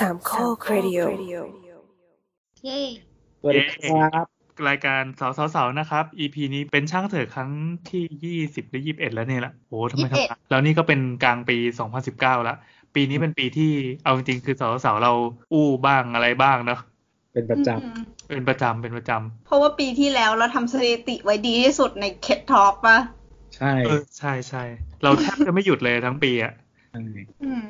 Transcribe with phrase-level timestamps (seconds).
[0.00, 1.00] สามข้อครดิโอ
[2.64, 2.80] เย้
[3.40, 4.26] สวัสดีครับ
[4.68, 7.50] รายการสาวสาวสาวนะครับ EP นี้เป็นช่างเถอะครั้ง
[7.90, 12.54] ที่ยี่สิบหรือยี่สิบเอ็ดแล้วเนี่ยละโอ้ทำไมทำไมแล้วนี่ก็เป็นกลางปีสองพันสิบเก้าละ
[12.94, 13.72] ปีนี้เป็นปีที่
[14.04, 15.12] เอาจริงๆคือสาวสาวเรา
[15.52, 16.80] อู้บ้างอะไรบ้างเนาะ
[17.32, 24.62] เป็นประจอืมเป็นประจำเป็นประจำเพราะว่าปีที่แล้วเราทำสถิติไว้ดีที่สุดในเคทท็อกปะำใช่เออใช่ใช่
[25.02, 26.65] เราแทบจะไม่หยุดเลยทั้งปีอะใช่อืม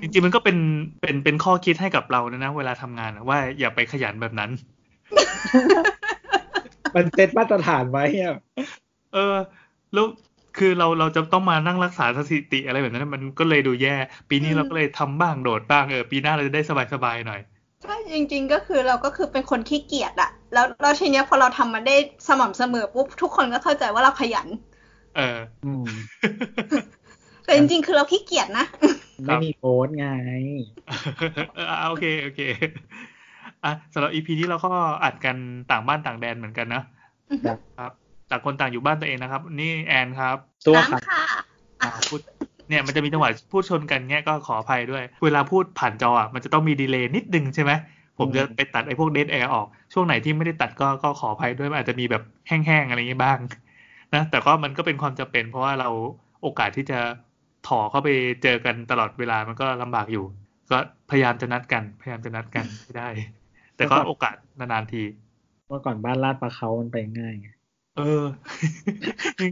[0.01, 0.57] จริงๆมันก็เป็น
[1.01, 4.51] เป็นเป็นข้อคิดให้กับเรานะนะเวลาทำงานอะว่าอย่าไปขยันแบบนั้น
[6.95, 8.37] มันเซตมาตรฐานไว้อะ
[9.15, 9.35] เออ
[9.95, 10.07] แล้ว
[10.59, 13.97] คือเราเราจะต้องมานั่งรักษาสถิติอะไรแบบนั้น มันก็เลยดูแย่
[14.31, 16.63] ปีนี้เราก็เลยทำบ้างโดดบ้างเออปีหน้าเราจะได้
[16.95, 17.41] สบายๆหน่อย
[17.83, 21.97] ใช่จริง ๆ ก็คือเราก็คือเป็นคนขี้เกียจอะแล้วแล้วทีเนี้ยพอเราทำมันได้
[22.29, 24.49] สม่ำเสมอปุ๊บทุกคนก็เข้าใจว่าเราขยัน
[25.17, 25.87] เอออืม
[27.47, 28.67] แต่จริงๆ คือเราขี้เกียจนะ
[29.29, 30.07] ครัไม่บมีโพสต์ไง
[31.55, 32.41] เออโอเคโอเค
[33.65, 34.73] อะสำหรับ EP นี้เราก็
[35.05, 35.37] อัดกัน
[35.71, 36.83] ต่างบ้านต่างแดนเหมือนกันนะ
[37.45, 37.93] ครับครับ
[38.31, 41.23] ต่างคนต่างอยู่บ้านตัวเองนะครับ นี่แอนครับตัวค่ะน้ำค่ะ
[41.83, 42.21] อ่าพูด
[42.69, 47.73] เนี่ยมันจะมีจังหวะพูดชนกันเงี้ยก็ขออภัยด้วย เวลาพูดผ่านจออะมันจะต้องมี delay นิดนึงใช่ไหม
[48.19, 53.39] ผมจะไปตัดไอ้พวก dead air ออก ช่วงไหนที่ไม่ได้ตัดก็ก็ขออภัยด้วยมันอาจจะมีแบบแห้งๆอะไรอย่างงี้บ้าง
[54.15, 55.89] นะแต่ก็มันก็เป็นความจำเป็นเพราะว่าเรา
[56.43, 56.99] โอกาสที่จะ
[57.67, 58.09] ถอเข้าไป
[58.43, 60.25] เจอกันตลอดเวลามันก็ลำบากอยู่
[60.71, 60.79] ก็
[61.11, 63.09] พยายามจะนัดกัน พยายามจะนัดกันให้ได้
[63.77, 65.03] แต่ก็โอกาสนานๆที
[65.69, 67.49] เมื่อก่อนบ้านลาดปลาเขามันไปง่ายไง
[67.97, 68.25] เออ
[69.41, 69.51] นี่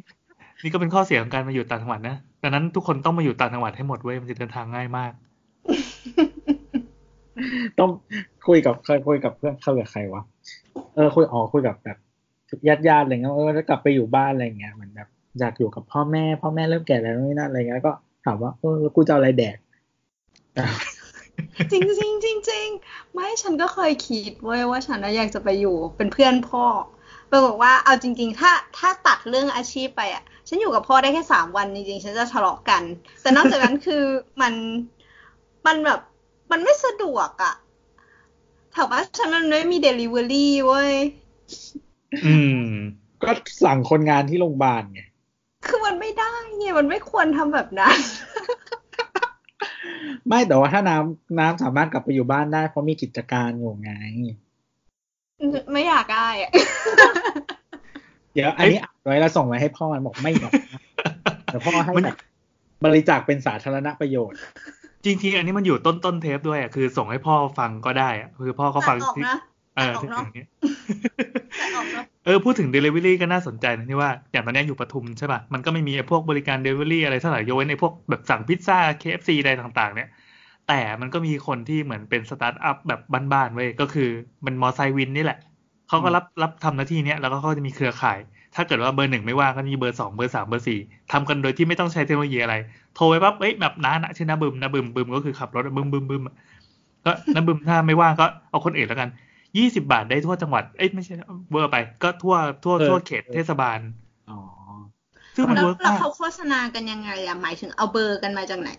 [0.62, 5.12] นี่ก็เป็นข้อเสียของการมาอยู่ต่างจังหวัดนะดังนั้นทุกคนต้องมาอยู่ต่างจังหวัดให้หมดเว้ยมันจะเดินทางง่ายมาก
[7.78, 7.90] ต้อง
[8.46, 10.22] คุยกับเคยคุยกับเพื่อนเขากับใครวะ
[10.94, 11.98] เออคุยอ๋อคุยกับแบบ
[12.68, 15.08] ญาติญาติๆอะไรเงี้ยเออแล้วกลับไปอยู่บ้านอะไรเงี้ยเหมือนแบบ
[15.40, 17.92] อยากอยู่กับพ่อแม่ พ่อแม่เริ่มแก่แล้วนี่นั่นอะไรเงี้ยก็
[18.24, 19.56] ถามว่าเออแล้วกูจะเอาอะไรแดก
[20.58, 20.66] อะ
[21.72, 22.68] จริงจริงจริงจริง
[23.12, 26.64] ไม่ฉันก็เคยคิดเว้ยว่าฉันน่ะอยากจะไปอยู่เป็นเพื่อนพ่อ
[27.30, 32.82] ปรากฏว่าเอาจริง ๆ ถ้าถ้าตัดเรื่องอาชีพไปอะ ฉันอยู่กับพ่อได้แค่สามวันจริงๆ ฉันจะทะเลาะกัน
[33.22, 34.04] แต่นอกจากนั้นคือ
[34.40, 34.54] มัน
[35.66, 36.00] มันแบบ
[36.50, 37.54] มันไม่สะดวกอะ
[38.72, 40.92] แถวบ้านฉันมันไม่มีเดลิเวอรี่เว้ย
[42.24, 42.66] อืม
[43.22, 43.30] ก็
[43.64, 45.00] สั่งคนงานที่โรงพยาบาลไง
[45.74, 47.96] คือมันไม่ได้ไงมันไม่ควรทำแบบนั้น
[50.28, 53.92] ไม่แต่ว่าถ้าน้ำน้ำสามารถกลับไปอยู่บ้านได้ เพราะมีกิจการอยู่ไง
[55.72, 56.50] ไม่อยากได้อะ
[58.34, 60.78] เดี๋ยวอันนี้อัดไว้แล้วส่งไว้ให้พ่อมันบอกไม่อยากได้
[61.46, 62.18] เดี๋ยวพ่อให้มันแบบ
[62.84, 64.38] บริจาคเป็นสาธารณประโยชน์
[65.04, 69.38] จริงๆ อันนี้มันอยู่ต้นต้นเทปด้วยอะคือส่งให้พ่อฟังก็ได้อะคือพ่อเขาฟังตัดออกที่นะ
[69.76, 80.08] เออตัดออกที่เนาะอย่าง เออพูดถึง Delivery ก็น่าสนใจนะที่ว่าอย่างตอนนี้อยู่ปทุมใช่ป่ะ มันก็ไม่มีพวกบริการ Delivery อะไรเท่าไหร่ยกเว้นไอ้พวกแบบสั่งพิซซ่า KFC อะไรต่างๆ เนี่ย
[80.68, 83.00] แต่มันก็มีคนที่เหมือนเป็นสตาร์ทอัพแบบ
[83.32, 84.08] บ้านๆเว้ยก็คือ
[84.46, 85.38] มันมอไซค์วินนี่แหละ
[85.88, 88.18] เขาก็รับรับทำหน้าที่เนี้ยแล้วก็เขาจะมีเครือข่าย
[88.54, 90.78] ถ้าเกิดว่าเบอร์หนึ่งไม่ว่างก็มีเบอร์สองเบอร์สามเบอร์สี่
[91.12, 92.54] ทำกันโดยที่ไม่ต้องใช้เทคโนโลยีอะไร
[92.94, 96.34] โทรไปปั๊บเอ้ยแบบน้านะชื่อน้าบึมน้าบึมบึมก็คือขับรถบึมบึมบึมอะ
[97.04, 99.08] ก็น้าบึมถ้าไม่ว่างก็เอาคนอื่นแล้วกัน
[99.58, 101.14] ยี่สิบบาทได้ทั่วจังหวัด เอ้ยไม่ใช่
[101.50, 103.78] เบอร์ไป ก็ทั่วทั่วเออทั่วเขตเทศบาล
[104.30, 104.40] อ๋อ
[105.34, 108.70] ซึ่งมันแล้ว work แล้วมากเขาโฆษณากันยังไงอะหมายถึงเอาเบอร์กันมาจากไหน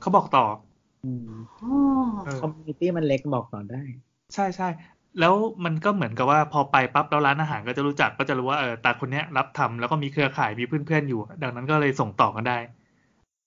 [0.00, 0.44] เขาบอกต่อ
[1.04, 1.32] อืม
[1.62, 1.70] อ๋อ
[2.24, 3.82] เออ community มันเล็กบอกต่อได้
[4.34, 4.68] ใช่ใช่
[5.20, 5.34] แล้ว
[5.64, 12.58] มันก็เหมือนกับว่าพอไปปั๊บแล้วร้านอาหารก็จะรู้จักก็จะรู้ว่าเออตาคนเนี้ยรับทำแล้วก็มีเครือข่ายมีเพื่อนๆอยู่ ดังนั้นก็เลยส่งต่อกันได้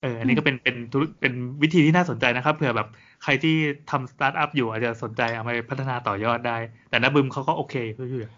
[0.02, 2.88] เอออันนี้ก็เป็นเป็นธุรเป็นวิธีที่น่าสนใจนะครับเผื่อแบบ
[3.24, 3.56] ใครที่
[3.92, 6.58] ทำสตาร์ทอัพอยู่อาจจะสนใจเอาไปพัฒนาต่อยอดได้
[6.90, 8.32] แต่นะบึมเขาก็โอเคเพื่ออยู่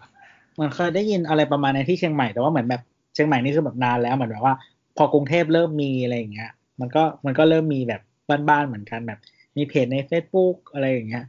[0.54, 2.82] เหมือนเคยได้ยินอะไรประมาณในที่เชียงใหม่แต่ว่าเหมือนแบบ
[3.14, 4.54] เชียงใหม่นี่คือแบบนานแล้วเหมือนแบบว่า
[4.96, 6.50] พอกรุงเทพเริ่มมีอะไรอย่างเงี้ย
[6.80, 8.00] มันก็มันก็เริ่มมีแบบ
[8.48, 9.18] บ้านๆเหมือนกันแบบ
[9.56, 11.24] มีเพจใน Facebook อะไรอย่างเงี้ย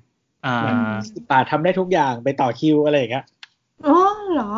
[0.45, 0.77] อ่าแบบ
[1.13, 3.25] สิบบาททำได้ทุกอย่างไปต่อคิวอะไรอย่างเงี้ย
[3.87, 3.97] อ๋อ
[4.33, 4.53] เหรอ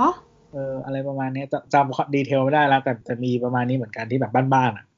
[0.51, 4.92] เอออะไรประมาณเนี้ยจำ detail ไม่ได้แล้วแต่จะมีประมาณนี้เหมือนกันที่แบบบ้านๆอะเ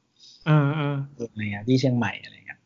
[0.50, 0.96] ออเออ
[1.32, 2.60] อะไรเงี้ยที่เชียงใหม่อะไรเงี้ย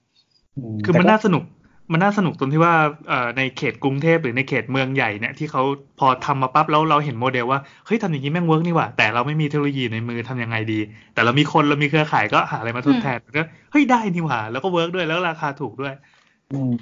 [0.86, 1.44] คือมันแต่ก็น่าสนุก
[1.92, 2.74] มันน่าสนุกตรงที่ว่า
[3.08, 5.64] เอ่อในเขตกรุงเทพหรือในเขตเมืองใหญ่เนี่ยที่เขา
[6.00, 10.80] พอทำมาปั๊บแล้วเราเห็นโมเดลว่าเฮ้ยทำอย่างนี้แม่ง work นี่หว่า แต่เราไม่มีเทคโนโลยีในมือทำยังไงดี
[11.14, 13.42] แต่เรามีคนเรามีเครือข่ายก็หาอะไรมาทดแทนก็
[13.72, 15.94] เฮ้ยได้นี่หว่า แล้วก็เวิร์กด้วยแล้วราคาถูกด้วย
[16.54, 16.74] อืม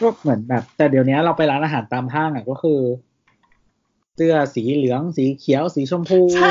[0.00, 2.80] ก็เหมือนแบบ แต่เดี๋ยวนี้เราไปร้านอาหารตามห้างอะก็คือ
[4.16, 6.50] เสื้อสีเหลืองสีเขียวสีชมพูใช่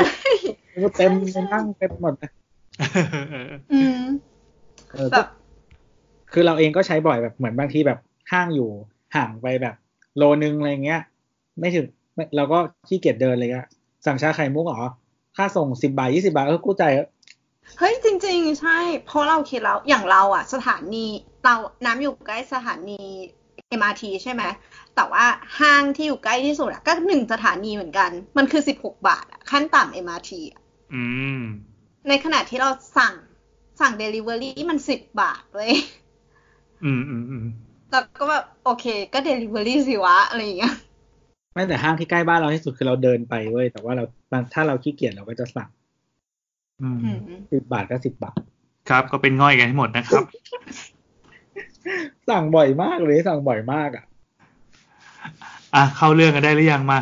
[0.96, 2.30] เต็มใช่นั่งเต็มหมดเลย
[3.72, 4.02] อืม
[4.92, 5.26] เออแบก็บ
[6.32, 7.98] คือเราเองก็ใช้บ่อยแบบเหมือนบางทีแบบ
[8.32, 8.70] ห้างอยู่
[9.16, 9.74] ห่างไปแบบ
[10.16, 11.00] โลนึงอะไรเงี้ย
[11.58, 13.68] ไม่ถึงไม่เราก็ขี้เกียจเดินเลยอะ
[14.06, 14.82] สั่งชาไข่มุกเหรอ
[15.36, 17.06] ค่าส่งสิบบาทยี่สิบาทเออกู้ใจเออ
[17.78, 21.06] เฮ้ยจริง ๆ ใช่ เพราะเราคิดแล้วอย่างเราอะสถานี
[21.44, 21.54] เรา
[21.86, 23.02] น้ำอยู่ใกล้สถานี
[23.78, 24.42] MRT ใช่ไหม
[24.96, 25.24] แต่ว่า
[25.60, 30.62] ห้างที่อยู่ใกล้ที่สุดอะก็หนึ่งสถานีเหมือนกัน มันคือสิบหกบาทอะขั้นต่ำ MRT อะ
[30.94, 31.04] อื
[31.40, 31.42] ม
[32.08, 33.14] ในขณะที่เราสั่ง
[33.80, 35.72] สั่ง Delivery มันสิบบาทเลย
[36.84, 37.44] อืมอืมอืม
[37.90, 40.74] แล้วก็แบบโอเค ก็ Delivery สิวะ อะไรอย่างเงี้ย
[41.54, 44.04] ไม่แต่ห้างที่ใกล้บ้านเราที่สุดคือเราเดินไปเว้ยแต่ว่าเรา
[44.54, 45.68] ถ้าเราขี้เกียจเราก็จะสั่ง
[46.82, 48.38] อืมอืมสิบบาทก็สิบบาท
[48.88, 50.24] ครับ ก็เป็นง่อยกันให้หมดนะครับ
[52.28, 54.04] สั่งบ่อยมากเลยสั่งบ่อยมากอะ
[55.74, 56.98] อะเข้าเรื่องกันได้หรือยังมา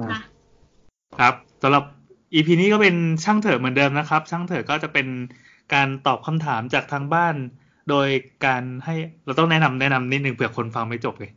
[0.00, 0.18] มาอะ
[1.18, 1.84] ครับสำหรับ
[2.36, 5.06] EP นี้ก็เป็นช่างเถอะเหมือนเดิมนะครับ ช่างเถอะก็จะเป็น
[5.74, 7.34] การตอบคำถามจากทางบ้าน
[7.90, 8.08] โดย
[8.46, 8.94] การให้
[9.24, 11.30] เราต้องแนะนำแนะนำนิดนึงเผื่อคนฟังไม่จบเลย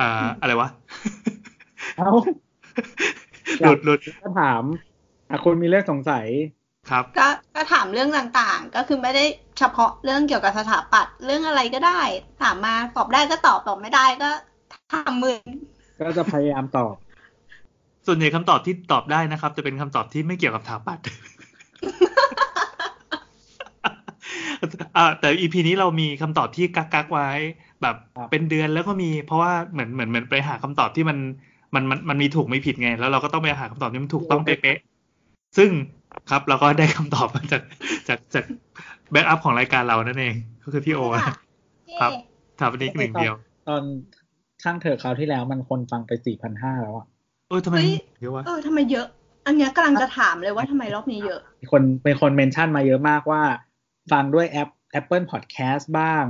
[0.00, 0.68] อ่าอะไรวะ
[1.98, 2.12] เอ้า
[3.60, 4.62] หลุดหลุดก็ถาม
[5.30, 6.26] อะคุณมีเรื่องสงสัย
[6.90, 9.24] ครับ ก็ก็ถามเรื่องต่างๆ ก็คือไม่ได้
[9.58, 12.00] เฉพาะเรื่องเกี่ยวกับสถาปัตย์เรื่องอะไรก็ได้
[12.42, 14.30] ถามมาตอบได้ก็ตอบตอบไม่ได้ก็
[14.92, 15.36] ทำมือ
[16.00, 16.94] ก็จะพยายามตอบ
[18.08, 21.04] ส่วนใหญ่คำตอบที่ตอบได้นะครับ จะเป็นคำตอบที่ไม่เกี่ยวกับสถาปัตย์
[24.96, 27.28] อ่าแต่ EP นี้เรามีคำตอบที่กักกักๆไว้
[27.82, 31.18] แบบครับเป็นเดือนแล้วก็มีเพราะว่าเหมือนเหมือนเหมือนไปหาคำตอบที่มัน
[31.74, 35.70] มันมันมันมีถูกไม่ผิดไง แล้วเราก็ต้องไปหาคำตอบที่มันถูกต้องเป๊ะๆซึ่ง
[36.30, 37.62] ครับเราก็ได้คำตอบมาจาก
[38.08, 38.44] จากจาก
[39.10, 41.36] แบ็กอัพของรายการเรานั่นเอง ก็คือพี่โอนะ
[42.00, 42.10] ครับ
[42.58, 43.34] ถามวันนี้หนึ่งเดียว
[43.68, 43.82] ตอน
[44.62, 47.06] ช่างเถอะคราวที่แล้วมันคนฟังไปสี่พันห้าแล้วอะ
[47.48, 49.06] เออทำไมเฮ้ยเยอะวะเออทำไมเยอะ
[49.46, 53.42] อันเนี้ยกำลังจะถามเลยว่าทำไมรอบนี้เยอะมีคนเป็นคนเมนชั่นมาเยอะมากว่า
[54.12, 54.68] ฟังด้วยแอป
[55.00, 56.24] Apple Podcast บ้าง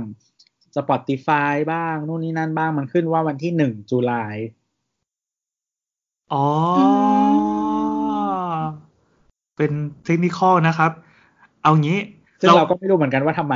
[0.75, 4.37] Spotify บ้าง นู่นนี่นั่นบ้างมันขึ้นว่าวันที่หนึ่งจุลาย
[6.33, 6.45] อ๋อ
[6.77, 6.79] อ
[8.61, 8.63] ม
[9.57, 9.71] เป็น
[10.05, 10.91] เทคนิคอลนะครับ
[11.63, 11.99] เอางี้
[12.39, 13.55] ซึ่งเราก็ไม่รู้เหมือนกันว่าทำไม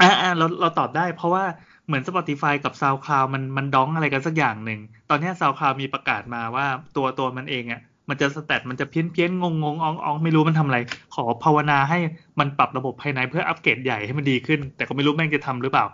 [0.00, 1.44] อ่าอ่าเราเราตอบได้ เพราะว่า
[1.86, 6.66] เหมือน Spotify กับ SoundCloud มันมันดองอะไรกันสักอย่างหนึ่ง ตอนนี้ SoundCloud มีประกาศมาว่า
[6.96, 10.78] ตัวตัวมันเองอะมันจะสแตทมันจะเพี้ยนเพี้ยนงงงอองอองไม่รู้มันทำอะไร
[11.14, 11.98] ขอภาวนาให้
[12.40, 15.86] มันปรับระบบภายในเพื่ออัปเกรดใหญ่ให้มันดีขึ้น แต่ก็ไม่รู้แม่งจะทำหรือเปล่า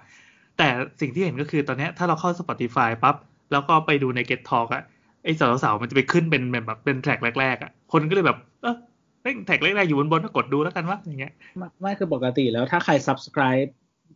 [0.58, 0.68] แต่
[1.00, 3.16] สิ่งที่เห็นก็คือตอนนี้ถ้าเราเข้า Spotify ปั๊บ
[3.52, 4.82] แล้วก็ไปดูใน Get Talk อะ
[5.24, 8.76] ไอ้สาวๆมันจะไปขึ้นเป็นแบบเป็นแทร็กแรกๆอะคนก็เลยแบบ เออ
[9.46, 13.68] แท็กแรกๆอยู่บนบนก็กดดูแล้วกันวะอย่างเงี้ยไม่ไม่คือปกติแล้วถ้าใคร subscribe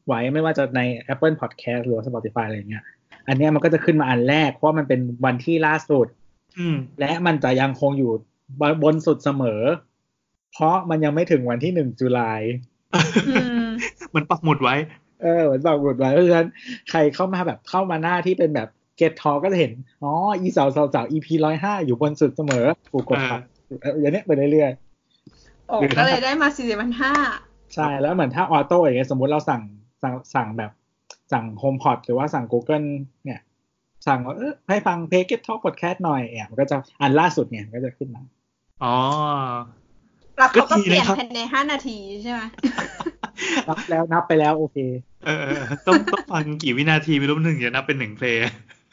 [0.07, 0.81] ไว้ไม่ว่าจะใน
[1.13, 2.85] Apple Podcast หรือว่า Spotify อะไรเงี้ย
[3.29, 6.07] อันเนี้ยมันก็จะขึ้นมาอันแรก เพราะว่ามันเป็นวันที่ล่าสุด
[6.59, 8.13] อืมและมันจะยังคงอยู่
[8.83, 9.63] บนสุดเสมอ
[10.53, 12.43] เพราะมันยังไม่ถึงวันที่หนึ่งจุลาย
[13.31, 13.67] อืม
[14.15, 14.77] มันปักหมุดไว้
[15.23, 16.49] เออเหมือนบอกหมดไว้เพราะฉะนั้น
[16.91, 18.69] ใครเข้ามาแบบเข้ามาหน้าที่เป็นแบบ
[19.01, 19.73] Get Talk ก็จะเห็น
[20.03, 23.33] อ๋อ อีสาวสาวสาว EP ร้อยห้าอยู่บนสุดเสมอกูกดไป
[23.83, 24.71] เอออย่างเนี้ยไปเรื่อย
[25.69, 29.63] โอ้ก็เลยได้มาสี่สิบห้าๆใช่ แล้วเหมือนถ้าออโต้อย่างเงี้ยสมมุติเราสั่ง
[30.05, 30.73] สั่งสั่งแบบ
[31.33, 32.87] สั่ง HomePod หรือว่าสั่ง Google
[33.25, 33.41] เนี่ย
[34.07, 38.23] สั่งว่าเออให้ฟังเพลง Get Talk Podcast หน่อยเนี่ยมันก็จะอันล่าสุดเนี่ยมันก็จะขึ้นมา
[38.85, 38.97] อ๋อ
[40.37, 42.41] แล้วเขาก็ก็ดีเปลี่ยนนะครับภายในห้านาทีใช่ไหม
[43.69, 44.79] นับแล้วนับไปแล้วโอเค
[45.25, 48.39] เออเออต้องต้องฟังกี่วินาทีไม่รู้หนึ่งจะนับเป็นหนึ่งเพลง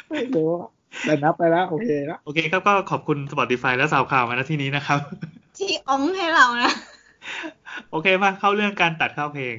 [0.09, 0.69] ไม่รู้อะ
[1.05, 4.99] แต่นับไปแล้วโอเคแล้วโอเคครับก็ขอบคุณ Spotify และสาวข่าวมาณที่นี้นะครับ
[5.57, 6.71] ที่อ้องให้เรานะ
[7.91, 9.55] โอเคมาเข้าเรื่องการตัดเข้าเพลง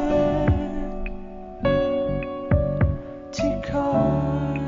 [3.35, 3.89] ที่คอ
[4.55, 4.59] ย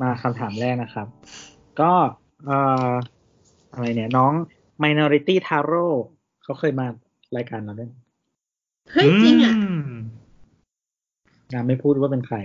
[0.00, 1.06] มาคำถามแรกนะครับ
[1.80, 1.92] ก็
[2.46, 2.92] เอ่อ
[3.72, 4.32] อะไรเนี่ย น้อง
[4.82, 5.86] Minority Taro
[6.42, 6.86] เขาเคยมา
[7.36, 7.90] รายการเราด้วย
[8.92, 9.54] เฮ้ยจริงอะ
[9.90, 9.96] ม
[11.52, 12.36] งานไม่พูดว่าเป็นใคร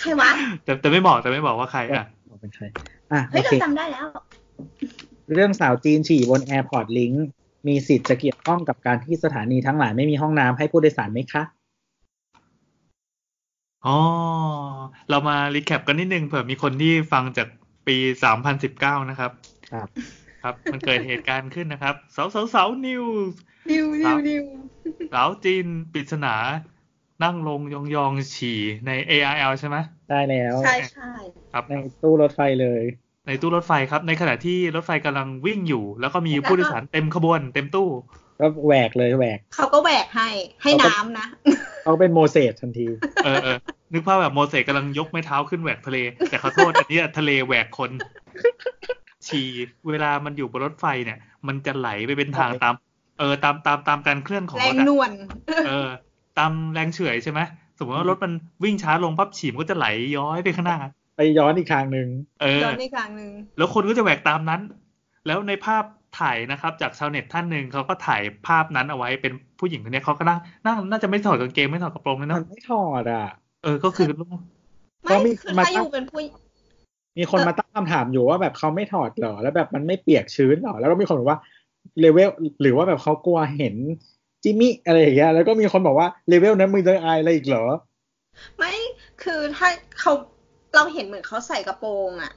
[0.00, 0.30] ใครวะ
[0.64, 2.64] แต่แต่ไม่บอกแต่ไม่บอกว่าใครอะบอก เป็นใคร
[3.12, 4.06] อะเฮ้โอยเราเคจำได้แล้ว
[5.34, 7.16] เรื่องสาวจีนฉี่บน Airport Link
[7.66, 11.42] มีสิทธิ์จะเกี่ยวข้องกับการที่สถานีทั้งหลายไม่มีห้องน้ำให้ผู้โดยสารไหมคะ
[13.86, 13.98] อ๋อ
[15.10, 17.48] เรามา recap กันนิดนึงเผื่อมีคนที่ฟังจาก
[17.86, 17.96] ปี
[18.52, 19.30] 2019นะครับ
[19.72, 19.88] ครับ
[20.42, 24.44] ครับ มันเกิดเหตุการณ์ขึ้นนะครับ เสาเสาเสา news news news news
[25.12, 26.34] สาวจีนปริศนา
[27.24, 29.76] นั่งลงยองยองๆฉี่ใน ARL ใช่ไหม
[30.10, 31.12] ได้แล้วใช่ใช่
[31.52, 32.82] ครับในตู้รถไฟเลย
[33.26, 37.88] ในตู้รถไฟครับ ในขณะที่รถไฟกำลังวิ่งอยู่ แล้วก็มีผู้โดยสารเต็มขบวน เต็มตู้
[38.40, 40.28] ก็แหวกเลยแหวก เขาก็แหวกให้
[40.62, 41.26] ให้น้ำนะ
[41.84, 42.86] เขาเป็นโมเสสทันที
[43.24, 43.56] เออเออ
[43.92, 45.98] นึกภาพแบบโมเสสกำลังยกไม้เท้าขึ้นแหวกทะเล
[46.28, 47.90] แต่ขอโทษอันนี้อะทะเลแหวกคน
[49.26, 49.48] ฉี่
[49.88, 52.74] เวลามันอยู่บนรถไฟเนี่ย มันจะไหลไปเป็นทางตาม
[53.18, 55.12] เออตามตามตามการเคลื่อนของแรรงถอะนวล
[55.66, 55.88] เออ
[56.38, 57.40] ตามแรงเฉื่อยใช่ไหม
[57.80, 58.32] สมมติว่ารถมัน
[58.64, 60.78] วิ่งช้าลงปั๊บฉี่มันก็จะไหลย้อยไปข้างหน้า
[61.16, 62.08] ไปย้อนอีกทางหนึ่ง
[62.40, 64.60] เออย้อนในกลางหนึ่งแล้วคนก็จะแหวกตามนั้น
[65.26, 65.84] แล้วในภาพ
[66.20, 73.26] ถ่ายนะครับ จากชาวเน็ตท่านหนึ่งเขาก็ถ่ายภาพนั้นเอาไว้เป็นผู้หญิงคนเนี้ยเขาก็นั่งนั่งน่าจะไม่ถอดกางเกงไม่ถอดกระโปรงเลยมัเนาะนไม่ถอดอะ
[73.62, 74.24] เออก็คือก็
[75.08, 76.20] ไม่มีคือมาถ้าอตั้งยู่เป็นผู้
[77.18, 81.38] มีคนมาตั้งคำถามอยู่ว่าแบบเขาไม่ถอดเหรอ แล้วแบบมันไม่เปียกชื้นเหรอ แล้วก็มีคนบอกว่า
[82.00, 83.74] เลเวลหรือว่าแบบเขากลัวเห็น
[84.42, 87.64] จิมมี่อะไรอย่างเงี้ยแล้วก็มีคนบอกว่าเลเวลนั้นมึงจะอายอะไรอีกเหรอ
[88.58, 88.72] ไม่
[89.22, 89.68] คือถ้า
[90.00, 90.12] เขา
[90.74, 92.32] เราเห็นเหมือนเขาใส่กระโปรงอะ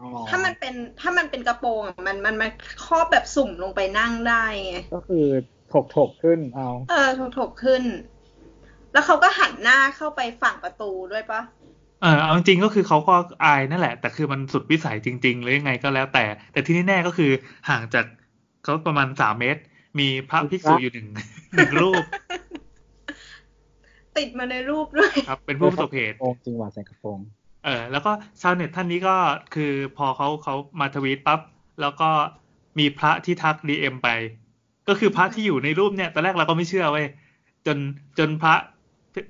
[0.00, 2.50] อ๋อถ้ามันเป็นถ้ามันเป็นกระโปรงอะมันมันมัน
[2.86, 5.26] ครอบแบบสุ่มลงไปนั่งได้ไงก็คือ
[5.72, 7.82] ถกถกๆขึ้นเอา เออถกถกๆขึ้น
[8.92, 11.40] แล้วเขาก็หันหน้าเข้าไปฝั่งประตูด้วยปะ
[12.02, 17.30] เออเอาจริงๆก็คือเขาก็อายนั่นแหละ แต่คือมันสุดวิสัยจริง ๆ หรือยังไงก็แล้วแต่ แต่ที่แน่ๆก็คือ
[17.68, 18.04] ห่างจาก
[18.62, 19.60] เขาประมาณสามเมตร
[19.98, 21.08] มีพระภิกษุอยู่หนึ่ง
[21.54, 22.04] หนึ่งรูป
[24.16, 27.18] ติดมาในรูปด้วยครับ เป็นผู้ประสบเหตุโปรงจริงว่าใส่กระโปรง
[27.64, 29.16] เออแล้วก็ชาวเน็ตท่านนี้ก็
[29.54, 31.40] คือพอเขาเขามาทวีตปั๊บ
[31.80, 32.08] แล้วก็
[32.78, 34.08] มีพระที่ทักดีเอ็มไป
[34.88, 37.06] ก็คือพระที่อยู่ในรูปเนี่ยตอนแรกเราก็ไม่เชื่อเว้ย
[37.66, 37.78] จน
[38.18, 38.54] จนพระ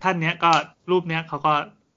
[0.04, 0.50] ท่านเนี้ยก็
[0.90, 1.52] รูปเนี้ยเขาก็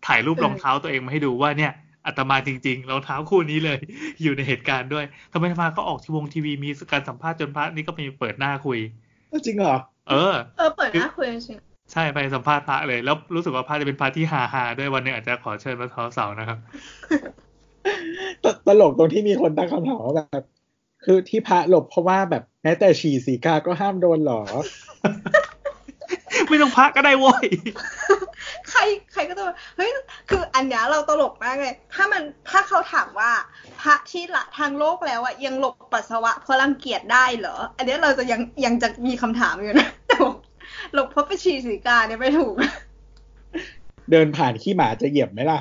[0.08, 1.74] ถ่ายรูปรองเท้าตัวเองมาให้ดูว่าเนี่ย
[2.06, 3.80] อาตมาจริงๆรองเท้าคู่นี้เลย
[4.22, 8.80] อยู่ในเหตุการณ์ด้วยทำไมมาก็ออกทีวงทีวีมีการสัมภาษณ์จนพระนี่ก็มีเปิดหน้าคุย
[9.46, 9.76] จริงเหรอ
[10.10, 11.60] เออเออเปิดหน้าคุยจริง
[11.92, 16.58] ใช่ไปสัมภาษณ์พระเลย แล้วรู้สึกว่าพระจะเป็นพระที่ฮาฮาๆด้วยวันหนึงอาจจะขอเชิญมาทอเสานะครับ
[18.44, 20.46] ตตลกตรงที่มีคนตั้งคำถามว่าแบบ
[21.04, 24.42] คือที่พระหลบเพราะว่าแบบแม้แต่ฉี่สีกาก็ห้ามโดนเหรอ
[26.50, 27.46] ไม่ต้องพระก็ได้โว้ย
[28.70, 28.82] ใคร
[29.14, 29.44] ใครก็จะ
[29.78, 29.90] เฮ้ย
[30.30, 33.32] คืออันเนี้ยเราตลกมากเลยถ้ามันถ้าเขาถามว่า
[33.82, 40.36] พระที่ละทางโลกแล้วอะยังหลบปัสสาวะเพราะรังเกียจได้เหรอ อันเนี้ยเราจะยังยังจะมีคำถามอยู่นะแต่บอก
[40.94, 42.56] หลบเพราะไปฉี่สีกาเนี่ยไม่ถูก
[44.12, 45.60] เดินผ่านขี้หมาจะเหยียบไหมล่ะ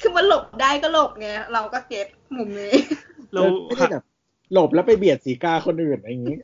[0.00, 2.74] คือมันหลบได้ก็หลบไงเราก็เก็ตมุมนี้
[3.32, 4.04] เราไม่ได้แบบ
[4.52, 6.38] หลบแล้วไปเบียดสีกาคนอื่นอะไรอย่างนี้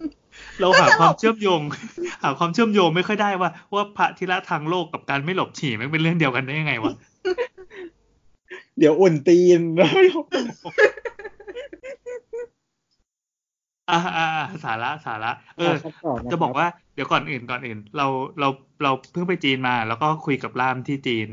[0.60, 1.60] เราหาความเชื่อมโยง
[2.22, 6.92] หาความเชื่อมโยงไม่ค่อยได้ว่า ว่าพระธิระทางโลกกับการไม่หลบฉี่มันเป็นเรื่องเดียวกันได้ยังไงวะ
[8.78, 10.18] เดี๋ยวอุ่นตีนแล้ว
[13.90, 18.06] อ่าอ่าอ่าสาระสาระเออครับต่อนะครับจะบอกว่าเดี๋ยวก่อนอื่นก่อนอื่น เรา
[18.40, 18.48] เรา
[18.82, 21.28] เราเพิ่งไปจีนมา แล้วก็คุยกับล่ามที่จีน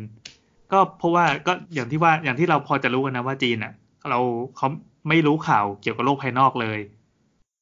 [0.72, 3.74] ก็เพราะว่าก็อย่างที่ว่าอย่างที่เราพอจะรู้กันนะว่าจีนอะ
[4.10, 4.20] เรา
[4.58, 4.68] เขา
[5.10, 6.80] ไม่รู้ข่าวเกี่ยวกับโลกภายนอกเลย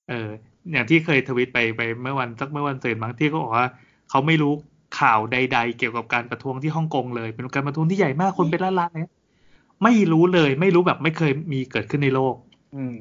[0.10, 0.30] เออ
[0.72, 3.68] อย่างที่เคยทวิตไปไปเมื่อวันสักเมื่อวันเสาร์บางที่เขาบอกว่า
[4.10, 4.54] เขาไม่รู้
[5.00, 9.12] ข่าวใด ๆ เกี่ยวกับการประท้วงที่ฮ่องกงเลย เป็นการประท้วงที่ใหญ่มากคนเป็นล้านๆเลย
[9.84, 12.36] ไม่รู้เลยไม่รู้แบบไม่เคยมีเกิดขึ้นในโลก
[12.76, 12.98] อืม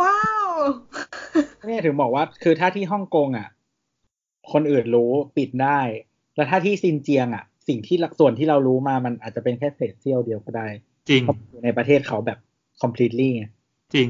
[0.00, 0.48] ว้าว
[1.66, 3.48] เนี่ยถึงบอกว่า คือถ้าที่ฮ่องกงอะ
[4.52, 5.80] คนอื่นรู้ปิดได้
[6.36, 10.68] แล้วถ้าที่ซินเจียงอะ สิ่งที่ส่วนที่เรารู้มามันอาจจะเป็นแค่เศษเสี้ยวเดียวก็ได้
[11.08, 12.38] จริงเพราะอยู่ในประเทศเขาแบบ
[12.82, 13.44] completely ไง
[13.94, 14.08] จริง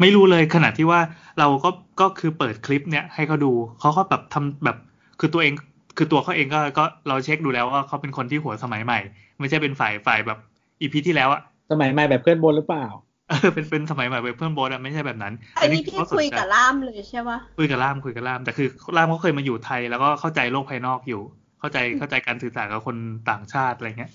[0.00, 1.00] ไม่รู้เลยขนาดที่ว่า
[1.38, 4.76] เราก็ก็คือเปิดคลิปเนี่ยให้เขาดูเขาก็แบบทำแบบ
[5.20, 5.52] คือตัวเอง
[5.96, 8.98] คือตัวเขาเองก็ก็เราเช็คดูแล้วว่าเขาเป็นคนที่หัวสมัยใหม่
[9.40, 10.38] ไม่ใช่เป็นฝ่ายฝ่ายแบบ
[10.80, 11.40] อีพีที่แล้วอะ
[11.70, 12.86] สมัยใหม่แบบเพื่อนบนหรือเปล่า
[13.28, 21.22] เออเป็นเป็นสมัยใหม่แบบเพื่อนโบสอะไม่ใช่แบบนั้น อันนี้พี่เขาสนคุยใจกับล่ามเลยใช่ปะคุยกับล่ามคุยกับล่ามแต่คือล่ามเขาเคยมาอยู่ไทย แล้วก็เข้าใจโลกภายนอกอยู่
[21.60, 22.96] เข้าใจเข้าใจการสื่อสารกับคน
[23.30, 24.12] ต่างชาติอะไรเงี้ย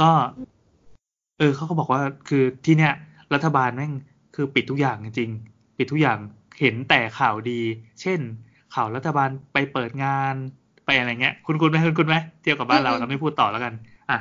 [0.00, 0.08] ก็
[1.38, 2.92] เออเขาก็บอกว่าคือที่เนี้ย
[3.34, 3.92] รัฐบาลแม่ง
[4.36, 6.18] คือปิดทุกอย่างจริงๆปิดทุกอย่าง
[6.60, 7.60] เห็นแต่ข่าวดี
[8.00, 8.20] เช่น
[8.74, 10.34] ข่าวรัฐบาลไปเปิดงาน
[10.86, 13.72] ไปอะไรเงี้ย คุณคุณไหมคุณคุณไหมเทียบกับบ้านเราอืมเราไม่พูดต่อแล้วกัน
[14.10, 14.18] อะ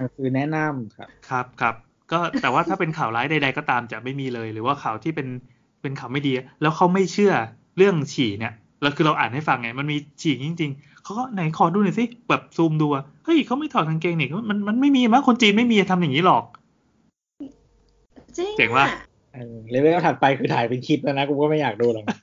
[0.00, 1.74] ก็คือแนะนำครับ ครับครับ
[2.12, 5.28] ก็แต่ว่าถ้าเป็นข่าวร้ายใด ๆ ก็ตามจะไม่มีเลย หรือว่าข่าวที่เป็น
[5.82, 7.32] เป็นข่าวไม่ดี แล้วเขาไม่เชื่อ
[7.76, 8.52] เรื่องฉี่เนี่ย
[8.82, 16.44] แล้วคือเราอ่านให้ฟังไง มันมีฉี่จริง ๆเขาก็ไหนขอดูหน่อยสิแบบซูมดูอะเฮ้ยเขาไม่ถอดกางเกงนี่มันมันไม่มีมั้งคนจีนไม่มีทำอย่างนี้หรอก
[18.38, 18.98] จริงเจ๋งว่ะอะ
[19.34, 22.18] เออเลเวลถัดไปคือถ่ายเป็นคลิปแล้วนะกูก็ไม่อยากดูหรอกนะ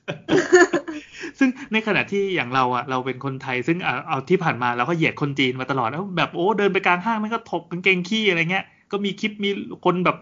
[1.38, 9.50] ซึ่งในขณะที่อย่างเราอะเราเป็นคนไทย ซึ่งเอาเอาที่ผ่านมาเราก็เหยียดคนจีนมาตลอดแล้วแบบโอ้เดินไปกลางห้างมันก็ถกกางเกงขี้อะไรเงี้ย ก็มีคลิปมี
[9.84, 10.16] คนแบบ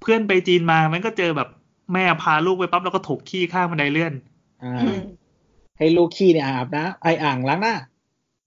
[0.00, 1.48] เพื่อนไปจีนมา มันก็เจอแบบ
[1.92, 4.12] แม่พาลูกไปปั๊บแล้วก็ถกขี้ข้างบันไดเลื่อน
[4.62, 5.00] อ่าอืม
[5.78, 7.74] ให้ลูกขี้เนี่ยอาบนะไออ่างล้างหน้า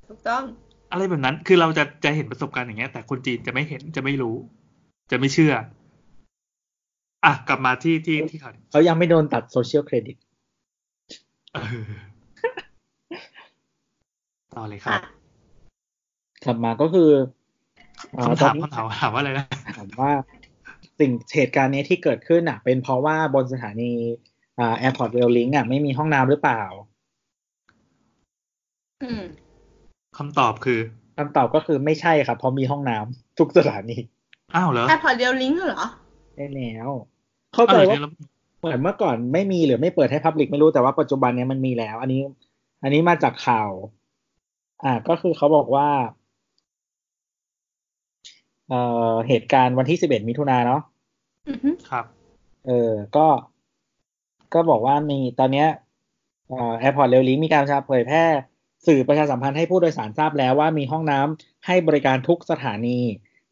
[0.07, 0.43] ถูกต้อง
[0.91, 4.35] อะไรแบบนั้นคือเราจะจะเห็นประสบการณ์อย่างเงี้ย แต่คนจีนจะไม่เห็นจะไม่รู้
[5.11, 5.53] จะไม่เชื่อ
[7.27, 10.17] อะกลับมาที่ที่ที่ข่าวเขายังไม่โดนตัดโซเชียลเครดิต
[11.53, 11.89] เออ
[14.53, 15.01] ต่อเลยครับ
[16.45, 17.09] กลับมาก็คือ
[18.13, 19.45] เอ่อคำตอถานมนี้คำถามถามว่าอะไรนะ
[19.77, 20.11] ถามว่า
[20.99, 23.91] สิ่งเหตุการณ์นี้ที่เกิดขึ้นอะ เป็นเพราะว่าบนสถานี
[24.59, 26.63] อ่า Airport Rail Link อะไม่มีห้องน้ำหรือเปล่า
[29.03, 29.21] อืม
[30.17, 30.79] คำตอบคือ
[31.17, 33.97] คำตอบก็คือไม่ใช่ครับเพราะมีห้องน้ำทุกสถานี
[34.55, 35.85] อ้าวเหรอแอร์พอร์ต Rail Link เหรอ
[36.35, 36.89] ได้แล้ว
[37.57, 38.11] เข้าใจอ้วว่าเดี๋ยเรา
[38.59, 42.21] เหมือนเมื่อก่อนไม่มีหรือไม่เปิดให้ public ไม่รู้แต่ว่าปัจจุบันเนี้ยมันมีแล้ว อันนี้
[42.83, 43.71] อันนี้มาจากข่าว
[44.83, 45.87] อ่า ก็คือเขาบอกว่า
[48.69, 50.81] เอ่อเหตุการณ์วันที่สิบเอ็ดมิถุนาเนาะ
[51.49, 52.05] อือฮึครับ
[52.67, 53.27] เออ ก็
[54.53, 55.67] ก็บอกว่ามีตอนเนี้ย
[56.49, 58.23] เอ่อ Airport Rail Link มีการประชาเผยแพร่
[58.87, 62.99] สื่อประชาสัมพันธ์ให้ผู้โดยสารทราบแล้วว่ามีห้องน้ำให้บริการทุกสถานี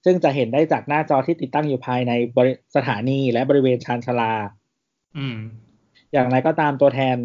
[0.06, 4.34] ซึ่งจะเห็นได้จากหน้าจอที่ติดตั้งอยู่ภายในบริสถานีและบริเวณชานชาลา
[5.18, 5.38] อืม
[6.14, 7.18] อย่างไรก็ตามตัวแทน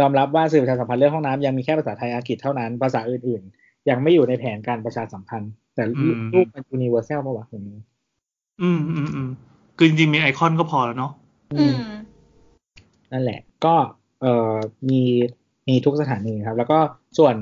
[0.00, 7.80] ยอมรับว่าสื่อประชาสัมพันธ์เรื่องห้องน้ำยังมีแค่ภาษาไทยอังกฤษเท่านั้น ภาษาอื่น ๆ ยังไม่อยู่ในแผนการประชาสัมพันธ์ แต่อืมรูปมันยูนิเวอร์แซลป่าวะอย่างนี้
[8.62, 9.30] อืมอืมอืม
[9.76, 11.12] คือจริงๆมีไอคอนก็พอแล้วเนาะ
[11.58, 11.76] อืม
[13.12, 13.74] นั่นแหละ ก็
[14.20, 14.54] เอ่อ
[14.88, 15.02] มี
[15.68, 16.78] มีทุกสถานีครับ แล้วก็
[17.18, 17.34] ส่วน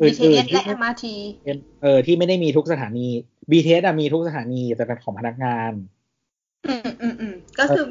[0.00, 1.04] อื่น BTS ๆที่และ MRT
[1.82, 3.06] เออที่ไม่ได้มีทุกสถานี
[3.50, 5.72] BTS อะมีทุกสถานีแต่เป็นของพนักงาน
[6.68, 7.84] อืมอืมอืมก็คือ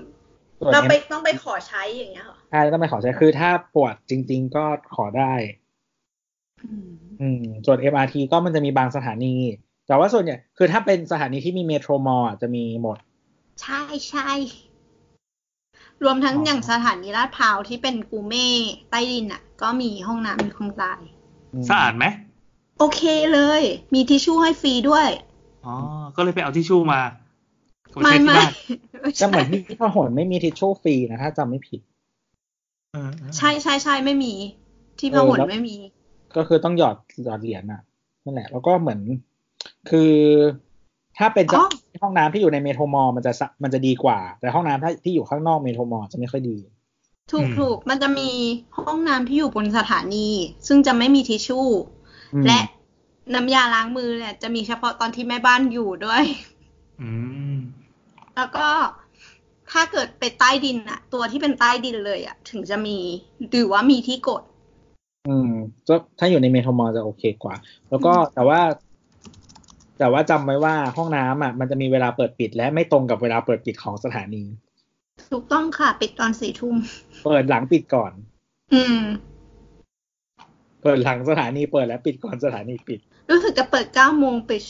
[0.60, 5.34] ส่วนเราไป M- ต้องไปขอใช้อย่างเงี้ยเหรอใช่ต้องไปขอใช้คือถ้าปวดจริง ๆ ก็ขอได้
[6.66, 6.90] อืม
[7.22, 9.36] อืมส่วน MRT ก็มันจะมีบางสถานี
[9.88, 12.98] แต่ว่าส่วนใหญ่คือถ้าเป็นสถานีที่มีเมโทรมอลจะมีหมด
[13.62, 14.30] ใช่ใช่
[16.04, 18.50] รวมทั้งอ๋อออย่างสถานีลาดพร้าวที่เป็นกูเม่
[18.90, 21.21] ใต้ดินอะ ก็มีห้องน้ำมีคลองทรายม
[21.70, 22.06] สะอาดไหม
[22.80, 23.02] โอเค
[23.34, 23.62] เลย
[23.94, 25.08] มีทิชชู่ให้ฟรีด้วย
[25.66, 25.76] อ๋อ
[26.16, 27.02] ก็เลยไปเอาทิชชู่มา
[27.94, 28.52] ไม่ใช้ที่ไม่บ้าน
[29.02, 31.82] ไม่จะเหมือนใช่ที่พหลไม่มีทิชชู่ฟรีนะถ้าจำไม่ผิด
[32.94, 34.34] เออเออใช่ใช่ใช่ไม่มี
[35.00, 35.78] ที่พเออหลแล้วไม่มี
[36.36, 37.82] ก็คือต้องหยอดหยอดเหรียญอะ
[38.24, 39.00] นั่นแหละ แล้วก็เหมือน
[39.90, 40.12] คือ
[41.18, 41.68] ถ้าเป็นจะอ๋อ
[42.04, 46.58] ห้องน้ำที่อยู่ในเมโทรมอลมันจะสะมันจะดีกว่า แต่ห้องน้ำถ้าที่อยู่ข้างนอกเมโทรมอลจะไม่ค่อยดี
[47.32, 48.30] ถูกถูกมันจะมี
[48.84, 50.28] ห้องน้ำที่อยู่บนสถานี
[50.68, 51.68] ซึ่งจะไม่มีทิชชู่
[52.34, 52.60] อืมและ
[53.34, 56.24] น้ำยาล้างมือเนี่ยจะมีเฉพาะตอนที่แม่บ้านอยู่ด้วย
[57.02, 57.10] อื
[57.54, 57.56] ม
[58.36, 58.68] แล้วก็
[59.72, 62.98] ถ้าเกิดไปใต้ดินอะตัวที่เป็นใต้ดินเลยอะถึงจะมี
[63.50, 64.44] หรือว่ามีที่กด
[65.28, 65.52] อืม
[65.88, 67.56] ก็ถ้าอยู่ในเมโทรมอลจะโอเคกว่า
[67.90, 68.60] แล้วก็แต่ว่า
[70.00, 74.44] แต่ว่าจำไว้ว่าห้องน้ำอะมันจะมีเวลาเปิดปิด และไม่ตรงกับเวลาเปิดปิดของสถานี
[75.32, 76.76] ถูกต้องค่ะ ปิดตอนสี่ทุ่ม
[77.26, 78.12] เปิดหลังปิดก่อน
[78.74, 79.00] อืม
[80.82, 84.63] เปิดหลังสถานีเปิดและปิดก่อนสถานีปิด รู้สึกจะเปิดเก้าโมงปิด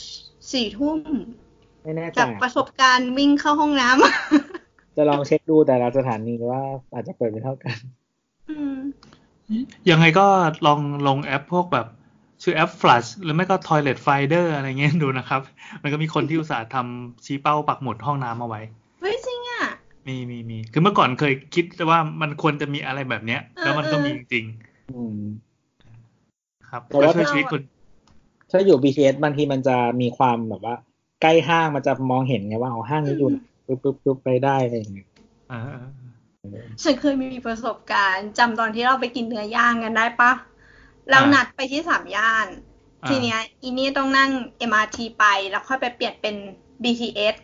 [0.52, 0.98] สี่ทุ่ม
[1.82, 7.76] ไม่แน่ใจจากประสบการณ์วิ่งเข้าห้องน้ำจะลองเช็คดูแต่ละสถานีว่าอาจจะเปิดไม่เท่ากัน
[8.50, 8.78] อืม
[9.90, 10.26] ยังไงก็
[10.66, 11.86] ลองลงแอปพวกแบบ
[12.42, 15.40] ชื่อแอป Flush หรือไม่ก็ Toilet Finder อะไรเงี้ยดูนะครับ
[15.82, 18.60] มันก็มีคนที่อุตส่าห์ทำชี้เป้าปักหมุดห้องน้ำเอาไว้
[19.00, 19.31] เฮ้ยจริงอะ
[20.06, 24.44] มีมีมีคือเมื่อก่อนเคยคิดว่ามันควรจะมีอะไรแบบเนี้ย แล้วมันก็มีจริง
[24.90, 27.62] อืมๆครับแต่ว่าก็ช่วยชีวิตคน
[28.50, 30.76] ถ้าอยู่ BTS บางทีมันจะมีความแบบว่า
[31.22, 35.08] ใกล้ห้างมันจะมองเห็นไงว่าเอาห้างนี้อยู่ไหนปุ๊บปุ๊บปุ๊บไปได้อะไรอย่างเงี้ย
[35.52, 35.60] อ่า
[36.82, 40.32] ฉันเคยมีประสบการณ์จำตอนที่เราไปกินเนื้อย่างกันได้ปะ
[41.10, 42.46] เรานัดไปที่สามย่าน
[43.04, 44.30] อ่าทีเนี้ย อีนี่ต้องนั่ง
[44.70, 46.34] MRT ไปแล้วค่อยไปเปลี่ยนเป็น
[46.82, 47.34] BTS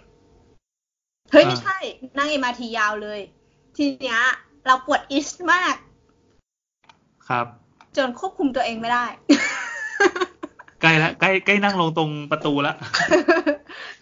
[1.30, 1.78] เฮ้ย ไม่ใช่
[2.18, 3.20] นั่ง MRT ยาวเลย
[3.76, 4.20] ทีเนี้ย
[4.66, 5.74] เราปวดอิสมาก
[7.28, 7.46] ครับ
[7.96, 9.06] จนควบคุมตัวเองไม่ได้
[10.80, 12.74] ใกล้ละใกล้ใกล้นั่งลงตรงประตูละ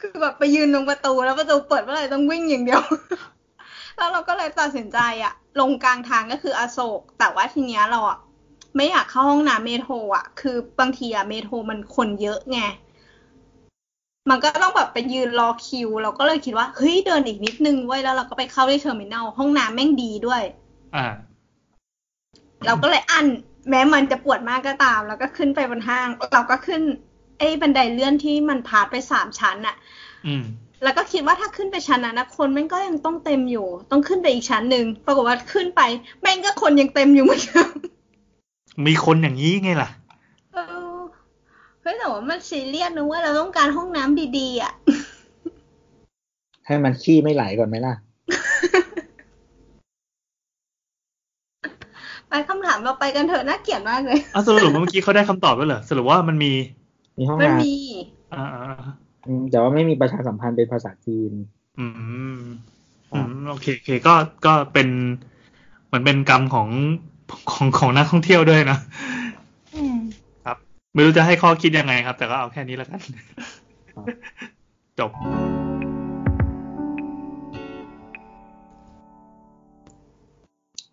[0.01, 2.83] คือแบบไปยืนตรงประตูแล้วประตูเปิดเมื่อไหร่ต้องวิ่งอย่างเดียว
[3.97, 8.19] แล้วเราก็เลยตัดสินใจอะลงกลางทางก็คืออโศก แต่ว่าทีเนี้ยเราอะ
[8.77, 12.61] ไม่อยากเข้าห้องน้ำ Metro อะคือบางทีอะ Metro มันคนเยอะไง
[14.31, 20.43] มันก็ต้องแบบไปยืนรอคิว เราก็เลยคิดว่าเฮ้ยเดินอีกนิดนึงเว้ยแล้วเราก็ไปเข้าที่ Terminal ห้องน้ำแม่งดีด้วย
[20.97, 21.07] อ่า
[22.67, 23.27] เราก็เลยอัน
[23.71, 26.83] แม้มันจะปวดมากก็ตาม แล้วก็ขึ้นไปบนห้าง เราก็ขึ้น
[27.39, 29.77] ไอ้บันไดเลื่อนที่มันพาดไปสามชั้นอะ
[30.27, 30.45] อืม
[30.83, 35.81] แล้วก็คิดว่าถ้าขึ้นไปชั้นนั้นนะคนแม่งก็ยังต้องเต็มอยู่ ต้องขึ้นไปอีกชั้นหนึ่งปรากฏว่าขึ้นไป
[36.23, 37.71] แม่งก็คนยังเต็มอยู่เหมือนเดิม
[38.87, 44.73] มีคนอย่างนี้ไงล่ะเออเฮ้ยแต่ว่ามันซีเรียสนะเว่าเราต้องการห้องน้ำดีๆอะ
[46.67, 47.95] ให้มันขี้ไม่ไหลก่อนไหมล่ะ
[52.29, 56.53] ไปคำถามเราไปกันเถอะน่าเกลียดมากเลยอ้าวสรุปว่าเมื่อกี้เขาได้คำตอบแล้วเหรอสรุปว่ามันมี
[57.19, 57.75] มีห้องมันน้มี
[58.35, 61.33] อ่าอ่าอ่าำอืมแต่ว่าไม่มีประชาสัมพันธ์เป็นภาษาจีน
[61.79, 61.87] อื
[62.37, 62.41] ม
[63.13, 64.15] อืมโอเคโอเคก็
[64.47, 64.89] ก็เป็น
[65.87, 66.69] เหมือนเป็นกรรมของ
[67.53, 68.79] ของของนักท่องเที่ยวด้วยนะ
[69.77, 70.26] อืมครับ
[70.97, 73.01] ไม่รู้จะให้ข้อคิดยังไงครับ แต่ก็เอาแค่นี้แล้วกัน
[73.95, 74.07] ครับ
[74.99, 75.11] จบ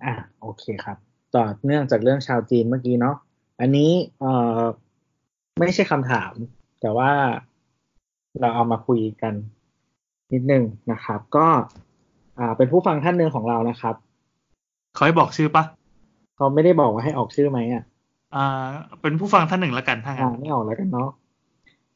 [0.04, 0.98] อะโอเคครับ
[1.36, 3.16] ต่อเนื่องจากเรื่องชาวจีนเมื่อกี้เนาะ
[3.60, 4.62] อันนี้เอ่อ
[5.60, 6.34] ไม่ใช่คำถาม
[6.82, 7.12] แต่ว่า
[8.40, 9.34] เราเอามาคุยกัน
[10.34, 11.48] นิดนึงนะครับ ก็
[12.38, 13.96] อ่าเป็นผู้ฟังท่านหนึ่งของเรานะครับ
[14.94, 15.64] เขาให้บอกชื่อปะ
[16.36, 17.84] เขาไม่ได้บอกว่าให้ออกชื่อไหมอะ
[18.36, 18.70] อ่า
[19.02, 21.10] เป็นผู้ฟังท่านหนึ่งแล้วกันถ้างั้อ่านไม่ออกแล้วกันเนาะ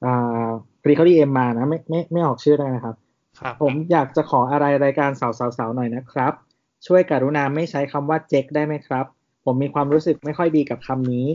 [0.06, 0.48] อ่า
[0.82, 2.96] พอดีเขาดีเอ็มมานะไม่ไม่ไม่ออกชื่อได้นะครับ
[3.40, 6.34] ครับ ผมอยากจะขออะไรรายการสาวๆๆหน่อยนะครับ
[6.88, 9.06] ช่วยกรุณาไม่ใช้คำว่าเจ๊กได้ไหมครับ
[9.46, 11.30] ผมมีความรู้สึกไม่ค่อยดีกับคำนี้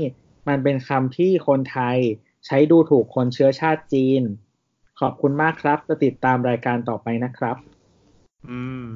[0.49, 1.99] มันเป็นคำที่คนไทย
[2.47, 4.23] ใช้ดูถูกคนเชื้อชาติจีน
[5.01, 7.57] ขอบคุณมากครับ จะติดตามรายการต่อไปนะครับ
[8.49, 8.87] อืม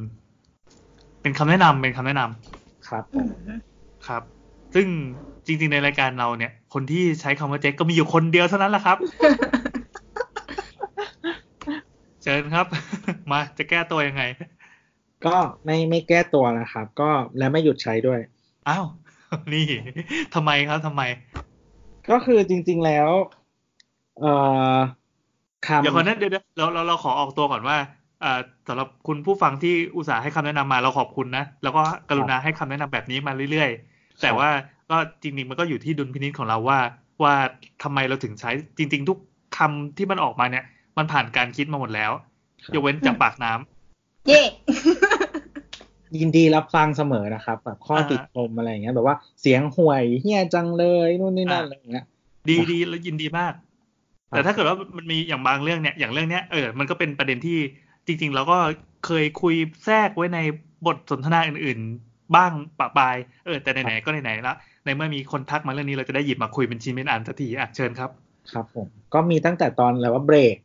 [1.23, 3.31] เป็นคำแนะนำเป็นคำแนะนำครับอืม
[4.07, 4.23] ครับ
[4.75, 4.87] ซึ่ง
[5.47, 8.97] จริง ๆ ในรายการเราเนี่ย คนที่ใช้คำว่าเจ๊กก็มีอยู่คนเดียวเท่านั้นแหละครับ
[12.23, 12.67] เชิญครับ
[13.31, 14.23] มาจะแก้ตัวยังไง
[15.27, 18.21] ก็ไม่ไม่แก้ตัวนะครับ ก็และไม่หยุดใช้ด้วย
[18.69, 18.85] อ้าว
[19.53, 19.65] นี่
[20.35, 21.03] ทำไมครับทำไม
[22.11, 23.09] ก็คือจริง ๆแล้ว
[24.21, 24.33] เอ่
[24.75, 24.77] อ
[25.67, 27.77] คำเดี๋ยวก่อนนะเดี๋ยวเดี๋ยวเราเราเราขอออกตัวก่อนว่า
[28.25, 34.51] อ่าสำหรับคุณผู้ฟังที่อุตส่าห์ให้คำแนะนำมาเราขอบคุณนะ แล้วก็กรุณาให้คำแนะนำแบบนี้มาเรื่อยๆ แต่ว่า
[34.91, 36.79] ก็จริงๆมันก็อยู่ที่ดุลพินิจของเราว่า
[37.23, 37.35] ว่า
[37.83, 39.19] ทำไมเราถึงใช้จริง ๆ ทุก
[39.57, 40.65] คำที่มันออกมาเนี่ย
[40.99, 42.13] มันผ่านการคิดมาหมดแล้ว
[42.65, 44.43] ครับยกเว้นจากปากน้ำเย่
[46.21, 52.05] ยินดีรับฟังเสมอนะครับแบบข้ออ่าติชมอะไรอย่างเงี้ยแบบว่าเสียงห่วยเฮียจังเลยนู่นนี่นั่นอ่าอะไรอย่างเงี้ย
[52.49, 53.53] ดีดีแล้วยินดีมาก
[54.29, 57.59] แต่ถ้าเกิดว่ามันมีอย่างบางเรื่องเนี่ยอย่างเรื่องเนี้ยเออมันก็เป็นประเด็นที่
[58.07, 58.59] จริง ๆ เราก็
[59.07, 60.39] เคยคุยแทรกไว้ใน
[60.87, 68.11] บทสนทนาอื่นๆ บ้างปะปายเออแต่ไหนๆก็ไหนๆละในเมื่อมีคนทักมาเรื่องนี้เราจะได้หยิบมาคุยเป็นชิ้นเป็นอันสักทีอะเชิญครับ
[68.53, 70.57] ครับผม ก็มีตั้งแต่ตอนอะไรว่าเบรก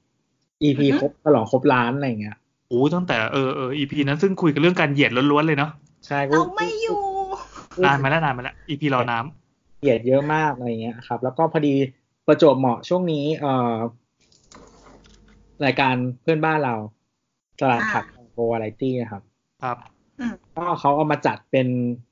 [0.64, 2.38] EP ครบฉลองครบล้านอะไรอย่างเงี้ย
[2.70, 5.72] โอ้ตั้งแต่เออเออ EP นั้นซึ่งคุยกันเรื่องการเหยียดล้วนๆเลยเนาะ
[6.08, 6.98] ใช่เอาไม่อยู่
[7.74, 11.76] พูดนานมาแล้วนานมาแล้ว EP รอน้ำเหยียดเยอะมากอะไรเงี้ยครับ แล้วก็พอดี
[12.28, 13.76] ประจวบเหมาะช่วงนี้เอ่อ
[15.66, 16.76] รายการเพื่อนบ้านเรา
[17.62, 19.24] ตลาดผักโกวาไรตี้นะครับ
[19.64, 19.91] ครับอืม
[20.58, 21.68] ก็เขาเอามาจัดเป็น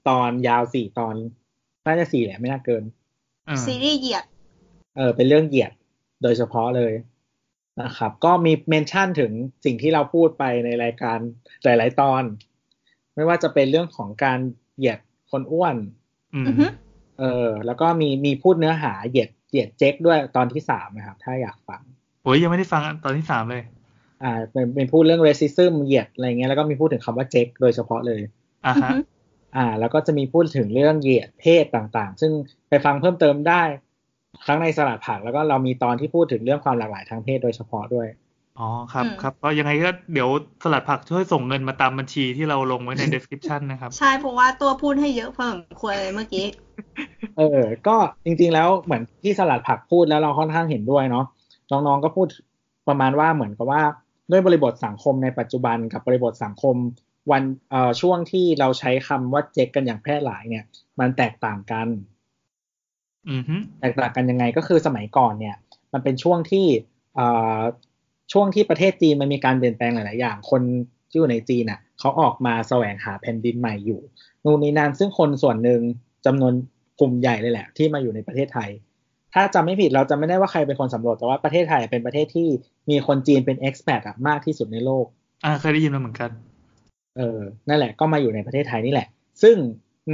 [0.10, 1.16] ตอนยาวสี่ตอน
[1.86, 2.84] น่าจะสี่แหละไม่น่าเกิน
[3.48, 4.26] เออซีรีส์เหยียด
[4.98, 5.72] เออ เป็นเรื่องเหยียด
[6.24, 6.94] โดยเฉพาะเลย
[7.82, 9.32] นะครับ ก็มีเมนชั่นถึง
[9.66, 11.18] สิ่งที่เราพูดไปในรายการ
[11.64, 12.24] หลาย ๆ ตอน
[13.16, 14.40] ไม่ว่าจะเป็นเรื่องของการ
[14.78, 15.00] เหยียด
[15.32, 15.76] คนอ้วน
[16.34, 16.66] อืมอือฮึ
[17.20, 21.82] เออ แล้วก็มีมีพูดเนื้อหาเหยียดเหยียดเจ๊กด้วยตอนที่สามนะครับ ถ้าอยากฟัง
[22.24, 23.64] โอ้ยยังไม่ได้ฟังตอนที่สามเลย
[24.24, 28.22] อ่าเป็นเป็นพูดเรื่อง racism เหยียดอะไรเงี้ยแล้วก็มีพูดถึงคำว่าเจ๊กโดยเฉพาะเลย
[28.66, 28.96] อะอือฮะฮึ
[29.56, 32.32] อ่า แล้วก็จะมีพูดถึงเรื่องเหยียดเพศต่างๆ ซึ่ง
[32.70, 33.62] ไปฟังเพิ่มเติมได้
[34.48, 38.08] ทั้งในสลัดผักแล้วก็เรามีตอนที่พูดถึงเรื่องความหลากหลายทางเพศโดยเฉพาะด้วย
[38.60, 40.30] อ๋อครับครับก็ยังไงก็เดี๋ยว
[40.64, 46.46] สลัดผักช่วยส่งเงินมาตามบัญชีที่เราลงไว้ใน description นะครับ ใช่เพราะว่าตัวพูดให้เยอะพอสมควรเลยเมื่อกี้
[47.38, 51.26] เออ ก็จริงๆแล้วเหมือนที่สลัดผักพูดแล้วเราค่อนข้างเห็นด้วยเนาะ
[51.72, 52.28] น้องๆก็พูด
[52.88, 53.82] ประมาณว่าเหมือนกับว่า
[54.32, 56.76] ด้วยบริบทสังคมในปัจจุบันกับบริบทสังคม
[57.32, 60.64] วันเอ่อช่วงที่เราใช้คำว่าเจ๊กกันอย่างแพร่หลายเนี่ย
[61.00, 61.88] มันแตกต่างกัน
[63.30, 65.56] อือฮึแตกต่างกันยังไงก็คือสมัยก่อนเนี่ย
[65.94, 66.66] มันเป็นช่วงที่
[67.16, 67.60] เอ่อ
[68.34, 70.62] ช่วงที่ประเทศจีนมันมีการเปลี่ยนแปลงหลาย ๆ อย่าง คน
[71.10, 74.02] ที่อยู่ในจีนน่ะเขาออกมาแสวงหาแผ่นดินใหม่อยู่
[74.44, 75.82] นู่นนี่นั่นซึ่งคนส่วนหนึ่ง
[76.26, 76.54] จำนวน
[77.00, 78.70] กลุ่มใหญ่เลยแหละ ที่มาอยู่ในประเทศไทย
[79.34, 82.48] ถ้าจำไม่ผิดเราจะไม่ได้ว่าใครเป็นคนสำรวจแต่ว่าประเทศไทยเป็นประเทศที่
[82.90, 85.06] มีคนจีนเป็น expat อะมากที่สุดในโลก
[85.46, 86.30] อ่าเคยได้ยินมาเหมือนกัน
[87.18, 89.08] เออ นั่นแหละก็มาอยู่ในประเทศไทยนี่แหละ
[89.44, 89.56] ซึ่ง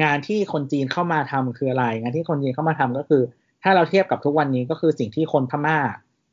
[0.04, 3.22] งานที่คนจีนเข้ามาทำคืออะไร งานที่คนจีนเข้ามาทำก็คือ
[3.64, 5.78] ถ้าเราเทียบกับทุกวันนี้ก็คือสิ่งที่คนพม่า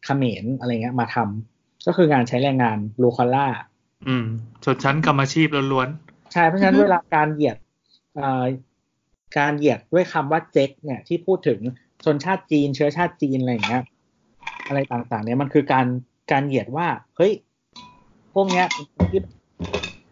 [0.04, 3.46] เขมรอะไรเงี้ยมาทำก็คืองานใช้แรงงานบลูคอล่า
[4.06, 4.24] อืม
[4.64, 5.88] ชนชั้นกรรมอาชีพล้วน
[6.32, 7.56] ใช่ เพราะฉะนั้นอือฮึเวลาการเหยียด
[8.14, 8.44] เอ่อ
[9.38, 11.60] การเหยียดด้วยคำว่าเจ๊กเนี่ยที่พูดถึง
[12.04, 13.82] ชนชาติจีนเชื้อชาติจีนอะไรอย่างเงี้ย
[14.68, 15.86] อะไรต่างๆ เนี่ยมันคือการ
[16.32, 16.86] การเหยียดว่า
[17.16, 17.32] เฮ้ย
[18.34, 19.20] พวกเนี้ยเป็นคนที่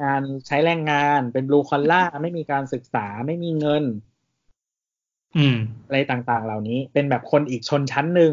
[0.03, 8.33] การใช้แรงงานเป็นบลูคอลล่าไม่มีการศึกษาไม่มีเงินๆอืม อะไรต่างๆ เหล่านี้ เป็นแบบคนอีกชนชั้นหนึ่ง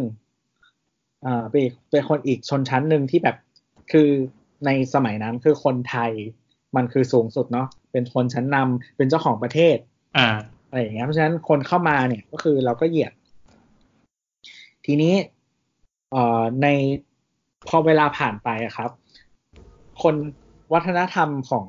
[1.26, 3.36] อ่าเป็นอีกเป็นคนอีกชนชั้นหนึ่งที่แบบ
[3.92, 4.10] คือ
[4.66, 6.12] ในสมัยนั้นคือคนไทย
[6.76, 9.78] มันคือสูงสุดเนาะเป็นคนชั้นนำเป็นเจ้าของประเทศ
[10.18, 10.28] อ่า
[10.68, 13.14] อะไรอย่างเงี้ยเพราะฉะนั้นคนเข้ามาเนี่ย ก็คือเราก็เหยียด
[14.88, 15.14] ทีนี้
[16.12, 16.68] เอ่อใน
[17.68, 18.92] พอเวลาผ่านไปอะครับ
[20.04, 20.16] คน
[20.74, 21.66] วัฒนธรรมของ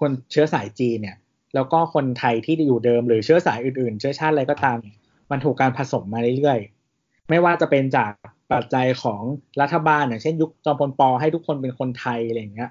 [0.00, 1.16] คนเชื้อสายจีนเนี่ย
[1.54, 4.96] แล้วก็คนไทยที่อยู่เดิมหรือเชื้อสายอื่นๆ เชื้อชาติอะไรก็ตามเนี่ย
[5.30, 8.12] มันถูกการผสมมาเรื่อยๆ ไม่ว่าจะเป็นจาก
[8.52, 9.20] ปัจจัยของ
[9.60, 12.70] รัฐบาลอย่างเช่นยุคจอมพลปอให้ทุกคนเป็นคนไทยอะไรอย่างเงี้ย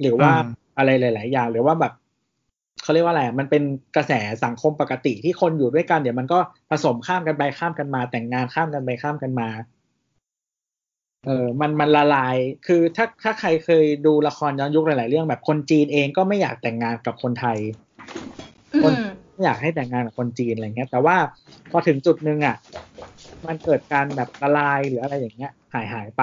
[0.00, 0.44] หรือว่าอืม
[0.78, 1.92] อะไรหลาย ๆ อย่าง หรือว่าแบบ
[2.82, 3.62] เขาเรียกว่าอะไรมันเป็น
[3.96, 4.12] กระแส
[4.44, 6.38] สังคมปกติที่คนอยู่ด้วยกันเดี๋ยวมันก็
[6.70, 9.48] ผสมข้ามกันไปข้ามกันมา แต่งงานข้ามกันไปข้ามกันมา
[11.26, 17.58] เออมันมันละลาย คือถ้าถ้าใครเคยดูละครย้อนยุคหลาย ๆ เรื่องแบบคนจีนเองก็ไม่อยากแต่งงานกับคนไทย
[18.74, 21.16] อืคนมไม่อยากให้แต่งงานกับคนจีนอะไรเงี้ย แต่ว่า
[21.70, 22.56] พอถึงจุดหนึ่งอะ
[23.46, 26.22] มันเกิดการแบบละลายหรืออะไรอย่างเงี้ย หายหายไป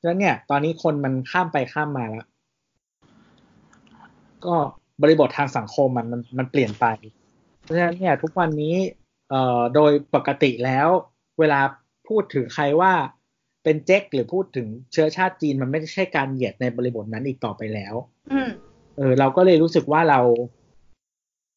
[0.00, 2.26] ฉะนั้นเนี่ย ตอนนี้คนมันข้ามไปข้ามมาแล้ว
[4.46, 4.56] ก็
[5.02, 6.86] บริบททางสังคมมันมันมันเปลี่ยนไป
[7.62, 8.74] เพราะฉะนั้นเนี่ยทุกวันนี้
[9.30, 10.88] เอ่อโดยปกติแล้ว
[11.40, 11.60] เวลา
[12.08, 12.92] พูดถึงใครว่า
[13.64, 17.94] เป็นเจ๊กหรือพูดถึงเชื้อชาติจีนมันไม่ใช่การเหยียดในบริบทนั้นอีกต่อไปแล้ว
[18.32, 18.50] อืม
[18.96, 20.20] เออเราก็เลยรู้สึกว่าเรา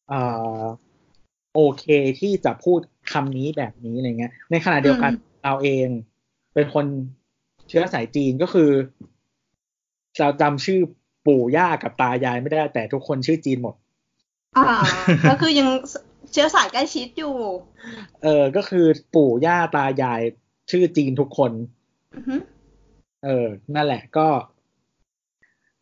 [0.08, 0.20] เอ่
[0.60, 0.62] อ
[1.54, 1.84] โอเค
[2.20, 2.80] ที่จะพูด
[3.12, 5.88] คำนี้แบบนี้อะไรเงี้ย ในขณะเดียวกันอืมเราเอง
[6.54, 6.86] เป็นคน
[7.68, 8.70] เชื้อสายจีนก็คือ
[10.20, 10.80] เราจำชื่อ
[11.26, 13.74] ปู่ย่ากับตายายไม่ได้แต่ทุกคนชื่อจีนหมด
[14.56, 14.64] อ่า
[15.30, 15.68] ก็คือยัง
[16.32, 17.34] เชื้อสายใกล้ชิดอยู่
[18.22, 20.20] เออก็คือปู่ย่าตายาย
[20.70, 21.52] ชื่อจีนทุกคน
[22.14, 22.36] อือฮึ
[23.24, 24.26] เออ นั่นแหละก็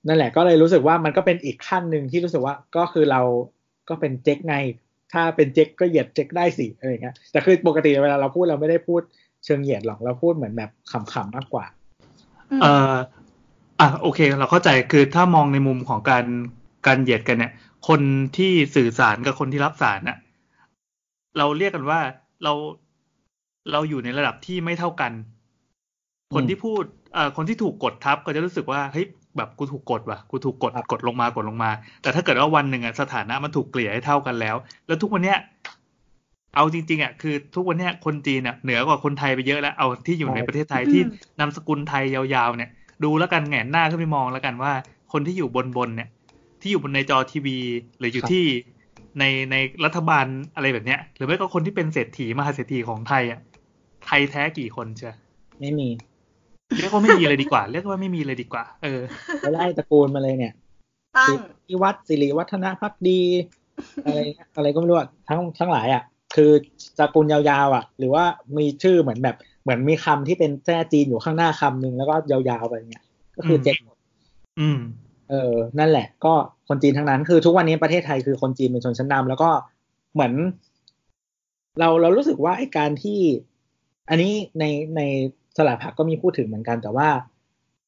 [0.06, 3.22] นั่นแหละ ก็เลยรู้สึกว่ามันก็เป็นอีกขั้นหนึ่งที่รู้สึกว่า ก็คือเรา
[3.88, 4.56] ก็เป็นเจ๊กไง
[5.12, 9.02] ถ้าเป็นเจ๊กก็เหยียดเจ๊กได้สิอะไรอย่างเงี้ยแต่คือปกติเวลาเราพูดเราไม่ได้พูด
[9.44, 11.64] เชิงเหยียดหรอกเราพูดเหมือนแบบขำๆมากกว่า
[12.50, 12.94] อืมเอ่อ
[13.82, 16.24] อะโอเค เราเข้าใจคือถ้ามองในมุมของการ
[16.86, 17.52] การเหยียดกันเนี่ย
[17.88, 18.00] คน
[18.36, 20.18] ที่สื่อสารกับคนที่รับสารน่ะ
[21.38, 22.00] เราเรียกกันว่า
[22.44, 22.52] เรา
[23.72, 25.12] เราอยู่ในระดับที่ไม่เท่ากัน
[26.34, 26.82] คนอืมที่พูด
[27.14, 31.70] เอ่อคนที่ถูกกดทับก็จะรู้สึกว่าเฮ้ยแบบกูถูกกดว่ะกูถูกกดครับกดลงมากดลงมา
[32.02, 35.38] แต่ถ้าเกิดว่าวันหนึ่งอะสถานะมันถูกเกลี่ยให้เท่ากันแล้ว แล้วทุกวันเนี้ย
[36.56, 41.02] เอาจริงๆอะคือทุกวันเนี้ยคนจีนอะเหนือกว่าคนไทยไปเยอะแล้วเอาที่อยู่ในประเทศไทยที่
[41.38, 42.70] นามสกุลไทยยาวๆเนี่ย
[43.04, 44.72] ดูแล้วกันแหงนหน้าขึ้นไปมองแล้วกันว่า
[45.12, 46.08] คนที่อยู่บนบนๆเนี่ย
[46.60, 47.58] ที่อยู่บนในจอทีวี
[47.98, 48.46] หรืออยู่ครับที่
[49.18, 53.40] ในในรัฐบาลอะไรแบบเนี้ย หรือไม่ก็คนที่เป็นเศรษฐีมหาเศรษฐีของไทยอะ
[54.06, 55.14] ไทยแท้กี่คนเชีย
[55.60, 55.88] ไม่มี
[56.80, 59.00] เรียกว่าไม่มีเลยดีกว่าเรียกว่าไม่มีเลยดีกว่า เออ
[59.40, 60.54] ไปไล่ตระกูลมาเลยเนี่ย
[61.16, 61.30] ตั้ง
[61.66, 63.20] ที่วัดสิริวัฒนพักดี
[64.04, 66.02] อะไรเงี้ยอะไรก็ไม่รู้อะทั้งทั้งหลายอะ
[66.34, 66.50] คือ
[66.98, 68.24] ตระกูลยาวๆอะ หรือว่า
[68.56, 73.04] มีชื่อเหมือนแบบ เหมือนมีคำที่เป็นแท้จีนอยู่ข้างหน้าคำหนึ่งแล้วก็ยาวๆไปเงี้ย
[73.36, 73.76] ก็คือเจ๊ก
[74.60, 74.78] อืม
[75.30, 76.34] เออ นั่นแหละ ก็
[76.68, 79.50] คนจีนทั้งนั้น คือทุกวันนี้ประเทศไทยคือคนจีนเป็นชนชั้นนำแล้วก็
[80.14, 80.32] เหมือน
[81.78, 83.20] เราเรารู้สึกว่าไอ้การที่
[84.08, 84.64] อันนี้ใน
[84.96, 85.00] ใน
[85.56, 87.08] สลับผักก็มีพูดถึงเหมือนกัน แต่ว่า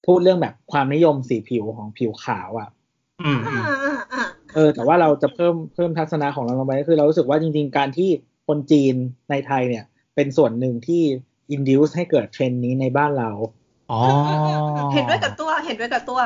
[0.07, 2.69] พูดเรื่องแบบความนิยมสีผิวของผิวขาวอะ
[3.23, 8.11] อืมอือ่ามอ่าอ่าเออ แต่ว่าเราจะเพิ่มเพิ่มทัศนะของเราลงไปก็คือ เรารู้สึกว่าจริง ๆ การที่
[8.49, 8.95] คนจีน
[9.31, 9.85] ในไทยเนี่ย
[10.15, 11.03] เป็นส่วนหนึ่งที่
[11.55, 13.31] induce ให้เกิดเทรนด์นี้ในบ้านเรา
[13.93, 14.01] อ๋อ
[14.93, 16.21] เห็นด้วยกับตัว เห็นด้วยกับตัว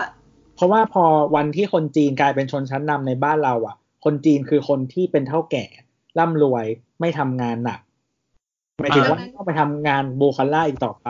[0.57, 1.05] เพราะว่าพอ
[1.35, 5.65] วันที่คนจีนกลายเป็นชนชั้นนำในบ้านเรา อะ คนจีนคือคนที่เป็นเท่าแก่
[6.19, 6.67] ร่ำรวย
[7.01, 7.81] ไม่ทำงานหนัก
[8.81, 11.09] หมายถึงว่าอ่าไม่ต้องไปทำงานโบคัลล่าอีกต่อไป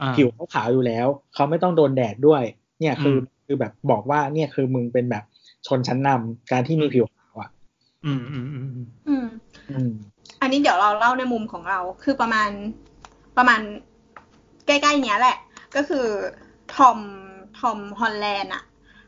[0.00, 2.42] อ่าผิวเขาขาวอยู่แล้ว เขาไม่ต้องโดนแดดด้วย
[2.80, 5.24] เนี่ยคืออมคือแบบบอกว่าเนี่ยคือมึงเป็นแบบ
[5.66, 7.50] ชนชั้นนำการที่มีผิวขาวอะ
[8.04, 9.28] อืมอืมอืมอืมอืม
[9.70, 9.90] อืม
[10.42, 12.50] อันนี้เดี๋ยวเราเล่าในมุมของเราคือประมาณ
[13.36, 13.60] ประมาณ
[14.66, 15.36] ใกล้ๆเนี้ยแหละ
[15.76, 16.06] ก็คือ
[16.74, 16.98] Tom
[17.58, 18.62] Tom Holland อะ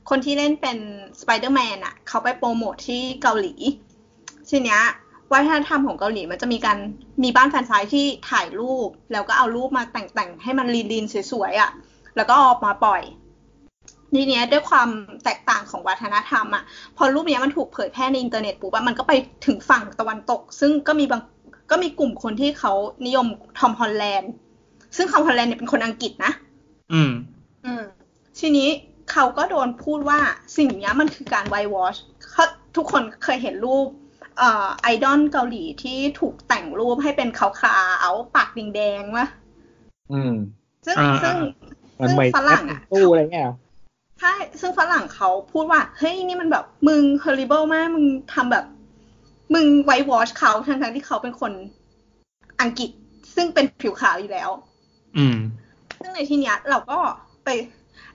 [0.09, 0.79] คนที่เล่นเป็น
[1.21, 3.55] สไปเดอร์แมนอะเขาไปโปรโมทที่เกาหลี
[4.51, 4.81] ทีเนี้ย
[5.33, 6.79] วัฒนธรรมของเกาหลีมันจะมีการ
[7.23, 11.71] มีบ้าน fansite ที่ถ่ายรูป แล้วก็เอารูปมาแต่งๆ ให้มัน clean ๆสวยๆอะ่ะ
[12.17, 13.03] แล้วก็ออกมาปล่อย
[14.15, 14.89] ทีเนี้ยด้วยความ
[15.25, 16.63] แตกต่างของวัฒนธรรมอะ่ะ
[16.97, 19.13] พอรูปเนี้ยมันถูกเผยแพร่ในอินเทอร์เน็ตปุ๊บมันก็ไป
[19.47, 21.23] ถึงฝั่งตะวันตก ซึ่งก็มีบาง
[21.71, 22.73] ก็มีกลุ่มคนที่เขา
[23.07, 23.27] นิยม
[23.59, 24.33] Tom Holland
[24.97, 26.33] ซึ่งทอมฮอลแลนด์เนี่ยเป็นคนอังกฤษนะ
[26.93, 27.13] อืม
[27.67, 27.83] อืม
[28.39, 28.69] ทีนี้
[29.13, 30.21] เขาก็โดนพูดว่า
[30.57, 31.97] สิ่งเนี้ยมันคือการ whitewash
[32.31, 32.45] เขา
[32.77, 33.87] ทุกคนเคยเห็นรูป
[34.39, 37.49] เอ่อไอดอลเกาหลีที่ถูกแต่งรูปให้เป็นขา
[38.11, 39.27] วๆปากแดงๆวะ
[40.13, 40.33] อืม
[40.87, 41.37] ซึ่งอ่าซึ่ง
[42.01, 43.55] มันซึ่งไม่ฝรั่งอะตู้อะไรเงี้ยเหรอ
[44.21, 48.65] ใช่ซึ่งฝรั่งเขาพูดว่า เฮ้ย นี่มันแบบมึง horrible มาก มึงทำแบบ
[49.55, 51.53] มึงไววอชเขาทั้งทั้งๆที่เขาเป็นคน
[52.61, 52.91] อังกฤษ
[53.35, 54.51] ซึ่งเป็นผิวขาวอยู่แล้ว
[55.17, 55.37] อืม
[55.99, 56.99] ซึ่งในที่เนี้ยเราก็
[57.45, 57.49] ไป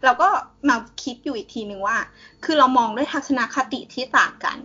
[0.03, 0.27] เราก็
[0.69, 1.97] มาคิดอยู่อีกทีหนึ่งว่า
[2.45, 4.57] คือเรามองด้วยทัศนคติที่ต่างกัน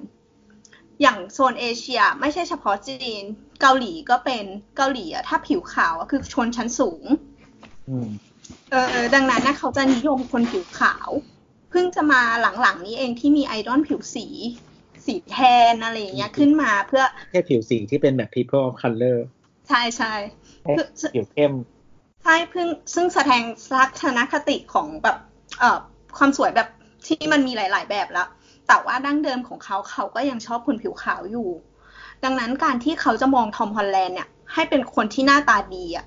[1.00, 3.24] อย่างโซนเอเชีย ไม่ใช่เฉพาะจีน
[3.60, 4.44] เกาหลีก็เป็น
[4.76, 7.04] เกาหลีอะถ้าผิวขาวอะคือชนชั้นสูง
[7.88, 8.08] อืม
[8.70, 11.08] เออดังนั้นนะเขาจะนิยมคนผิวขาว
[11.70, 12.22] เพิ่งจะมา
[12.62, 14.26] หลังๆนี้เองที่มีไอดอลผิวสี
[15.06, 15.38] สีแท
[15.72, 19.18] นอะไรอย่างเงี้ยขึ้นมาเพื่อแค่ผิวสีที่เป็นแบบ people of color
[19.68, 20.14] ใช่ใช่
[20.62, 21.52] แค่คือผิวเข้ม
[22.22, 25.16] ใช่เพิ่งซึ่งแสดงทัศนคติของแบบ
[25.58, 25.78] เอ่อ
[26.18, 26.68] ความสวยแบบ
[27.06, 28.28] ที่มันมีหลาย ๆ แบบแล้ว
[28.68, 31.48] แต่ว่าดั้งเดิมของเขาเขาก็ยังชอบคนผิวขาวอยู่
[32.24, 36.06] ดังนั้นการที่เขาจะมองทอมฮอลแลนด์เนี่ย ให้เป็นคนที่หน้าตาดีอะ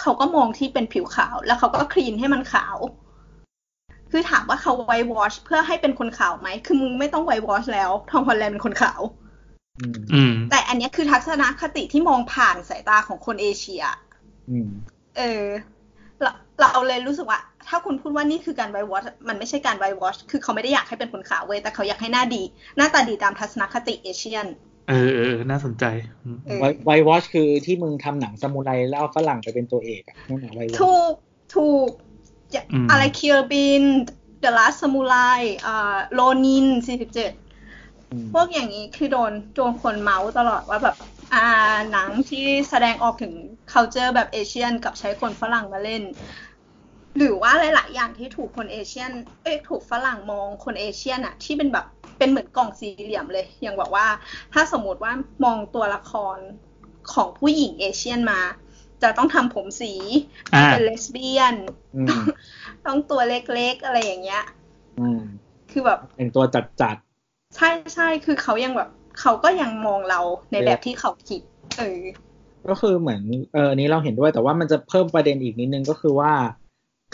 [0.00, 2.76] เขาก็มองที่เป็นผิวขาว แล้วเขาก็ clean ให้มันขาว
[4.16, 9.00] คือถามว่าเขา whitewash เพื่อให้เป็นคนขาวไหม คือมึงไม่ต้อง whitewash แล้ว ทอมฮอลแลนด์เป็นคนขาว
[9.80, 13.82] อืมอืมแต่อันเนี้ยคือทัศนคติที่มองผ่านสายตาของคนเอเชีย
[14.50, 14.70] อืม
[15.16, 15.44] เออ
[16.20, 22.42] เราเราเลยรู้สึกว่า ถ้าคุณพูดว่านี่คือการ whitewash มันไม่ใช่การ whitewash คือเขาไม่ได้อยากให้เป็นคนขาวเว้ยแต่เขาอยากให้หน้าดี
[22.76, 24.46] หน้าตาดีตามทัศนคติ Asian
[24.88, 25.84] เออเออเออน่าสนใจ
[26.24, 31.12] อืมเออ whitewash คือที่มึงทำหนังซามูไรแล้วเอาฝรั่งไปเป็นตัวเอกอะนั่นแหละ whitewash ถูก
[31.56, 31.90] ถูก
[32.54, 33.82] อย่าอะไรเคียร์บิน
[34.42, 36.66] The Last Samurai อ่าโรนิน
[37.48, 40.96] 47พวกอย่างนี้คือโดนโดนคนเมาส์ตลอดว่าแบบ
[41.34, 41.44] อ่า
[41.92, 43.32] หนังที่แสดงออกถึง
[43.72, 46.02] culture แบบ Asian กับใช้คนฝรั่งมาเล่น
[47.16, 49.10] หรือว่าหลาย ๆ อย่างที่ถูกคน Asian
[49.42, 51.86] เอ้ยถูกฝรั่งมองคนเอเชียนอะที่เป็นแบบ
[52.18, 54.06] เป็นเหมือนกล่องสี่เหลี่ยมเลย อย่างบอกว่า
[54.52, 55.12] ถ้าสมมติว่า
[55.44, 56.38] มองตัวละคร
[57.12, 58.40] ของผู้หญิงเอเชียนมา
[59.04, 59.92] จะต้องทำผมสี
[60.54, 61.54] อ่าเป็นเลสเบี้ยน
[61.96, 62.16] อืม
[62.86, 64.44] ต้องตัวเล็กๆ อะไรอย่างเงี้ย
[64.98, 65.20] อืม
[65.70, 66.96] คือแบบเป็นตัวจัดจัด
[67.56, 68.88] ใช่ใช่คือเขายังแบบ
[69.20, 70.20] เขาก็ยังมองเรา
[70.52, 71.40] ในแบบที่เขาคิด
[71.78, 76.32] เออๆก็คือเหมือนเอออนนี้เราเห็นด้วยแต่ว่ามันจะเพิ่มประเด็นอีกนิดนึงก็คือว่า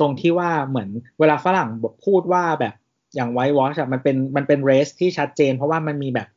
[0.00, 0.88] ตรงที่ว่าเหมือน
[1.20, 2.74] เวลาฝรั่งบอกพูดว่าแบบ
[3.14, 6.29] อย่าง whitewash อะมันเป็นมันเป็น race ที่ชัดเจน เพราะว่ามันมีแบบ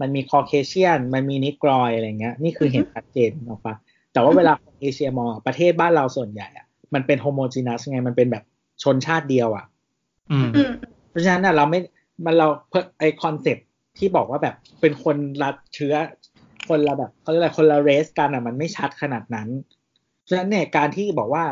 [0.00, 3.74] มันมี Caucasian มันมี Negroid อะไรเงี้ย นี่คือเห็นชัดเจนออกปะ
[4.16, 8.44] แต่ว่าเวลาคนเอเชียมองอะประเทศบ้านเราส่วนใหญ่อะมันเป็น homogeneous ไงมันเป็นแบบ
[8.82, 9.64] ชนชาติเดียวอะ
[10.30, 10.72] อืมอืม
[11.10, 11.80] เพราะฉะนั้นน่ะเราไม่
[12.24, 13.56] มันเราเพิ่ไอ concept
[13.98, 15.94] ที่บอกว่าแบบเป็นคนละเชื้อ
[16.68, 19.48] คนละแบบเขาเรียกอะไรคนละ race กันอะมันไม่ชัดขนาดนั้น
[20.22, 21.44] เพราะฉะนั้นเนี่ยการที่บอกว่า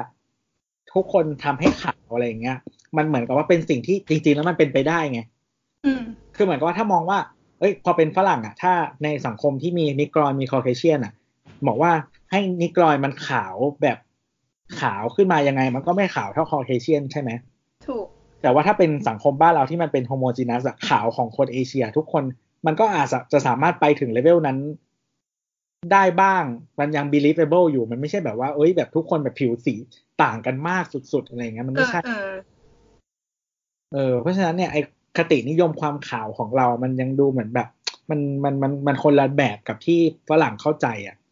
[0.93, 2.59] ทุกคนทำให้ขาวอะไรอย่างเงี้ย
[2.97, 5.21] มันเหมือนกับว่าเป็นสิ่งที่จริงๆแล้วมันเป็นไปได้ไง
[5.85, 6.03] อืม
[6.37, 7.19] คือเหมือนกับว่าถ้ามองว่า
[7.59, 8.73] เอ้ย พอเป็นฝรั่งอะถ้า
[9.05, 11.13] ในสังคมที่มี Negroid มี Caucasian อะ
[11.67, 11.93] บอกว่า
[12.31, 13.99] ให้ Negroid มันขาวแบบ
[14.81, 17.31] ขาวขึ้นมายังไง มันก็ไม่ขาวเท่า Caucasian ใช่ไหม
[17.87, 18.07] ถูก
[18.43, 22.25] แต่ว่าถ้าเป็นสังคมบ้านเราที่มันเป็น homogeneous อะขาวของคนเอเชีย ทุกคน
[22.67, 24.59] มันก็อาจจะจะสามารถไปถึงเลเวลนั้น
[25.93, 26.45] ได้บ้าง
[26.79, 29.75] มันยัง believable อยู่ มันไม่ใช่แบบว่า เอ้ย แบบทุกคนแบบผิวสี
[30.23, 32.33] ต่างกันมากสุด ๆ อะไรเงี้ย มันเอไม่อใช่เออ
[33.93, 34.77] เออ เพราะฉะนั้นเนี่ย ไอ
[35.17, 37.69] คตินิยมความขาวของเรา มันยังดูเหมือนแบบ
[38.11, 41.24] มัน มัน มัน มันคนละแบบกับที่ฝรั่งเข้าใจอะอืม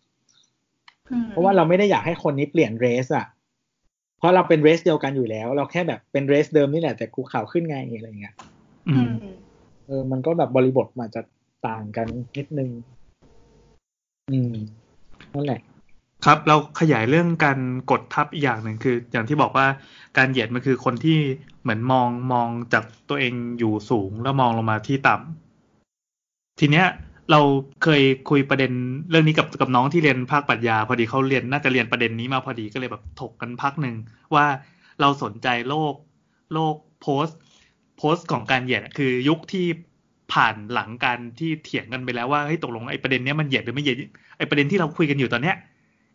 [1.31, 3.27] เพราะว่าเราไม่ได้อยากให้คนนี้เปลี่ยนเรสอะ
[4.18, 8.35] เพราะเราเป็นเรสเดียวกันอยู่แล้ว เราแค่แบบเป็นเรสเดิมนี่แหละแต่กูขาวขึ้นไงอะไรเงี้ย
[8.88, 9.12] อือืมม
[9.87, 11.23] เออ มันก็แบบบริบทมันจะ
[11.67, 12.06] ต่างกัน
[12.37, 12.71] นิดนึง
[14.31, 14.54] อืม
[15.35, 15.60] นั่นแหละ
[16.25, 17.58] ครับ เราขยายเรื่องการ
[17.90, 19.67] กดทับอีกอย่างหนึ่งคือ อย่างที่บอกว่า
[20.19, 21.19] การเหยียดมันคือคนที่
[21.63, 26.87] เหมือนมองมองจากตัวเองอยู่สูงแล้วมองลงมาที่ต่ำทีเนี้ย
[27.31, 27.40] เรา
[27.83, 28.73] เคยคุยประเด็น
[29.10, 33.94] เรื่องนี้กับกับน้องที่เรียนภาคปรัชญา พอดีเขาเรียนน่าจะเรียนประเด็นนี้มาพอดีก็เลยแบบถกกันพักหนึ่ง
[34.35, 34.46] ว่า
[35.00, 35.94] เราสนใจโลก
[36.54, 37.27] โลกโพส
[37.98, 39.66] โพสของการเหยียดคือยุคที่
[40.33, 43.96] ผ่านหลังการที่เถียงกันไปแล้วว่าเฮ้ยตกลงไอ้ประเด็นเนี้ยมันเหยียดหรือไม่เหยียด
[44.38, 45.56] ไอ้ประเด็นที่เราคุยกันอยู่ตอนเนี้ย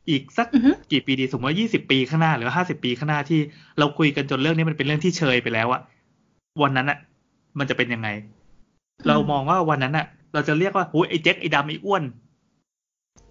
[0.10, 0.48] อีกสัก
[0.92, 3.40] กี่ปีดีสมมติว่ายี่สิบปีข้างหน้าหรือห้าสิบปีข้างหน้าที่
[3.80, 5.82] เราคุยกันจนเรื่องนี้มันเป็นเรื่องที่เชยไปแล้วอะ
[6.62, 6.98] วันนั้นอะ
[7.60, 8.10] มันจะเป็นยังไง
[9.08, 12.04] เรามองว่าวันนั้นอะเราจะเรียกว่าหูยไอ้เจ๊กไอ้ดำไอ้อ้วน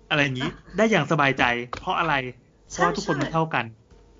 [0.09, 1.43] อะไรอย่างนี้ ได้อย่างสบายใจ
[1.77, 2.13] เพราะอะไร
[2.71, 3.65] เพใช่ราะว่าทุกคนใช่มันเท่ากัน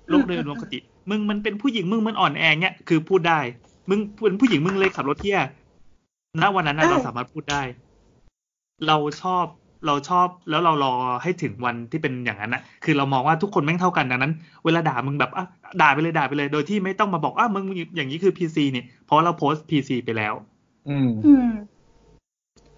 [0.07, 0.75] โลกโดยอืมรวมคติ
[1.09, 3.33] มึงมันเป็นผู้หญิงมึงมันอ่อนแอเนี้ยคือพูดได้
[3.89, 5.37] มึงเป็นผู้หญิงมึงเลยขับรถเที่ย
[6.41, 7.61] ณวันนั้นนะเราสามารถพูดได้
[8.87, 9.45] เราชอบ
[9.85, 14.33] เราชอบแล้วเรารอให้ถึงวันที่เป็นอย่างนั้นนะคือเรามองว่าทุกคนแม่งเท่ากันดังนั้น
[14.65, 15.43] เวลาด่ามึงแบบอะ
[15.81, 17.63] ด่าไปเลยด่าไปเลย โดยที่ไม่ต้องมาบอกอะมึง
[17.97, 20.33] อย่างนี้คือ PC นี่เพราะเราโพสต์ PC ไปแล้ว
[20.85, 21.43] อืมอืม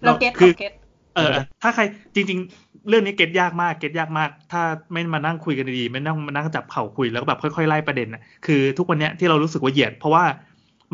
[0.04, 0.72] เราเก็ตคือเราเก็ต
[1.16, 1.82] เออ ถ้าใคร
[2.14, 10.24] จริง ๆ เรื่องนี้เก็ตยากมากเก็ตยากมาก ถ้าไม่มานั่งคุยกันดีๆไม่นั่งมานั่งจับเข่าคุยแล้วก็แบบค่อยๆไล่ประเด็นน่ะคือทุกวันเนี้ยที่เรารู้สึกว่าเหยียด เพราะว่า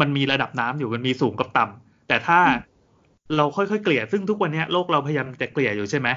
[0.01, 2.39] มันมีระดับน้ำอยู่มันมีสูงกับต่ำแต่ถ้า
[3.37, 6.09] เราค่อยๆเกลี่ยซึ่งทุกวันเนี้ยโลกเราพยายามจะเกลี่ยอยู่ใช่ไหม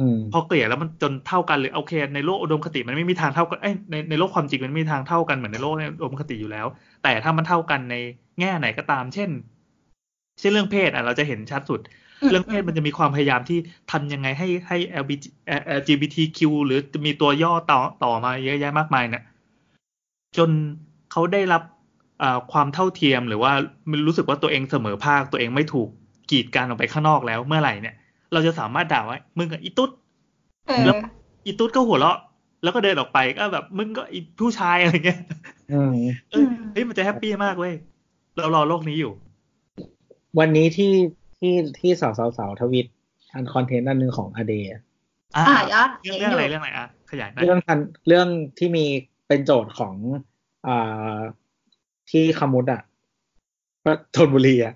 [0.00, 6.66] อืมพอเกลี่ยแล้วมันจนเท่ากันเลยโอเค ในโลกอุดมคติมันไม่มีทางเท่ากันเอ้ยในในโลกความจริงมันไม่มีทางเท่ากันเหมือนในโลกในอุดมคติอยู่แล้ว
[7.02, 7.96] แต่ถ้ามันเท่ากันใน
[8.40, 9.30] แง่ไหนก็ตาม เช่น
[10.40, 11.80] เช่นเรื่องเพศอะเราจะเห็นชัดสุด
[12.30, 13.58] เรื่องเพศมันจะมีความพยายามที่
[13.90, 19.22] ทำยังไงให้ให้ LGBT เอ่อ LGBTQ หรือจะมีตัวย่อต่อต่อมาเยอะแยะมากมายเนี่ย
[20.36, 20.50] จน
[21.12, 21.62] เขาได้รับ
[22.22, 23.52] อ่าความเท่าเทียมหรือว่า
[23.90, 25.88] มันรู้สึกว่าตัวเองเสมอภาคตัวเองไม่ถูก
[26.30, 27.94] กีดกันออกไปข้างนอกแล้วเมื่อไหร่เนี่ย
[28.32, 29.90] เราจะสามารถด่าว่ามึงกับอีตุ๊ด
[30.66, 30.96] เออแล้ว
[31.46, 32.18] อีตุ๊ดก็หัวเราะ
[32.62, 35.20] แล้วก็เดินออกไปก็แบบมึงก็อีผู้ชายอะไรเงี้ย
[35.72, 35.94] อืม
[36.30, 37.74] เออเฮ้ยมันจะแฮปปี้มากเว้ย
[38.36, 39.12] เรารอโลกนี้อยู่
[40.38, 40.92] วันนี้ที่
[41.42, 42.86] ที่ที่สาวสาวสาวทวิต
[43.34, 44.80] อันคอนเทนต์อันหนึ่งของอเดย์อะ
[45.36, 47.78] อะยอดเรื่องเรื่องอะไรเรื่องอะไรอะขยายหน่อยเรื่องทัน
[48.08, 48.28] เรื่อง
[48.58, 48.84] ที่มี
[49.26, 49.94] เป็นโจทย์ของ
[50.66, 51.16] อ่า
[52.10, 52.82] ที่ขมุดอะ
[53.84, 54.74] ก็ธนบุรีอะ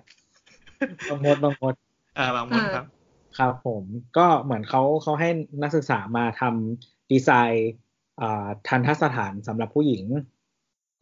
[1.09, 1.73] บางมดบางมด
[2.15, 2.85] เออบางมดครับ
[3.37, 3.83] ครับผม
[4.17, 5.29] ก็เหมือนเขาเขาให้
[5.61, 7.71] นักศึกษามาทำดีไซน์
[8.21, 10.03] อ่าทันทสถานสำหรับผู้หญิง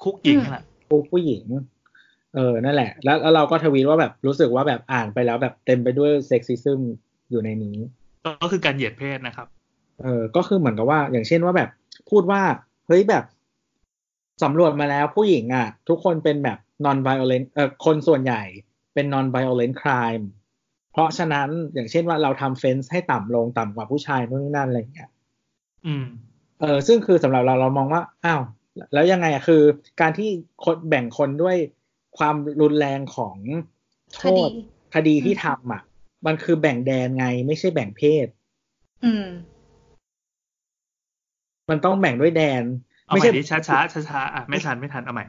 [0.03, 1.43] คุกหญิงนั่นแหละผู้ผู้หญิง
[2.35, 6.79] เออ นั่นแหละ แล้วแล้วเราก็ทวีตว่าแบบรู้สึกว่าแบบอ่านไปแล้วแบบเต็มไปด้วยเซ็กซิซึม
[7.31, 7.77] อยู่ในนี้
[8.41, 9.47] ก็คือการเหยียดเพศนะครับ
[10.01, 11.69] เออ ก็คือเหมือนกับว่า อย่างเช่นว่าแบบ
[12.09, 12.41] พูดว่า
[12.87, 13.23] เฮ้ยแบบ
[14.43, 18.41] สำรวจมาแล้วผู้หญิงอะ ทุกคนเป็นแบบ non violent เออคนส่วนใหญ่
[18.93, 20.25] เป็น non violent crime
[20.91, 25.09] เพราะฉะนั้นอย่างเช่นว่าเราทำเฟนส์ให้ต่ำลงต่ำกว่าผู้ชายนู่นนี่นั่นอะไรอย่างเงี้ย
[25.85, 26.05] อืม
[26.61, 28.41] เออซึ่งคือสำหรับเราเรามองว่า อ้าว
[28.93, 29.61] แล้วยังไงอะคือ
[30.01, 30.29] การที่
[30.63, 31.57] คนแบ่งคนด้วย
[32.17, 33.37] ความรุนแรงของ
[34.15, 34.51] โทคดีษ
[34.95, 35.81] คดีที่ทำอะ
[36.25, 38.27] มันคือแบ่งแดนไงไม่ใช่แบ่งเพศ
[39.05, 39.25] อืม
[41.69, 42.63] มันต้องแบ่งด้วยแดน
[43.07, 45.25] เอาไม่ใหใช่ม่ดิช้าช้าช้าช้าๆอะไม่ทันไม่ทันเอาใหม่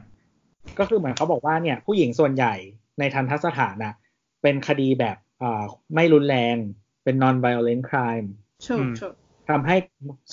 [0.79, 2.55] ก็คือเหมือนเขาบอกว่าเนี่ย ผู้หญิงส่วนใหญ่
[2.99, 3.93] ในทันทสถานนะ
[4.41, 5.63] เป็นคดีแบบอ่า
[5.95, 6.55] ไม่รุนแรง
[7.03, 8.27] เป็น non violent crime
[8.67, 9.13] ถูอืกมถูก
[9.49, 9.75] ทำให้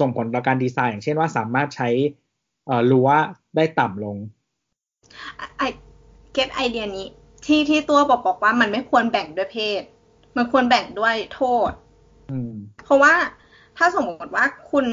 [0.01, 1.89] ส่งผลต่อการดีไซน์ อย่างเช่นว่าสามารถใช้
[2.67, 3.09] เอ่อรั้ว
[3.57, 4.17] ได้ต่ำลง
[5.59, 5.63] ไอ
[6.35, 7.07] เก็ตไอเดียนี้
[7.47, 9.82] ที่ที่ตัวบอกบอกว่ามันไม่ควรแบ่งด้วยเพศ
[10.37, 11.70] มันควรแบ่งด้วยโทษ
[12.30, 12.53] อืม
[12.85, 13.14] เพราะว่า
[13.78, 14.87] ถ้าสมมติว่าคุณ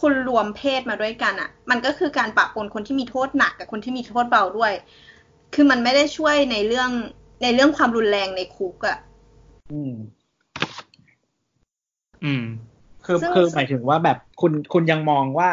[0.00, 4.72] คุณรวมเพศมาด้วยกันอะ่ะ มันก็คือการปะปนคนที่มีโทษหนักกับคนที่มีโทษเบาด้วย
[5.54, 6.90] คือมันไม่ได้ช่วยในเรื่อง
[7.42, 8.98] ในเรื่องความรุนแรงในคุกอะ่ะ
[9.72, 9.94] อืม
[12.24, 12.44] อืม
[13.04, 15.50] คือซึ่งคือหมายถึงว่าแบบคุณคุณยังมองว่า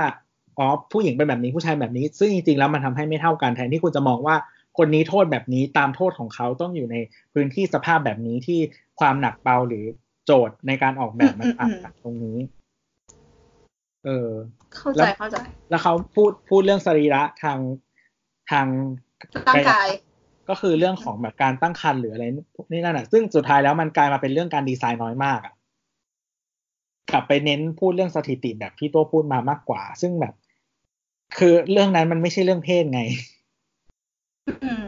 [0.58, 4.36] อ๋อผู้หญิงเป็นแบบนี้ผู้ชายแบบนี้ ซึ่งจริงๆแล้วมันทำให้ไม่เท่ากันแทนที่คุณจะมองว่า
[4.78, 6.96] คนนี้โทษแบบนี้ตามโทษของเขาต้องอยู่ใน
[7.34, 8.60] พื้นที่สภาพแบบนี้ที่
[9.00, 9.86] ความหนักเบาหรือ
[10.26, 12.38] โจทย์ในการออกแบบมันต่างกันตรงนี้
[14.06, 14.30] เออ
[14.76, 15.38] เข้าแล้ใจวเข้าใจ
[15.70, 17.60] แล้วเขาพูดพูดเรื่องสรีระทาง
[18.52, 18.68] ทาง
[19.48, 19.88] ร่างกาย
[20.50, 22.24] ก็คือเรื่องของแบบการตั้งครรภ์หรืออะไร
[22.72, 25.54] นี่นั่นอะ ซึ่งสุดท้ายแล้วมันกลายมาเป็นเรื่องการดีไซน์น้อยมากอะ
[27.12, 30.34] กลับไปเน้นพูดเรื่องสถิติแบบที่ตัวพูดมามากกว่า ซึ่งแบบ
[31.38, 33.31] คือเรื่องนั้นมันไม่ใช่เรื่องเพศไงอื
[34.84, 34.86] ม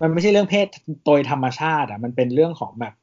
[0.00, 0.66] มันไม่ใช่เรื่องเพศ
[1.06, 2.94] โดยธรรมชาติ อะ มันเป็นเรื่องของแบบ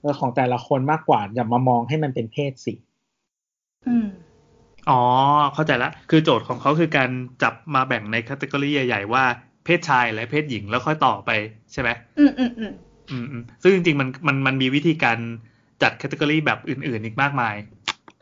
[0.00, 2.74] เออของแต่ละคนมากกว่าอย่ามามองให้มันเป็นเพศสิ
[3.88, 4.06] อืม
[4.90, 5.00] อ๋อ
[5.54, 7.10] เข้าใจละ คือโจทย์ของเขาคือการ
[7.42, 9.24] จับมาแบ่งใน category ใหญ่ ๆ ว่า
[9.64, 11.30] เพศชายและเพศหญิงแล้วค่อยต่อไป
[11.72, 12.72] ใช่ไหมอืมอืมอืม
[13.10, 15.18] อืมอืมซึ่งจริงๆมันมันมันมีวิธีการ
[15.82, 17.54] จัด category แบบอื่น ๆ อีกมากมาย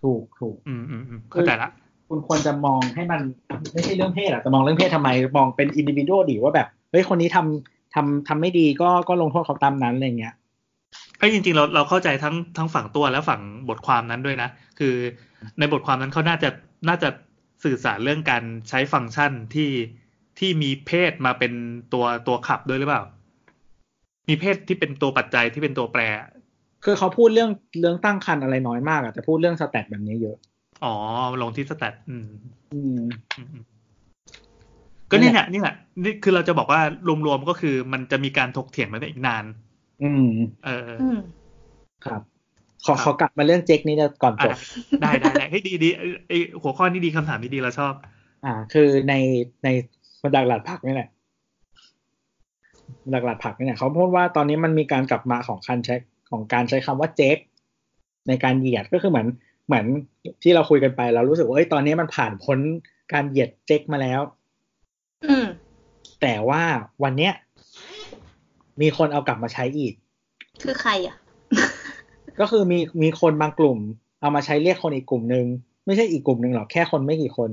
[0.03, 1.71] ถูกถูกอืมอืมอืมเข้าใจละ
[2.09, 3.21] คุณควรจะมองให้มัน
[3.73, 10.35] ไม่ใช่เรื่องเพศอะจะมองเรื่องเพศทำไม มองเป็นอินดิวิ u a l ดีว่าแบบ เฮ้ยคนนี้ทำทำทำไม่ดีก็ก็ลงโทษเขาตามนั้นอะไรเงี้ย
[11.19, 14.95] เอ้ยจริงๆเราเราเข้าใจทั้งทั้งฝั่งตัวและฝั่งบทความนั้นด้วยนะ คือ
[15.59, 16.49] ในบทความนั้นเขาน่าจะ
[16.89, 17.09] น่าจะ
[17.65, 19.71] สื่อสารเรื่องการใช้ฟังก์ชันที่
[20.39, 21.53] ที่มีเพศมาเป็น
[21.93, 23.03] ตัวตัวขับด้วยหรือเปล่า
[24.29, 26.03] มีเพศที่เป็นตัวปัจจัยที่เป็นตัวแปร
[26.85, 30.37] คือเขาพูดเรื่องเรื่องตั้งครรภ์อะไรน้อยมากอะแต่พูดเรื่องสแตทแบบนี้เยอะ
[30.85, 30.95] อ๋อ
[31.43, 32.27] ลงที่สแตทอืม
[32.75, 32.99] อืม
[35.13, 36.81] อืมอืมก็นี่แหละนี่แหละนี่คือเราจะบอกว่า
[37.27, 39.45] รวมๆก็คือมันจะมีการถกเถียงกันไปอีกนาน
[40.03, 40.27] อืม
[40.65, 41.19] เอออืม
[42.05, 42.23] ครับ
[42.87, 44.57] ขอขอกลับมาเรื่องเจ๊กนี้ก่อนจอะบ
[45.03, 46.33] ได้ได้ได้เฮ้ยดีดีไอ้ไอ
[46.63, 47.93] หัวข้อนี้ดีคำถามนี้ดีเราชอบ
[48.45, 49.15] อ่า คือใน
[49.65, 49.69] ใน
[50.23, 51.09] บรรดาหลัดผักนี่แหละ
[53.05, 55.95] บรรดาหลัดผักนี่แหละเขาพูดว่าตอนนี้มันมีการกลับมาของการใช้
[56.31, 57.37] ของการใช้คำว่าเจ๊ก
[58.29, 59.27] ในการเหยียดก็คือเหมือน
[59.67, 59.85] เหมือน
[60.43, 62.59] ที่เราคุยกันไปเรารู้สึกว่าเอ้ยตอนนี้มันผ่านพ้น
[63.13, 64.42] การเหยียดเจ๊กมาแล้วอืม
[66.21, 66.63] แต่ว่า
[67.03, 67.33] วันเนี้ย
[68.81, 69.95] มีคนเอากลับมาใช้อีก
[70.63, 71.17] คือใครอะ
[72.41, 73.79] ก็คือมีมีคนบางกลุ่ม
[74.21, 75.47] เอามาใช้เรียกคนอีกกลุ่มหนึ่ง
[75.87, 77.51] ไม่ใช่อีกกลุ่มหนึ่งหรอกแค่คนไม่กี่คน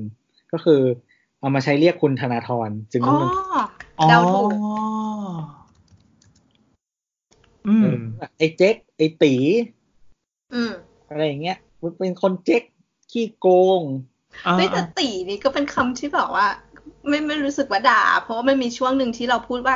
[0.51, 0.81] ก็คือ
[1.39, 3.33] เอามาใช้เรียกคุณธนาธรจึงอ๋อรุ่งเรือง
[4.09, 4.51] เดาถูก
[7.67, 9.33] อืมเออไอ้เจ๊กไอ้ตี
[10.53, 10.71] อืม
[11.09, 12.63] อะไรอย่างเงี้ยมันเป็นคนเจ๊ก
[13.11, 13.47] ขี้โก
[13.79, 13.81] ง
[14.45, 16.47] อ่าเฮ้ยแต่ตีนี่ก็เป็นคำที่แบบว่า
[17.07, 19.75] ไม่ไม่รู้สึกว่าด่า เพราะว่ามันมีช่วงหนึ่งที่เราพูดว่า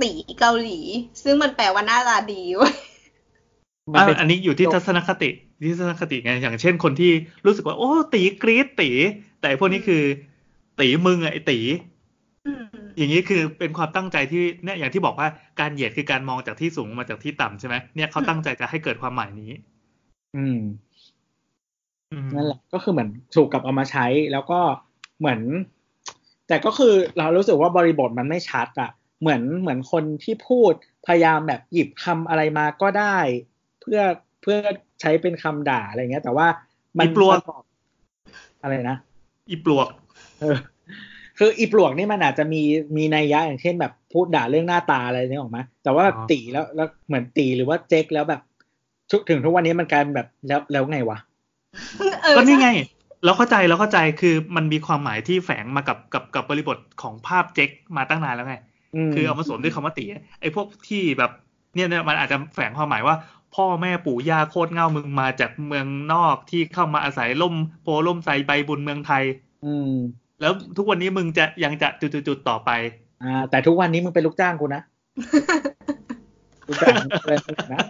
[0.00, 0.80] ตีเกาหลี
[1.22, 2.74] ซึ่งมันแปลว่าหน้าตาดีเว้ย
[3.92, 5.30] มันเป็นอะอันนี้อยู่ที่ทัศนคติ
[5.62, 7.12] ที่ทัศนคติไงอย่างเช่นคนที่
[7.46, 8.90] รู้สึกว่า โอ้ตีกรี๊ดตี
[9.40, 10.02] แต่ไอ้พวกนี้คือ
[10.80, 11.58] ตีมึงอะไอตี
[12.46, 12.64] อืม
[12.98, 15.28] อย่างนี้คือเป็นความตั้งใจที่เนี่ยอย่างที่บอกว่า
[15.60, 19.52] การเหยียดคือการมองจากที่สูงมาจากที่ต่ำใช่ไหมเนี่ยเขาตั้งใจจะให้เกิดความหมายนี้
[20.36, 20.58] อืม
[22.12, 24.60] อืมนั่นแหละก็คือเหมือนถูกกลับเอามาใช้แล้วก็
[25.18, 25.40] เหมือน
[26.48, 28.90] แต่ก็คือเรารู้สึกว่าบริบทมันไม่ชัดอะ
[29.20, 30.72] เหมือนเหมือนคนที่พูด
[31.06, 33.18] พยายามแบบหยิบคำอะไรมาก็ได้
[33.80, 34.00] เพื่อ
[34.42, 34.56] เพื่อ
[35.00, 36.46] ใช้เป็นคำด่าอะไรเงี้ย แต่ว่า
[36.98, 37.62] มัอีปลวกประกอบ
[38.62, 38.96] อะไรนะ
[39.50, 39.88] อีปลวก
[40.40, 40.56] เออ
[41.38, 42.62] คืออีปลวกนี่มันอาจจะมี
[42.96, 48.40] มีนัยยะอย่างเช่นแบบพูดด่าเรื่องหน้าตาอะไรนี่ออกมาแต่ว่าแบบอ๋อตีแล้วแล้วเหมือนตีหรือว่าเจ๊กแล้วแบบ
[49.10, 51.18] ทุกถึงทุกวันนี้มันกลายเป็นแบบแล้วแล้วไงวะ
[52.22, 52.84] เออก็นี่ไงใช่
[53.24, 58.56] เราเข้าใจเราเข้าใจคือมันมีความหมายที่แฝงมากับกับกับบริบทของภาพเจ๊กมาตั้งนานแล้วไง
[59.08, 60.04] มคือเอามาสวมด้วยคำว่าตี
[60.40, 61.30] ไอ้พวกที่แบบ
[61.74, 63.16] เนี่ยเนี่ยมันอาจจะแฝงความหมายว่า
[63.54, 69.24] พ่อแม่ปู่ย่าโคตรเง่ามึงมาจากเมืองนอกที่เข้ามาอาศัยล่มโพล่มไทรใบบุญเมืองไทย
[69.66, 69.92] อืม
[70.40, 72.70] แล้วทุกวันนี้มึงจะยังจะจุดๆๆต่อไป
[73.22, 74.82] อ่า แต่ทุกวันนี้มึงเป็นลูกจ้างกูนะ
[76.68, 77.38] ลูกจ้างมึงเป็น
[77.72, 77.80] นะ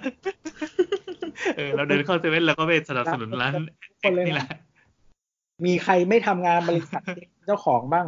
[1.56, 3.52] เออเราเดินเข้าเซเว่นแล้วก็ไปสนับสนุนร้าน
[4.02, 4.48] คนเลยนะนี่แหละ
[5.64, 7.02] มีใครไม่ทำงานบริษัท
[7.46, 8.06] เจ้าของบ้าง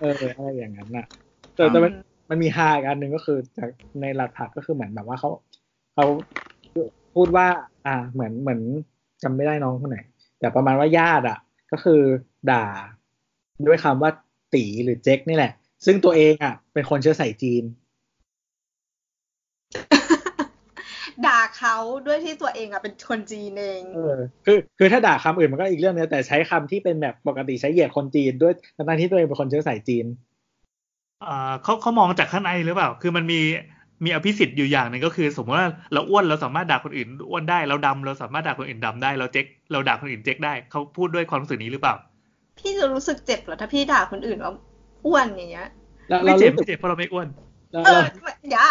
[0.00, 1.06] เอออะไรอย่างนั้นน่ะ
[1.54, 1.92] แต่แต่มัน
[2.30, 3.68] มันมีฮาอีกอันหนึ่งก็คือจาก
[4.00, 5.30] ในหลักผักก็คือเหมือนแบบว่าเขา
[5.94, 6.06] เขา
[7.14, 7.46] พูดว่า
[7.86, 8.60] อ่า เหมือนเหมือน
[9.22, 9.98] จำไม่ได้น้องคนไหน
[10.38, 11.38] แต่ประมาณว่าญาติอะ
[11.72, 12.00] ก็คือ
[12.50, 12.64] ด่า
[13.66, 14.10] ด้วยคำว่า
[14.54, 15.52] ตีหรือเจ๊กนี่แหละ
[15.84, 17.64] ซึ่งตัวเองอะ เป็นคนเชื้อสายจีน
[21.26, 30.06] ด่า เขาด้วยที่ตัวเองอะเป็นคนจีนเองเออคือคือถ้าด่าคำอื่นมันก็อีกเรื่องนึงแต่ใช้คำที่เป็นแบบปกติใช้เหยียดคนจีนด้วยทั้งๆที่ตัวเองเป็นคนเชื้อสายจีน
[31.24, 33.40] อ่าเขาเขามองจากข้างในหรือเปล่า คือมันมี
[34.04, 41.94] มีอภิสิทธิ์อยู่อย่างหนึ่งก็คือ สมมติว่าเราอ้วนเราสามารถด่าคนอื่นอ้วนได้เราดำเราสามารถด่าคนอื่นดำได้เราเจ๊กเราด่าคนอื่นเจ๊กได้เขาพูดด้วยความรู้สึกนี้หรือเปล่า
[42.58, 44.52] พี่จะรู้สึกเจ็บเหรอถ้าพี่ด่าคนอื่นว่า
[45.06, 45.68] อ้วนอย่างเงี้ย
[46.08, 47.28] แล้วไม่เราเจ็บรู้สึไม่กเจ็บเพราะเราไม่อ้วน
[47.72, 47.90] เราเอ
[48.22, 48.68] เราออย่า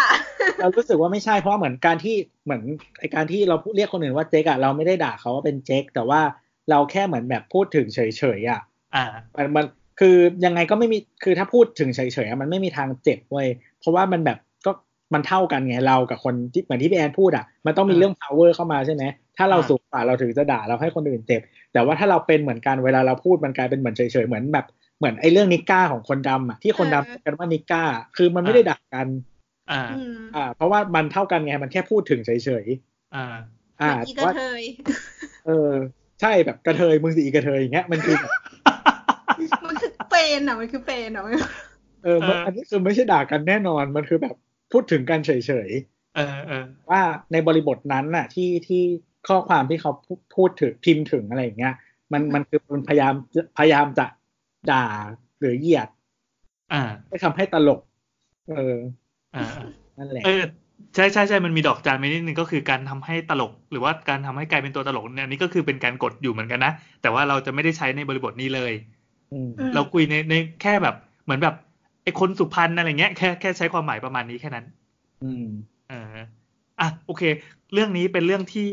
[0.60, 2.62] เรารู้สึกว่าไม่ใช่เพราะเหมือนการที่เหมือน
[3.00, 6.20] ไอการที่เราเรียกคนอื่นว่าเจ๊กอะเราไม่ได้ด่าเขาว่าเป็นเจ๊กแต่ว่า
[6.70, 8.00] เราแค่เหมือนแบบพูดถึงเฉ
[8.38, 8.60] ยๆอะ
[8.94, 9.04] อ่า
[9.36, 9.64] มันมัน
[10.00, 13.48] คือยังไงก็ไม่มีคือถ้าพูดถึงเฉยๆอะมันไม่มีทางเจ็บเว้ย
[13.80, 14.72] เพราะว่ามันแบบก็
[15.14, 19.04] มันเท่ากันไงเรากับคนที่เหมือนที่พี่แอนพูดอะมันต้องมีอ่าเรื่อง power เข้ามาใช่ไหม
[19.36, 21.40] ถ้าเราอ่าสูงกว่าเราถึงจะด่าเราให้คนอื่นเจ็บ
[21.72, 24.66] แต่ว่าถ้าเราเป็นเหมือนกันเวลาเราพูดมันกลายเป็นเหมือนเฉยๆเหมือนแบบ
[25.00, 27.82] เหมือนไอ้เรื่องนิก้าของคนดำอะที่คนดำเรียกกันว่านิก้า
[28.16, 29.08] คือมันไม่ได้ด่ากัน
[29.70, 32.30] อ่าอืมอ่า เพราะว่ามันเท่ากันไงมันแค่พูดถึงเฉ
[32.64, 32.66] ย
[33.14, 34.62] อ่าๆอ่าอีกแต่ระว่าเทย
[35.46, 35.70] เออ
[36.20, 38.32] ใช่แบบกระเทยมึงสิอีกระเทยอย่างเงี้ยมันคือแบบ
[39.66, 41.22] มันคือเป็นอะมันคือเป็นอะ
[42.04, 44.34] เออมันเอออัอันนี้คือไม่ใช่ด่ากันแน่นอนมันคือแบบ
[44.72, 45.30] พูดถึงกันเฉ
[45.68, 45.70] ย
[46.16, 47.00] เออเออๆว่า
[47.32, 48.82] ในบริบทนั้นน่ะ ที่ที่
[49.28, 51.74] ข้อความที่เขาพูพูดถึงพิมพ์ถึงอะไรอย่างเงี้ย
[52.12, 53.14] มันมันคือมันพยายาม
[53.58, 54.06] พยายามจะ
[54.70, 54.84] ด่า
[55.38, 55.88] หรือเหยียด
[56.72, 57.80] อ่าให้ทำให้ตลก
[58.48, 58.76] เออ
[59.34, 59.44] อ่า
[59.98, 60.42] นั่นแหละเออ
[60.94, 68.72] ใช่ใช่ใช่มันมีดอกจานไปนิดนึงก็คือการทำให้ตลก หรือว่าการทำให้กลายเป็นตัวตลกเนี่ยอันนี่ก็คือเป็นการกดอยู่เหมือนกันนะแต่ว่าเราจะไม่ได้ใช้ในบริบทนี้เลย
[69.32, 71.54] อืมอืมเราคุยในในแค่แบบเหมือนแบบ
[72.02, 74.64] ไอ้คนสุพรรณอะไรเงี้ยแค่แค่ใช้ความหมายประมาณนี้แค่นั้น
[75.24, 75.46] อืม
[75.88, 76.16] เออ
[76.80, 77.22] อะโอเค
[77.72, 78.70] เรื่องนี้เป็นเรื่องที่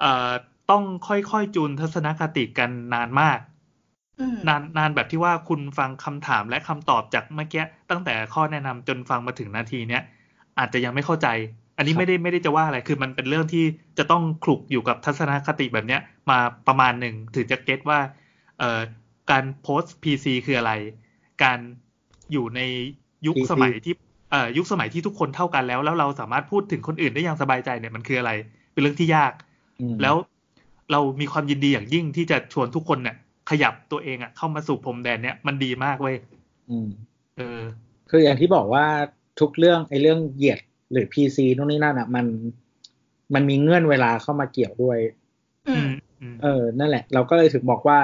[0.00, 0.30] เอ่อ
[0.70, 3.55] ต้องค่อยๆจูนทัศนคติกันนานมากอืม
[4.48, 10.02] นานนานแบบที่ว่าคุณฟังคำถามและคำตอบจากเมื่อกี้ตั้งแต่ข้อแนะนำจนฟังมาถึงนาทีเนี้ย
[10.58, 11.28] อาจจะยังไม่เข้าใจ
[11.76, 13.64] อันนี้ครับไม่ได้ไม่ได้จะว่าอะไรคือมันเป็นเรื่องที่
[13.98, 16.00] จะต้องคลุกอยู่กับทัศนคติแบบเนี้ย
[16.30, 17.98] มาประมาณหนึ่งถึงจะเก็ตว่า
[18.58, 18.80] เอ่อ
[19.30, 20.72] การโพสต์ PC คืออะไร
[21.42, 21.58] การ
[22.32, 22.60] อยู่ใน
[23.26, 23.94] ยุค PC สมัยที่
[24.30, 28.32] เอ่อยุคสมัยที่ทุกคนเท่ากันแล้ว แล้วเราสามารถพูดถึงคนอื่นได้อย่างสบายใจเนี่ยมันคืออะไร
[28.72, 29.32] เป็นเรื่องที่ยาก
[29.80, 30.16] อืมแล้ว
[30.92, 33.16] เรามีความยินดีอย่างยิ่งที่จะชวนทุกคนเนี่ย
[33.50, 36.16] ขยับตัวเองอะเข้ามาสู่พรมแดนเนี่ยมันดีมากเว้ย
[36.70, 36.88] อืม
[37.36, 37.60] เออ
[38.10, 38.86] คืออย่างที่บอกว่า
[39.40, 40.60] ทุกเรื่องไอ้เรื่องเหยียด
[40.92, 42.26] หรือพีซีนู่นนี่นั่นอะมัน
[43.34, 44.98] มันมีเงื่อนเวลาเข้ามาเกี่ยวด้วย
[45.68, 45.90] อือืมม
[46.20, 47.98] อืมเออ นั่นแหละ เราก็เลยถึงบอกว่า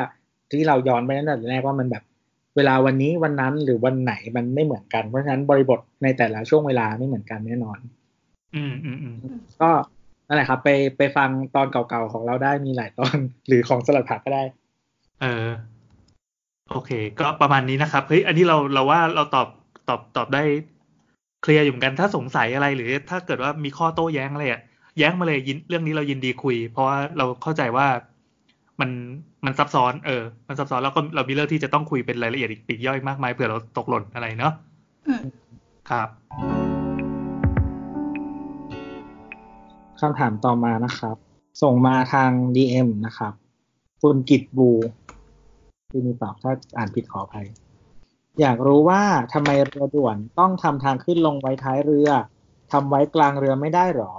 [0.50, 2.02] ที่เราย้อนไปตั้งแต่แรกว่ามันแบบ
[2.56, 7.78] เวลาวันนี้วันนั้นหรือวันไหนมันไม่เหมือนกัน เพราะฉะนั้นบริบทในแต่ละช่วงเวลาไม่เหมือนกันแน่นอน
[8.54, 9.16] อืมอืมอืม
[9.60, 9.70] ก็
[10.28, 10.68] นั่นแหละครับ ไป
[10.98, 13.16] ไปฟังตอนเก่าๆของเราได้มีหลายตอน
[13.48, 14.42] หรือของสลัดผักก็ได้
[15.22, 15.46] เออ
[16.70, 19.48] โอเค ก็ประมาณนี้นะครับ เฮ้ย อันนี้เราเราว่าเราตอบ
[19.88, 20.42] ตอบตอบได้
[21.42, 24.60] เคลียร์อยู่เหมือนกันถ้าสงสัยอะไรหรือ ถ้าเกิดว่ามีข้อโต้แย้งอะไรอะ
[24.98, 27.86] แย้งมาเลยยินเรื่องนี้เรายินดีคุย เพราะว่าเราเข้าใจว่า
[28.80, 28.90] มัน
[29.44, 34.52] มันซับซ้อน เออ มันซับซ้อนแล้วก็เรามีเรื่องที่จะต้องคุยเป็นรายละเอียดอีกปลีกย่อยมากมายเผื่อเราตกหล่นอะไรเนาะ
[35.08, 35.24] อืม
[35.90, 36.08] ครับ
[40.00, 41.16] คำถามต่อมานะครับ
[41.62, 43.32] ส่งมาทาง DM นะครับ
[44.02, 44.70] คุณกิตบู
[45.92, 47.46] ที่มีตอบถ้าอ่านผิดขออภัย
[48.40, 52.08] อยากรู้ว่าทำไมเรือด่วนต้องทำทางขึ้นลงไว้ท้ายเรือ
[52.72, 54.12] ทำไว้กลางเรือไม่ได้หรอ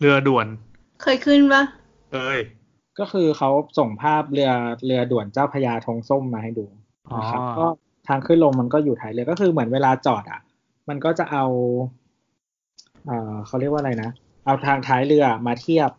[0.00, 0.46] เรือด่วน
[1.02, 1.62] เคยขึ้นปะ
[2.12, 2.40] เอ้ย
[2.98, 4.50] ก็คือเขาส่งภาพเรือ
[4.84, 6.66] เรือด่วนเจ้าพระยาธงส้มมาให้ดู
[7.18, 7.66] นะครับอ๋อก็
[8.08, 10.40] ทางขึ้นลงมันก็อยู่ท้ายเรือก็คือเหมือนเวลาจอดอะ
[10.88, 11.44] มันก็จะเอา
[13.06, 14.10] เอ่อเขาเรียกว่าอะไรนะ
[14.44, 15.90] เอาทางท้ายเรือมาเทียบ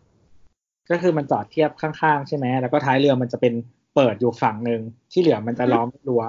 [0.90, 3.54] ก็คือมันจอดเทียบข้างๆ ใช่ไหมแล้วก็ท้ายเรือมันจะเป็น
[3.94, 4.80] เปิดอยู่ฝั่งหนึ่ง
[5.12, 6.22] ที่เหลือมันจะล้อมรั้ว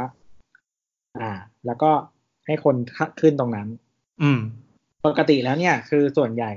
[1.20, 1.32] อ่า
[1.66, 1.92] แล้วก็
[2.46, 2.76] ให้คน
[3.22, 3.68] ขึ้นตรงนั้น
[4.22, 4.40] อืม
[5.06, 6.52] ปกติแล้วเนี่ย คือส่วนใหญ่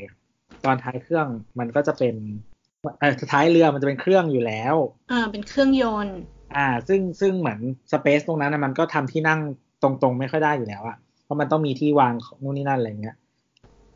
[0.64, 1.26] ตอนท้ายเครื่อง
[1.58, 2.14] มันก็จะเป็น
[3.00, 4.74] เอ่อท้ายเรือมันจะเป็นเครื่องอยู่แล้ว
[5.12, 6.18] อ่า เป็นเครื่องยนต์
[6.56, 7.60] อ่า ซึ่งซึ่งเหมือน
[7.92, 9.40] สเปซตรงนั้นนะมันก็ทำที่นั่ง
[9.82, 13.16] ตรงๆ ไม่ค่อยได้อยู่แล้วอะเพราะมันต้องมีที่วางของนู่นนี่นั่นอะไรเงี้ย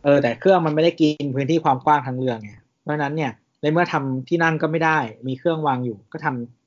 [0.04, 6.61] เออ แต่เครื่องมันไม่ได้กินพื้นที่ความกว้างทั้งเรือไงเพราะฉะนั้นเนี่ยในเมื่อทำที่นั่งก็ไม่ได้ มีเครื่องวางอยู่ ก็ทำ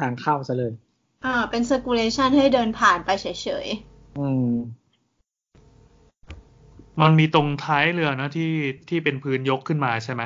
[0.00, 0.72] ทางเข้าซะเลย
[1.24, 3.26] อ่า เป็น circulation ให้เดินผ่านไปเฉ
[3.64, 3.66] ย
[4.18, 4.50] อืม
[7.00, 8.50] มันมีตรงท้ายเรือนะที่
[8.88, 10.22] ที่เป็นพื้นยกขึ้นมาใช่ไหม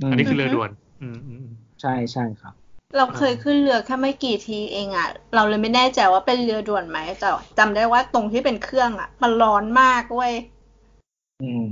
[0.00, 10.34] อืมอันนี้คือเรือด่วน อืมอืมอืมใช่ใช่ครับๆเราเคยขึ้นเรือแค่ไม่กี่ทีเองอะ เราเลยไม่แน่ใจว่าเป็นเรือด่วนไหมแต่จำได้ว่าตรงที่เป็นเครื่องอะ มันร้อนมากเว้ย
[11.42, 11.70] อืม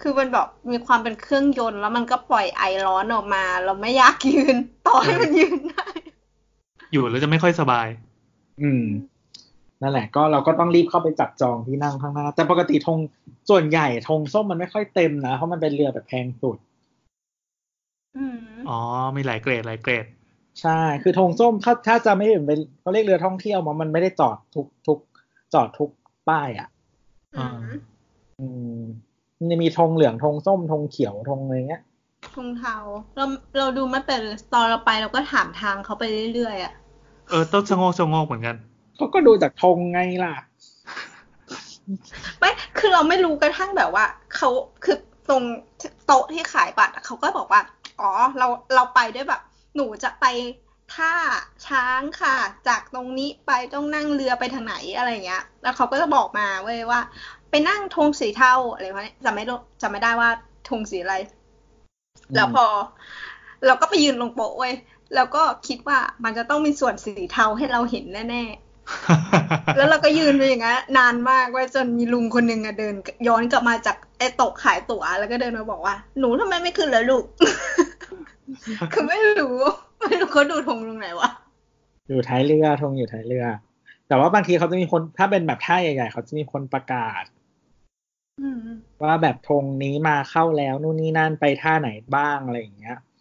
[0.00, 4.56] คือมันแบบมีความเป็นเครื่องยนต์แล้วมันก็ปล่อยไอร้อนออกมา เราไม่อยากยืน
[4.86, 5.83] ต่อให้มันยืนได้
[6.94, 7.88] อยู่แล้วจะไม่ค่อยสบาย
[8.62, 8.84] อืม
[9.82, 12.98] นั่นแหละ ก็เราก็ต้องรีบเข้าไปจับจองที่นั่งข้างหน้า แต่ปกติธง
[13.50, 16.58] ส่วนใหญ่ธงส้มมันไม่ค่อยเต็มนะ เพราะมันเป็นเรือแบบแพงสุด
[18.16, 18.38] อืม
[18.68, 18.78] อ๋อ
[19.16, 20.06] มีหลายเกรดหลายเกรด
[20.62, 24.98] ใช่ คือธงส้มถ้าถ้าจะไม่เห็นเป็นเขาเรียกเรือท่องเที่ยวมันมันไม่ได้จอดทุกทุก
[25.54, 25.90] จอดทุก
[26.28, 26.68] ป้ายอะ
[27.36, 27.58] อืม
[28.40, 28.46] อื
[28.78, 28.80] ม
[29.38, 31.82] มันจะมีธงเหลืองธงส้มธงเขียวธงอะไรเงี้ย
[32.36, 32.76] ทงเทา
[33.16, 33.24] เรา
[33.58, 34.16] เราดูมาแต่
[34.52, 36.72] ตอนเราไปเราก็ถามทางเขาไปเรื่อยๆอะ
[37.30, 38.56] เออต้องชะโงกชะโงกเหมือนกัน
[38.96, 40.34] เขาก็ดูจากธงไงล่ะ
[42.38, 44.04] ไม่คือเราไม่รู้กระทั่งแบบว่า
[44.36, 44.48] เขา
[44.84, 44.96] คือ
[45.28, 45.42] ตรง
[46.06, 47.60] โต๊ะที่ขายบัตรอะเขาก็บอกว่า
[48.00, 49.40] อ๋อ เราเราไปด้วยแบบ
[49.76, 50.26] หนูจะไป
[50.94, 51.12] ท่า
[51.66, 52.36] ช้างค่ะ
[52.68, 57.00] จากตรงนี้ไปต้องนั่งเรือไปทางไหนอะไรเงี้ย แล้วเขาก็จะบอกมาเว้ยว่า
[57.50, 60.30] ไปนั่งธงสีเทาอะไรพวกนี้จำไม่รู้จำไม่ได้ว่า
[60.68, 61.16] ธงสีอะไร
[62.34, 62.64] แล้วพอ
[63.66, 64.74] เราก็ไปยืนลงโป๊ะเว้ย
[65.14, 72.94] แล้วก็คิดว่ามันจะต้องมีส่วนสีเทาให้เราเห็นแน่ๆ แล้วเราก็ยืนไปอย่างนั้นนานมากเว่าจนมีลุงคนหนึ่งอะเดิน
[73.28, 77.24] ย้อนกลับมาจากไอ้โต๊ะขายตั๋วแล้วก็เดินมาบอกว่า หนูทำไมไม่ขึ้นเลยลูก
[78.92, 79.56] คือไม่รู้
[80.00, 81.30] ไม่รู้เขาดูธงตรงไหนวะ
[82.08, 83.46] อยู่ท้ายเรือธงอยู่ท้ายเรือ
[84.08, 87.24] แต่ว่าบางทีเขาจะมีคนถ้าเป็นแบบท่าใหญ่ๆเขาจะมีคนประกาศ
[88.40, 88.58] อืม
[89.02, 93.13] ว่าแบบธงนี้มาเข้าแล้วนู่นนี่นั่นไปท่าไหนบ้างอะไรอย่างเงี้ยอืม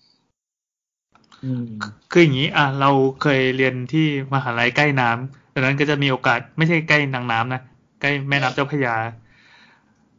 [2.11, 2.91] คืออย่างนี้อะเรา
[3.21, 7.61] เคยเรียนที่มหาลัยใกล้น้ำดังนั้นก็จะมีโอกาสไม่ใช่ใกล้นางน้ำนะ
[8.01, 8.95] ใกล้แม่น้ำเจ้าพระยา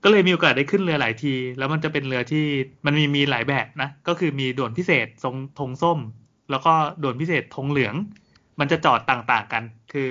[0.03, 2.45] ก็เลยมีโอกาสได้ขึ้นเรือหลายที แล้วมันจะเป็นเรือที่
[2.87, 5.99] มันมีมีหลายแบบนะ ก็คือมีด่วนพิเศษทรงธงส้ม
[6.51, 6.73] แล้วก็
[7.03, 7.95] ด่วนพิเศษธงเหลือง
[8.61, 9.63] มันจะจอดต่างๆกัน
[9.93, 10.09] คือ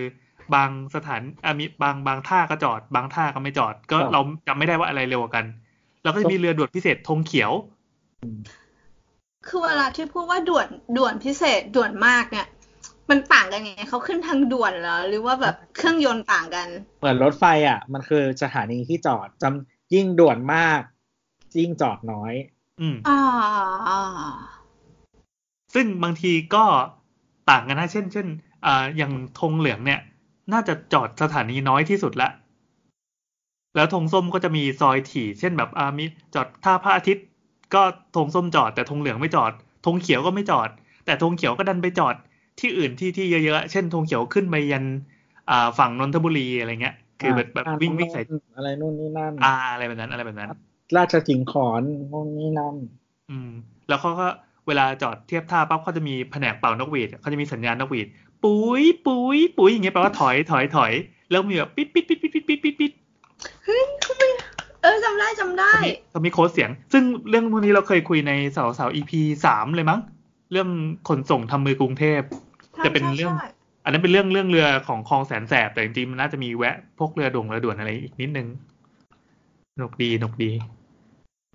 [0.53, 5.45] บางสถานอะมีบางบางท่าก็จอด บางท่าก็ไม่จอด ก็ครับเราจำไม่ได้ว่าอะไรเร็วกว่ากัน
[6.03, 7.51] แล้วก็จะมีเรือด่วนพิเศษธงเขียว
[9.47, 10.67] คือเวลาที่พูดว่าด่วน
[10.97, 12.47] ด่วนพิเศษด่วนมากเนี่ย
[13.09, 16.67] มันต่างกันไงเขาขึ้นทางด่วนเหรอหรือว่าแบบเครื่องยนต์ต่างกัน
[16.99, 20.81] เหมือนรถไฟอะ มันคือสถานีที่จอดจำยิ่งด่วนมาก
[21.59, 22.33] ยิ่งจอดน้อย
[22.81, 23.21] อืมอ่า
[25.73, 26.65] ซึ่งบางทีก็
[27.49, 28.27] ต่างกันนะเช่น เช่น
[28.65, 29.99] อ่าอย่างธงเหลืองเนี่ย
[30.53, 32.29] น่าจะจอดสถานีน้อยที่สุดละ
[33.75, 37.25] แล้วธงส้มก็จะมีซอยถี่ เช่นแบบอ่ามีจอดท่าพระอาทิตย์
[37.75, 37.81] ก็
[38.15, 39.51] ธงส้มจอดแต่ธงเหลืองไม่จอด
[39.85, 40.69] ธงเขียวก็ไม่จอด
[41.05, 42.15] แต่ธงเขียวก็ดันไปจอด
[42.59, 44.85] ที่อื่นที่ที่เยอะๆเช่นธงเขียวขึ้นไปยัน
[45.49, 48.21] อ่าฝั่งนนทบุรีอะไรเงี้ย คือแบบแบบวิ่งวิ่งใส่
[48.57, 50.49] อะไรนู่นนี่นั่นอ่าอะไรแบบนั้น อะไรแบบนั้น
[50.95, 52.75] ราชสิงห์ขอนนู่นนี่นั่น
[53.29, 53.49] อืม
[53.87, 54.27] แล้วเขาก็
[54.67, 58.07] เวลาจอดเทียบท่าปั๊บเขาจะมีแผนกเป่านกหวีดเขาจะมีสัญญาณนกหวีด
[58.43, 60.93] ปุ๋ยปุ๋ยปุ๋ยอย่างเงี้ยแปลว่าถอยถอยถอย
[61.31, 62.91] แล้วมีแบบปิดปิดปิดปิดปิดปิดปิดปิด
[63.63, 64.29] เฮ้ยเขาไม่
[64.83, 65.73] เออจำได้จำได้
[66.11, 69.11] เขามีโค้ดเสียง ซึ่งเรื่องพวกนี้เราเคยคุยในเสาเสา EP
[69.45, 69.99] สามเลยมั้ง
[70.51, 70.69] เรื่อง
[71.09, 72.21] ขนส่งทำมือกรุงเทพ
[72.85, 73.49] จะเป็นเรื่องใช่
[73.83, 78.47] อันนั้นเป็นเรื่องเรื่องเรือของคลองแสนแสบแต่จริงๆมันน่าจะมีแวะพวกเรือด่งเรือด่วนอะไรอีกนิดนึง
[79.73, 80.51] สนุกดีสนุกดี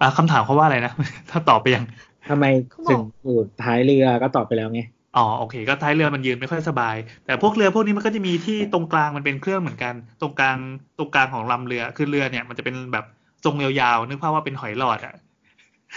[0.00, 0.92] อ่าคำถามเขาว่าอะไรนะ
[1.30, 1.84] ถ้าตอบไปยัง
[2.30, 2.44] ทำไม
[2.90, 4.80] ถึงอยู่ท้ายเรือก็ตอบไปแล้วไง
[5.16, 10.56] อ๋อโอเค ก็ท้ายเรือมันยืนไม่ค่อยสบาย แต่พวกเรือพวกนี้มันก็จะมีที่ตรงกลางมันเป็นเครื่องเหมือนกัน ตรงกลาง
[10.98, 13.04] ตรงกลางของลำเรือคือเรือเนี่ยมันจะเป็นแบบ
[13.44, 15.14] ทรงยาวๆนึกภาพว่าเป็นหอยหลอดอะ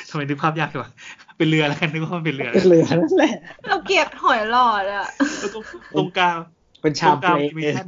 [0.09, 0.91] ทำไมนึกภาพยากจังวะ
[1.37, 3.33] เป็นเรือแล้วกันนึกว่ามันเป็นเรือเป็นเรือนั่นแหละ
[3.67, 5.07] เราเกลียดหอยหลอดอะ
[5.39, 5.63] แล้วตรง
[5.97, 6.37] ตรงกลาง
[6.81, 7.87] เป็นตชารมงกลางเปลมันจะมีแท่น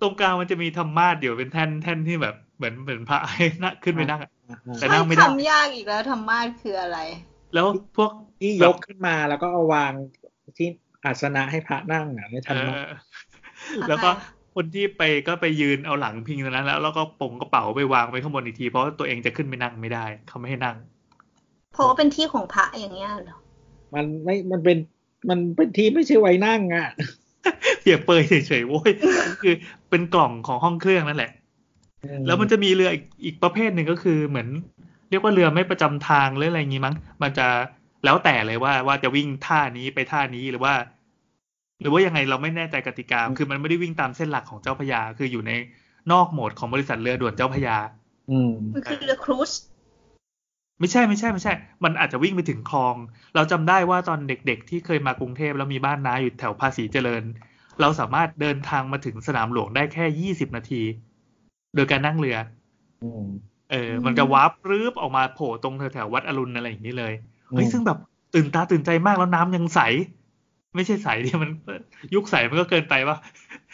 [0.00, 4.30] ตรงกลางมันจะมีธรรมาสเดี๋ยวเป็นแท่นแท่นที่แบบเหมือนเหมือนพระให้นั่งขึ้นไปนั่งอะ
[4.80, 6.98] แต่นั่งไม่ได้คำยากอีกแล้วธรรมาสคืออะไร
[7.54, 8.10] แล้วพวก
[8.40, 9.92] ที่ยกขึ้นมาแล้วก็เอาวาง
[10.58, 10.68] ที่
[11.04, 12.90] อาสนะให้พระนั่งอะไม่ทันเอมากอ
[13.88, 14.10] แล้วก็
[14.54, 20.76] คนที่ไปก็ไปยืนเอาหลังพิงตรงนั้นแล้ว แล้วก็ปงกระเป๋าไปวางไว้ข้างบนอีกที เพราะว่าตัวเองจะขึ้นไปนั่งไม่ได้เขาไม่ให้นั่ง
[21.72, 23.38] เพราะว่าเป็นที่ของพระอย่างเงี้ยเหรอ
[23.94, 24.78] มันไม่ มันเป็น
[25.28, 26.88] มันเป็นที่ไม่ใช่ไว้นั่งอะ
[27.80, 28.92] เปรียบเปรยเฉยๆโว้ย
[29.42, 29.54] คือ
[29.90, 31.32] เป็นกล่องของห้องเครื่องนั่นแหละ
[32.26, 34.48] แล้วมันจะมีเรืออีกอีกประเภทหนึ่งก็คือเหมือน
[35.10, 37.46] เรียกว่าเรือไม่ประจำทางหรืออะไรอย่างงี้มั้ง มันจะ
[38.04, 40.74] แล้วแต่เลยว่าว่าจะวิ่งท่านี้ไปท่านี้หรือว่า
[41.82, 45.52] หรือว่ายังไงเราไม่แน่ใจกติกา คือมันไม่ได้วิ่งตามเส้นหลักของเจ้าพระยา คืออยู่ใน
[46.12, 47.76] นอกโหมดของบริษัทเรือด่วนเจ้าพระยา
[48.30, 49.50] อืมมันคือเรือครูซ
[50.80, 51.52] ไม่ใช่ไม่ใช่ไม่ใช่
[51.84, 52.94] มันอาจจะวิ่งไปถึงคลอง
[53.34, 57.22] เราจำได้ว่าตอนเด็ก ๆ ที่เคยมากรุงเทพแล้วมีบ้านน้าอยู่แถวภาษีเจริญ
[57.80, 60.82] เราสามารถเดินทางมาถึงสนามหลวงได้แค่ยี่สิบนาที
[61.74, 62.36] โดยการนั่งเรือ
[63.04, 63.26] อืม
[63.70, 67.12] เออ มันจะวาร์ปรื้บออกมาโผล่ตรงแถวๆวัดอรุณอะไรอย่างนี้เลย
[67.50, 67.98] เฮ้ยอืมซึ่งแบบ
[68.34, 69.80] ตื่นตาตื่นใจมากแล้วน้ำยังใส
[70.74, 71.50] ไม่ใช่ใสดิมัน
[72.14, 73.18] ยุคใสมันก็เกินไปปะ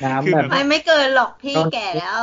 [0.04, 2.20] น้ำคือแบบไม่ไม่เกินหรอกพี่ต้องแก่แล้ว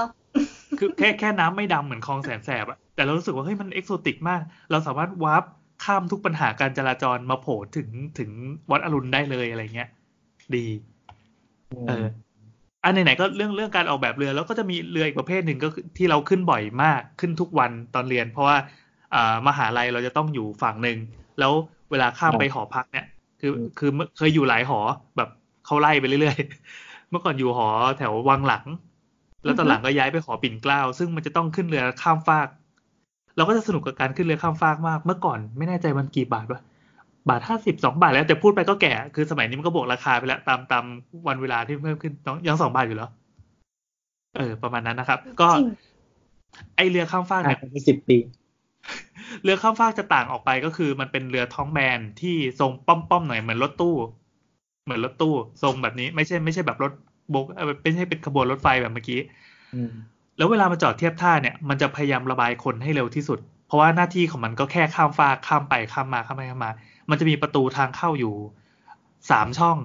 [0.80, 5.44] คือแค่แค่น้ำไม่ดำเหมือนคลองแสนแสบอะแต่เรารู้สึกว่าเฮ้ยมันเอกโซติกมาก เราสามารถวาร์ป
[5.84, 8.30] ข้ามทุกปัญหาการจราจรมาโผล่ถึงถึง
[8.72, 9.90] วัดอรุณได้เลยอะไรเงี้ย
[10.56, 10.66] ดี
[11.88, 12.06] เออ
[12.84, 18.58] อันไหนๆก็เรื่องเรื่องการออกแบบเรือ แล้วก็จะมีเรืออีกประเภทหนึ่งก็คือที่เราขึ้นบ่อยมากขึ้นทุกวันตอนเรียน เพราะว่า
[19.16, 20.98] อ่ามหาลัยเราจะต้องอยู่ฝั่งหนึ่ง
[21.40, 21.52] แล้ว
[21.92, 23.06] เวลาข้ามไปหอพักเนี่ย
[23.40, 24.80] คือคือเมื่อเคยอยู่หลายหอ
[25.18, 25.30] แบบ
[25.66, 27.68] เขาไล่ไปเรื่อยๆ เมื่อก่อนอยู่หอ
[27.98, 28.66] แถววังหลัง
[29.44, 32.48] แล้วตอนหลังก็ย้ายไปหอปิ่นเกล้า ซึ่งมันจะต้องขึ้นเรือข้ามฟาก
[33.36, 36.62] เราก็จะสนุกกับการขึ้นเรือข้ามฟากมาก เมื่อก่อนไม่แน่ใจมันกี่บาทวะ
[37.30, 40.84] บาทห้าสิบสองบาทแล้วแต่พูดไปก็แก่ คือสมัยนี้มันก็บวกราคาไปแล้วตามตาม
[41.28, 43.10] วันเวลาที่เพิ่มขึ้นน้องยังสองบาทอยู่เหรอ
[44.36, 45.70] เออ ประมาณนั้นนะครับ ก็จริง
[46.76, 48.18] ไอเรือข้ามฟากอาจเนี่ยจะมีสิบปี
[49.46, 53.96] เรือข้ามฟากจะต่างออกไปก็คือ มันเป็นเรือท้องแบนที่ทรงป้อมๆหน่อยเหมือนรถตู้
[54.86, 55.34] เหมือนรถตู้
[55.64, 56.92] ทรงแบบนี้ไม่ใช่ไม่ใช่แบบรถ
[57.34, 59.20] บกเออไม่ใช่เป็นขบวนรถไฟแบบเมื่อกี้
[59.76, 59.92] อืม
[60.38, 66.72] แล้วเวลามาจอดเทียบท่าเนี่ยมันจะพยายามระบายคนให้เร็วที่สุด เพราะว่าหน้าที่ของมันก็แค่ข้ามฟากข้ามไปข้ามมาข้ามไปข้ามมา
[67.10, 68.36] มันจะมีประตูทางเข้าอยู่
[69.32, 69.78] สามช่อง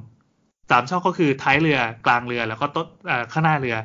[0.70, 3.76] สามช่องก็คือท้ายเรือกลางเรือแล้วก็ต้นอ่าข้างหน้าเรือ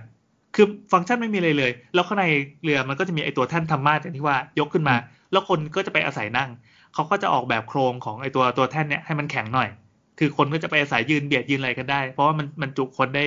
[0.55, 2.25] คือฟังก์ชันไม่มีเลยเลย แล้วข้างใน
[2.63, 4.95] เรือมันก็จะมีไอตัวแท่นธรรมาสอย่างที่ว่ายกขึ้นมา
[5.35, 6.49] แล้วคนก็จะไปอาศัยนั่ง
[6.93, 9.69] เขาก็จะออกแบบโครงของไอตัวตัวแท่นเนี่ยให้มันแข็งหน่อย
[10.19, 13.25] คือคนก็จะไปอาศัยยืนเบียดยืนอะไรกันได้ เพราะว่ามันมันจุคนได้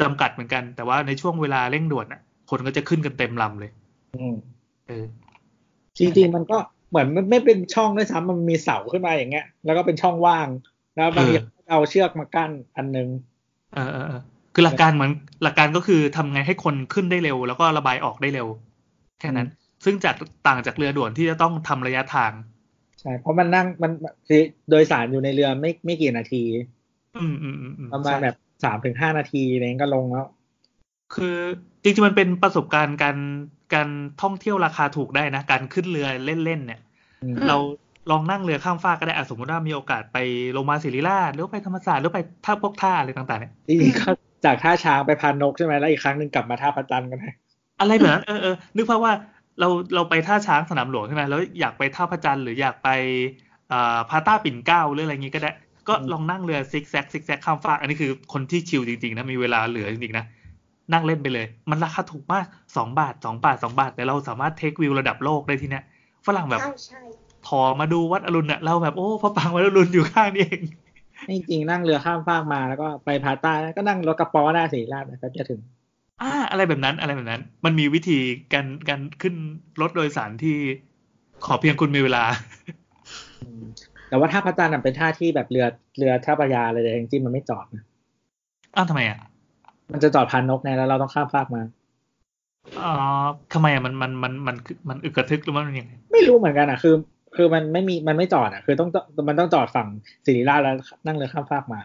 [0.00, 2.20] จำกัดเหมือนกัน แต่ว่าในช่วงเวลาเร่งด่วนอะ
[2.50, 3.70] คนก็จะขึ้นกันเต็มลำเลย
[4.14, 4.34] อืม
[4.86, 5.04] เออ
[5.98, 6.58] จริงๆมันก็
[6.90, 10.48] เหมือนมันไม่เป็นช่องด้วยซ้ำมันมีเสาขึ้นมาอย่างเงี้ย แล้วก็เป็นช่องว่าง
[10.96, 11.34] แล้วบางที
[11.70, 13.08] เอาเชือกมากั้นอันนึง
[13.74, 14.22] เออเออเออ
[14.54, 15.10] คือหลักการเหมือน
[15.42, 18.48] หลักการก็คือทำไงให้คนขึ้นได้เร็ว แล้วก็ระบายออกได้เร็ว
[19.20, 19.48] แค่นั้น
[19.84, 20.14] ซึ่งจาก
[20.46, 22.32] ต่างจากเรือด่วนที่จะต้องทำระยะทาง
[23.00, 23.92] ใช่ เพราะมันนั่งมัน
[24.28, 26.42] คือโดยสารอยู่ในเรือไม่ไม่กี่นาที
[27.16, 30.26] อืมอืมอืมอืมประมาณใช่แบบสามถึงห้านาทีอะไรเงี้ยก็ลงแล้ว
[31.14, 31.36] คือ
[31.82, 33.16] จริงๆมันเป็นประสบการณ์การ
[33.74, 33.88] การ
[34.22, 36.06] ท่องเที่ยวราคาถูกได้นะ การขึ้นเรือ
[36.44, 36.80] เล่นๆเนี่ย
[37.22, 37.56] อืมเรา
[38.10, 40.18] ลองนั่งเรือข้ามฟากก็ได้อะสมมติว่ามีโอกาสไป
[40.52, 44.10] โรงพยาบาลศิริราชหรือว่าไปธรรมศาสตร์หรือไปท่าพวกท่าอะไรต่างๆเนี่ยจริงๆก็
[44.44, 47.30] จากท่าช้างไปพานนกใช่ไหมแล้วอีกครั้งหนึ่งกลับมาท่าพระจันทร์กันได้
[47.80, 49.12] อะไรแบบนั้นเออเออนึกภาพว่า
[49.60, 52.88] เราเราไปท่าช้างสนามหลวงใช่ไหมแล้วอยากไปท่าพระจันทร์หรืออยากไป
[53.72, 55.52] อ่าพาต้าปิ่นเกล้าหรืออะไรอย่างงี้ก็ได้
[55.88, 60.24] ก็ลองนั่งเรือซิกแซกซิกแซกข้ามฟากอันนี้คือคนที่ชิลจริงๆนะมีเวลาเหลือจริงๆนะ
[60.92, 62.46] นั่งเล่นไปเลย มันราคาถูกมาก
[62.76, 65.84] สองบาทสองบาทสองบาท แต่เราสามารถเทควิวระดับโลกได้ที่เนี้ย
[66.26, 67.02] ฝรั่งแบบใช่ใช่
[67.48, 70.62] ถอมาดูวัดอรุณอะเราแบบโอ้พระปรางวัดอรุณอยู่ข้างนี่เอง
[71.30, 75.60] จริงๆนั่งเรือข้ามฟากมาแล้วก็ไปพาใต้ก็นั่งรถกระป๋อหน้าสีราชนะครับจะถึง
[76.22, 78.18] อ่าอะไรแบบนั้นอะไรแบบนั้น มันมีวิธี
[78.52, 79.34] การการขึ้น
[79.80, 80.56] รถโดยสารที่
[81.46, 82.24] ขอเพียงคุณมีเวลา
[83.42, 83.62] อืม
[84.08, 85.66] แต่ว่าท่าพระจันทร์นะเป็นท่าที่แบบเรือ
[85.98, 87.82] เรือท่าพระยาเลยแต่จริงๆมันไม่จอดนะ
[88.76, 89.18] อ้าวทำไมอะ
[89.92, 91.62] มันจะจอดพานนกไงแล้วเราต้องข้ามฟากมา
[92.82, 92.92] อ๋อ
[93.52, 94.56] ทำไมอะมันมันมันมัน
[94.88, 96.94] มันอึกกระทึกหรือว่ามันยังไงไม่รู้เหมือนกันอะ คือ
[97.36, 98.88] คือมันไม่มีมันไม่จอดอะ คือต้อง
[99.28, 99.88] มันต้องจอดฝั่ง
[100.26, 100.74] ศิริราชแล้ว
[101.06, 101.80] นั่งเรือข้ามฟากมา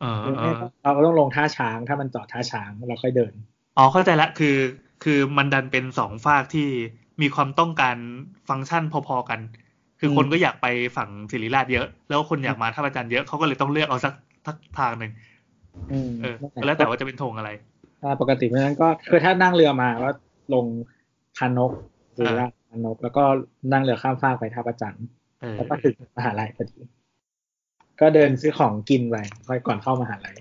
[0.00, 3.32] เออหรือเอไม่อก็เราก็ต้องลงท่าช้างถ้ามันจอดท่าช้างเราค่อยเดิน
[3.76, 4.56] อ๋อเข้าใจละคือ
[5.04, 6.68] คือมันดันเป็นสองฝากที่
[7.22, 7.96] มีความต้องการ
[8.48, 9.40] ฟังก์ชันพอๆกัน
[10.00, 10.66] คือคนอืมก็อยากไป
[10.96, 14.14] ฝั่งศิริราชเยอะ แล้วคนอยากมาท่าประจันทร์เยอะเขาก็เลยต้องเลือกเอาสัก
[14.46, 15.12] ทักทางหนึ่ง
[15.92, 17.50] อืมเออ แล้วแต่ว่าจะเป็นธงอะไร
[18.02, 20.10] อ่าปกติเพราะฉะนั้นก็คือถ้านั่งเรือมาก็
[20.54, 20.66] ลง
[21.36, 21.70] พานนก
[22.16, 23.24] ศิริราชพานนก แล้วก็
[23.72, 25.04] นั่งเรือข้ามฟากไปท่าประจันทร์
[25.40, 26.78] เออแล้วก็ถึงมหาลัยพอดี
[28.00, 29.16] ก็เดินซื้อของกินไป
[29.48, 30.34] ค่อยก่อนเข้ามหาลัย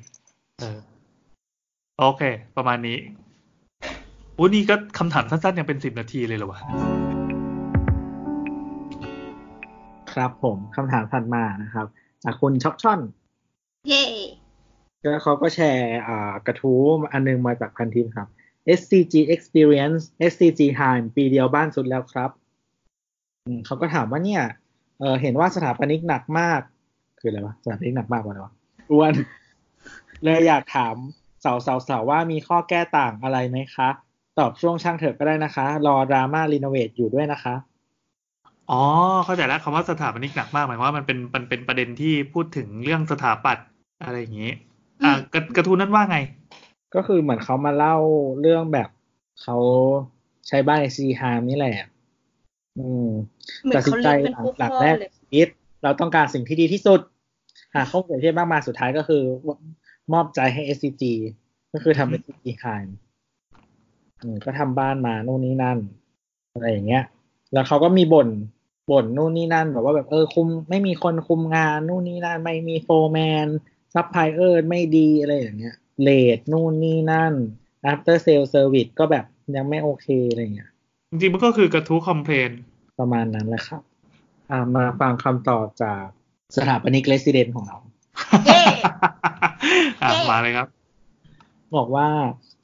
[0.59, 0.77] เออ
[1.99, 2.23] โอเค
[2.57, 2.97] ประมาณนี้
[4.37, 6.59] อู้นี่ก็คำถามสั้นๆยังเป็นสิบนาทีเลยเหรอวะ
[10.13, 11.87] ครับผมคำถามถัดมานะครับ
[12.23, 12.99] จากคุณช็อกช่อน
[13.87, 14.03] เย่
[15.03, 16.81] ก็เขาก็แชร์อ่ากระทู้
[17.11, 18.27] อันนึงมาจากพันทิมครับ
[18.79, 22.29] SCG Experience SCG Time ปีเดียวบ้านสุดแล้วครับ
[23.45, 24.43] อืมเขาก็ถามว่าเนี่ย
[24.99, 26.61] เออเห็นว่าสถาปนิกหนักมาก
[27.19, 28.53] คืออะไรวะสถาปนิกหนักมากกว่าอะไรวะ
[28.91, 29.13] อ้วน
[30.23, 30.95] เลยอยากถาม
[31.43, 33.89] สาวสาวสาวว่ามีข้อแก้ต่างอะไรไหมคะ
[34.39, 37.55] ตอบช่วงช่างเถอะก็ได้นะคะ รอดราม่ารีโนเวทอยู่ด้วยนะคะ
[38.71, 38.81] อ๋อ
[39.25, 43.67] เข้าใจแล้วคำว่าสถาปนิกหนักมากหมายความว่ามันเป็นมันเป็นประเด็นที่พูดถึงเรื่องสถาปัตย์
[44.03, 44.51] อะไรอย่างนี้
[45.03, 46.17] อ่ากระกระทู้นั้นว่าไง
[46.95, 47.97] ก็คือเหมือนเขามาเล่า
[48.41, 48.89] เรื่องแบบ
[49.41, 49.57] เขา
[50.47, 51.75] ใช้บ้านในซีฮามนี่แหละ
[52.77, 53.09] อืม
[53.61, 55.47] เหมือนตัดสินเขาใจเรียกเป็นหลังพวกหลังพ่อแรกเลยชีวิต
[55.83, 57.01] เราต้องการสิ่งที่ดีที่สุด
[57.75, 59.23] หาข้อมูลเทียบมากมายสุดท้ายก็คือ
[60.13, 61.03] มอบใจให้ SCG
[61.73, 63.02] ก็คือทำเป็น SCG Time อืม
[64.45, 65.77] ก็ทำบ้านมานู่นนี่นั่น
[66.53, 67.03] อะไรอย่างเงี้ย
[67.53, 68.29] แล้วเขาก็มีบ่น
[68.91, 73.47] บ่นนู่นนี่นั่นแบบว่าแบบเออคุมไม่มีคนคุมงานนู่นนี่นั่น ไม่มีโฟร์แมน
[73.93, 77.33] ซัพพลายเออร์ไม่ดีอะไรอย่างเงี้ยเลทนู่นนี่นั่น
[77.91, 80.69] after sale service ก็แบบยังไม่โอเคอะไรอย่างเงี้ย
[81.09, 82.51] จริงๆมันก็คือกระทู้คอมเพลน
[82.99, 83.81] ประมาณนั้นแหละครับ
[84.51, 86.03] อ่ามาฟังคำตอบจาก
[86.55, 87.77] สถาปนิกเรสซิเดนของเรา
[88.45, 90.67] เย่อะเย้มาเลยครับ
[91.75, 92.07] บอกว่า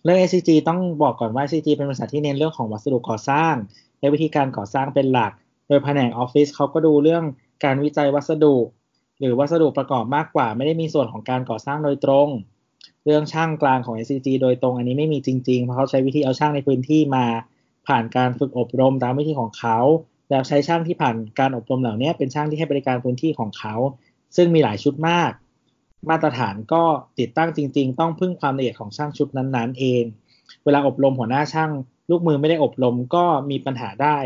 [0.04, 3.54] เรื่อง SCG ต้องบอกก่อนว่า SCG เป็นบริษัทที่เน้นเรื่องของวัสดุก่อสร้าง
[4.00, 5.32] และวิธีการก่อสร้างเป็นหลัก
[5.68, 7.24] โดยแผนกออฟฟิศเขาก็ดูเรื่อง
[7.64, 8.56] การวิจัยวัสดุ
[9.20, 12.28] หรือวัสดุประกอบมากกว่า ไม่ได้มีส่วนของการก่อสร้างโดยตรง
[13.06, 17.26] เรื่องช่างกลางของ SCG โดยตรงอันนี้ไม่มีจริงๆ เพราะเขาใช้วิธีเอาช่างในพื้นที่มา
[17.88, 19.78] ผ่านการฝึกอบรมตามวิธีของเขา
[20.30, 23.76] แล้วใช้ช่างที่ผ่านการอบรมเหล่านี้เป็นช่างที่ให้บริการพื้นที่ของเขา
[24.36, 25.32] ซึ่งมีหลายชุดมาก
[26.10, 26.84] มาตรฐานก็
[27.20, 30.04] ติดตั้งจริง ๆ ต้องพึ่งความละเอียดของช่างชุดนั้นๆ เอง
[30.66, 31.72] เวลาอบรมหัวหน้าช่าง
[32.10, 34.18] ลูกมือไม่ได้อบรมก็มีปัญหาได้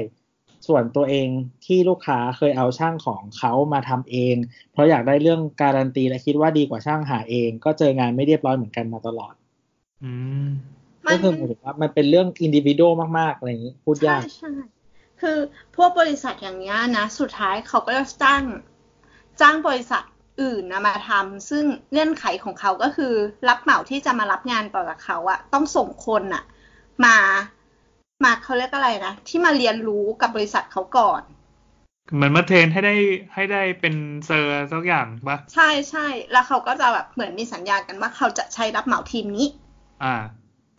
[0.68, 1.28] ส่วนตัวเอง
[1.66, 4.36] ที่ลูกค้าเคยเอาช่างของเขามาทำเอง
[4.72, 9.34] เพราะอยากได้เรื่องการันตีและคิดว่าดีกว่าช่างหาเอง ก็เจองานไม่เรียบร้อยเหมือนกันมาตลอด
[10.04, 10.12] อื
[10.46, 10.48] ม
[11.06, 12.82] มัก็นคือหมายถึงว่ามันเป็นเรื่องอินดิวิโด
[13.20, 14.52] มากๆอะไรอย่างนี้พูดใช่ยากใช่
[15.22, 15.38] คือ
[15.76, 18.44] พวกบริษัทอย่างเงี้ยนะ สุดท้ายเขาก็จะจ้าง
[19.42, 20.04] จ้างบริษัท
[20.42, 23.14] อื่นนะมาทำซึ่งเงื่อนไขของเขาก็คือ
[23.50, 26.44] รับเหมาที่จะมารับงานต่อจากเขาอะต้องส่งคนอะ
[27.06, 27.16] มา
[28.24, 31.22] มาเขาเรียกอะไรนะ ที่มาเรียนรู้กับบริษัทเขาก่อน
[32.14, 32.96] เหมือนมาเทรนให้ได้
[33.34, 39.48] ให้ได้เป็นเซอร์สักอย่างปะใช่ใช่แล้วเขาก็จะแบบเหมือนมีสัญญากันว่าเขาจะใช้รับเหมาทีมนี้
[40.04, 40.16] อ่า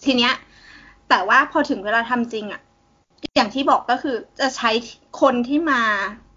[0.04, 0.32] ทีเนี้ย
[1.08, 2.60] แต่ว่าพอถึงเวลาทำจริงอะ
[3.36, 4.70] อย่างที่บอกก็คือจะใช้
[5.20, 5.82] คนที่มา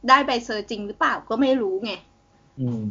[0.09, 1.93] ได้ใบเซอร์จริงหรือเปล่าก็ไม่รู้ไง
[2.59, 2.82] อืม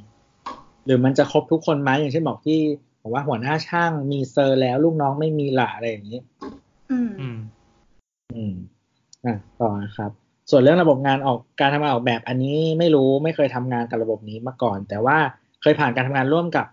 [0.86, 2.60] หรือมันจะครบทุกคนไหมอย่างเช่นบอกที่
[3.02, 6.20] บอกว่าหัวหน้าช่างมีเซอร์แล้วลูกน้องไม่มีหละอะไรอย่างนี้
[6.90, 7.38] อืมอืม
[8.34, 8.54] อืม
[9.24, 10.10] อะต่อนะครับ
[10.50, 15.18] ส่วนเรื่องระบบงานออกการทำงานออกแบบอันนี้ไม่รู้ไม่เคยทำงานกับระบบนี้มาก่อน แต่ว่า
[15.62, 16.66] เคยผ่านการทำงานร่วมกับ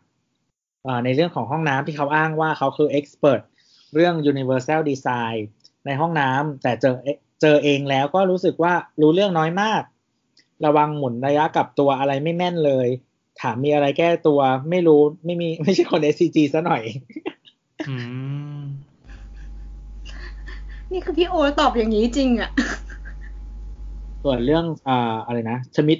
[0.85, 3.41] อ่าในเรื่องของห้องน้ำที่เขาอ้างว่าเขาคือเอ็กซ์เพรส
[3.93, 5.39] เรื่อง universal design
[5.85, 6.95] ในห้องน้ำแต่เจอ
[7.41, 9.81] เจอเองแล้วก็รู้สึกว่ารู้เรื่องน้อยมาก
[10.65, 12.87] ระวังหมุนระยะกับตัวอะไรไม่แม่นเลย
[13.41, 16.83] ถามมีอะไรแก้ตัว ไม่รู้ไม่มีไม่ใช่คน SCG ซะหน่อย
[17.89, 17.95] อื
[18.59, 18.61] ม
[20.91, 22.51] นี่คือพี่โอตอบอย่างนี้จริงอะ
[24.23, 25.97] ส่วนเรื่องอ่าอะไรนะ Schmidt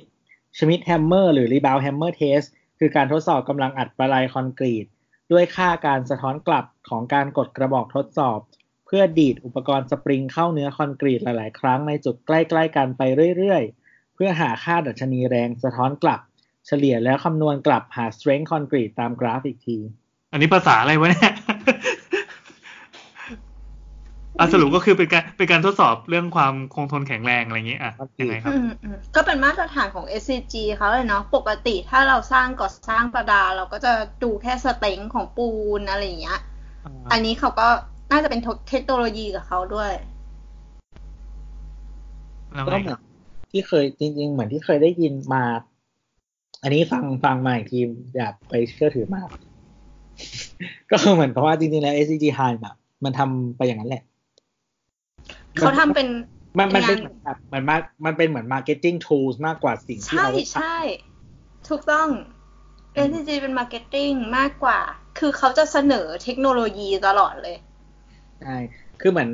[0.57, 2.41] Schmidt hammer หรือ rebound hammer test
[2.79, 4.85] คือการทดสอบกำลังอัดปลายคอนกรีต
[5.31, 8.39] ด้วยค่าการสะท้อนกลับของการกดกระบอกทดสอบ
[8.85, 13.01] เพื่อดีดอุปกรณ์สปริงเข้าเนื้อคอนกรีตหลาย ๆ ครั้งในจุดใกล้ ๆ กันไป
[13.37, 16.19] เรื่อย ๆ เพื่อหาค่าดัชนีแรงสะท้อนกลับ
[16.67, 19.77] เฉลี่ยแล้วคำนวณกลับหา strength คอนกรีตตามกราฟอีกที
[20.31, 21.33] อันนี้ภาษาอะไรวะเนี่ย
[24.39, 33.93] อะสรุปก็คือเป็นการเป็นการทดสอบเรื่องความคงทนแข็งแรงอะไรอย่างงี้อะยังไงครับอืมอืมก็เป็นมาตรฐานของ SCG เขาเลยเนาะปกติถ้าเราสร้างก่อสร้างประดา เราก็จะ
[34.23, 35.49] ดูแค่สเต็งของปู
[35.79, 36.39] นอะไรอย่างเงี้ย
[37.11, 37.67] อันนี้เขาก็
[38.11, 39.91] น่าจะเป็นเทคโนโลยีกับเขาด้วย
[42.55, 42.99] แล้วก็ไงเหมืคอรับน
[43.51, 45.43] ที่เคยจริง ๆ เหมือนที่เคยได้ยินมา
[46.63, 47.79] อันนี้ฟังฟังมาอีกที
[48.15, 49.27] อย่าไปเชื่อถือมาก
[50.91, 54.03] ก็คือเหมือนกับว่าจริงๆแล้ว SCG HEIM แบบมันทำไปอย่างนั้นแหละ
[55.57, 56.07] เขาทำเป็น
[56.59, 60.77] มันมันเป็นงานเหมือนแบบเหมือนมามันเป็นเหมือน marketing tools มากกว่าสิ่งที่ใช่เราใช่
[61.69, 62.09] ถูกต้อง
[63.05, 64.79] SCG เป็น marketingมากกว่า
[65.19, 67.55] คือเขาจะเสนอเทคโนโลยีตลอดเลย
[68.41, 68.55] ใช่
[69.01, 69.29] คือเหมือน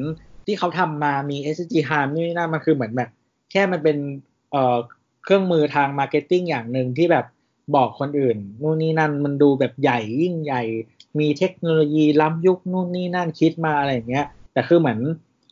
[0.46, 3.10] ที่เขาทำมามี SCG High นี่น่ามันคือเหมือนแบบ
[3.52, 3.98] แค่มันเป็น
[4.52, 4.78] เอ่อ
[5.24, 7.26] เครื่องมือทาง marketing อย่างหนึ่งที่แบบ
[7.76, 10.64] บอกคนอื่น นู่นนี่นั่นมันดูแบบใหญ่ยิ่งใหญ่
[11.20, 15.00] มีเทคโนโลยีล้ำยุคนู่นนี่นั่นคิดมาอะไรอย่างเงี้ย แต่คือเหมือน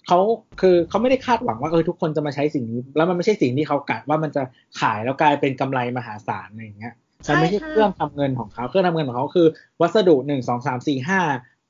[0.07, 0.19] เขา
[0.61, 4.41] คือเขาไม่ได้คาดหวังว่าเออทุกคนจะมาใช้สิ่งนี้ แล้วมันไม่ใช่สิ่งที่เขากะว่ามันจะ
[4.79, 6.93] ขายแล้วกลายเป็นกำไรมหาศาลอะไรอย่างเงี้ย
[7.23, 9.47] ใช่มันไม่ใช่ใช่เครื่องทำเงินของเขาเครื่องทำเงินของเขาคือ
[9.81, 11.21] วัสดุหนึ่งสองสามสี่ห้า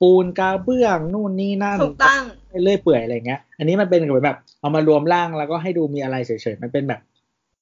[0.02, 2.22] ปูนกระเบื้องนู่นนี่นั่นถูกต้อง
[2.64, 7.02] เรื่อยเปื่อยอะไรเงี้ย อันนี้มันเป็นเหมือนแบบ เอามารวมร่างแล้วก็ให้ดูมีอะไรเฉยๆ มันเป็นแบบ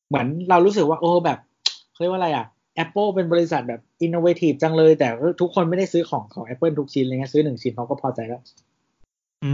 [0.07, 1.39] เหมือนเรารู้สึกว่าโอ้แบบ
[1.91, 2.45] เขาเรียกว่าอะไรอะ
[2.83, 5.07] Apple เป็นบริษัทแบบอินโนเวทีฟจังเลย แต่
[5.41, 8.41] ทุกคนไม่ได้ซื้อของของ Apple ทุกชิ้นอะไรเงี้ยซื้อหนึ่งชิ้นเขาก็พอใจแล้ว
[9.43, 9.51] อื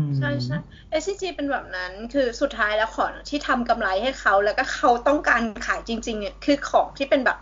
[0.00, 0.56] ม ใช่ใช่
[1.00, 7.38] SCG เป็นแบบนั้นคือสุดท้ายแล้วของที่ทำกำไรให้เขาแล้วก็เขาต้องการขายจริงๆเนี่ยคือของที่เป็นแบบ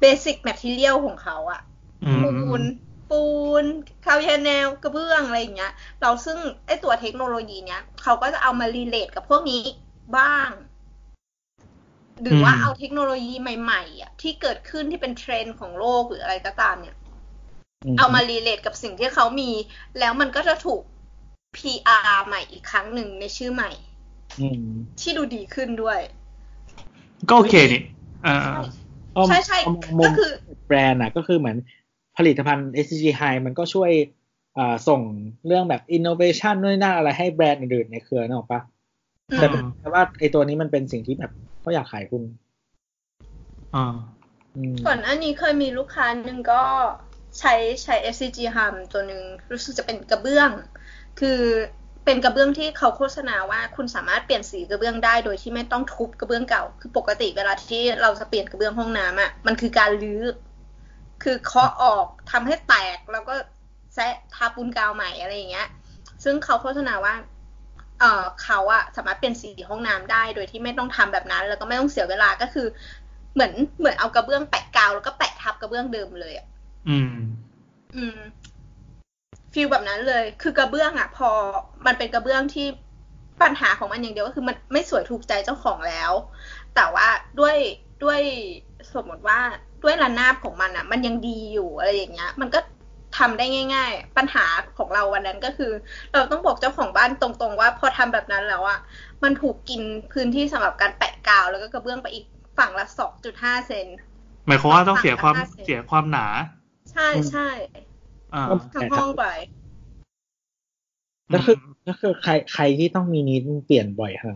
[0.00, 1.60] basic material ของเขาอะ
[2.04, 2.62] อืมปูน
[3.10, 3.22] ปู
[3.62, 3.64] น
[4.04, 9.62] คาวเยนแนวกระเบื้องอะไรอย่างเงี้ย เราซึ่งไอตัวเทคโนโลยีเนี้ยเขาก็จะเอามา relate กับพวกนี้
[10.16, 10.48] บ้าง
[12.22, 16.96] หรือว่าอืมเอาเทคโนโลยีใหม่ๆอะที่เกิดขึ้นที่เป็นเทรนด์ของโลกหรืออะไรก็ตามเนี่ย
[17.98, 19.50] เอามารีเลทกับสิ่งที่เขามี
[19.98, 20.82] แล้วมันก็จะถูก
[21.56, 23.70] PR ใหม่อีกครั้งหนึ่งในชื่อใหม่
[24.40, 24.62] อืม
[25.00, 25.98] ที่ดูดีขึ้นด้วย
[27.28, 27.80] ก็โอเคนี่
[28.26, 28.36] อ่า
[29.14, 30.30] เอาใช่ใช่เอามุก็มคือ
[30.66, 31.56] แบรนด์อะ ก็คือเหมือน
[32.16, 33.90] ผลิตภัณฑ์ SCG High มันก็ช่วย
[34.58, 35.00] อ่าส่ง
[35.46, 38.60] เรื่องแบบ innovation นู่นนนั่นอะไรให้แบรนด์อื่นๆในเครือนึกออกปะ
[39.30, 41.32] อืมแต่เป็นแต่ว่าไอตัวนี้มันเป็นสิ่งที่แบบ
[41.68, 42.22] เขาอยากขายคุณ
[43.74, 43.86] อ่า
[44.56, 46.62] อืมก่อนหน้านี้เคยมีลูกค้าหนึ่งก็
[47.38, 50.50] ใช้ใช้ SCG Hum ตัวหนึ่งรู้สึกจะเป็นกระเบื้อง
[51.20, 51.40] คือ
[52.04, 60.22] เป็นกระเบื้องที่เขาโฆษณาว่าคุณสามารถเปลี่ยนสีกระเบื้องได้ โดยที่ไม่ต้องทุบกระเบื้องเก่า คือปกติเวลาที่เราจะเปลี่ยนกระเบื้องห้องน้ำอะมันคือการรื้อ
[61.22, 63.34] คือเคาะออกทำให้แตกแล้วก็
[63.94, 65.68] แซะทาปูนกาวใหม่อะไรอย่างเงี้ย
[66.24, 67.14] ซึ่งเขาโฆษณาว่า
[68.00, 72.66] เอ่อเขาอะสามารถเปลี่ยนสีห้องน้ำได้ โดยที่ไม่ต้องทำแบบนั้น แล้วก็ไม่ต้องเสียเวลาก็คือ
[73.34, 76.46] เหมือนเหมือนเอากระเบื้องแปะกาวแล้วก็แปะทับกระเบื้องเดิมเลยอะ
[76.88, 77.14] อืม
[77.96, 78.18] อืม
[79.52, 81.30] ฟีลแบบนั้นเลย คือกระเบื้องอะพอ
[81.86, 82.66] มันเป็นกระเบื้องที่
[83.42, 86.12] ปัญหาของมันอย่างเดียวก็คือมันไม่สวยถูกใจเจ้าของแล้ว
[86.74, 87.06] แต่ว่า
[87.40, 87.56] ด้วย
[88.04, 88.20] ด้วย
[88.94, 89.38] สมมติว่า
[89.82, 92.60] ด้วยระนาบของมันอะมันยังดีอยู่อะไรอย่างเงี้ย มันก็
[93.16, 94.46] ทำได้ง่าย ๆ ปัญหา
[94.78, 95.72] ของเราวันนั้นก็คือ
[96.12, 98.78] เราต้องบอกเจ้าของบ้านตรงๆ ว่าพอทำแบบนั้นแล้วอะ
[99.22, 99.82] มันถูกกิน
[100.12, 102.24] พื้นที่สำหรับการแปะกาว แล้วก็กระเบื้องไปอีก
[102.58, 103.86] ฝั่งละสองจุดห้าเซน
[104.46, 106.26] หมายความว่าต้องเสียความฝั่งละ50เสียความหนา
[106.92, 107.48] ใช่ใช่
[108.34, 108.44] อ่า
[108.74, 109.26] ทั้งห้องไป
[111.32, 111.56] ก็คือ
[111.88, 114.34] ก็คือใครใครที่ต้องมีนิดเปลี่ยนบ่อยฮะ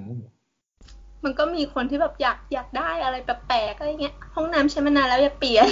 [1.25, 5.69] มันก็มีคนที่แบบอยากอยากได้อะไรแปลกๆอะไรเงี้ยห้องน้ำใช้มานานแล้วอยากเปลี่ยน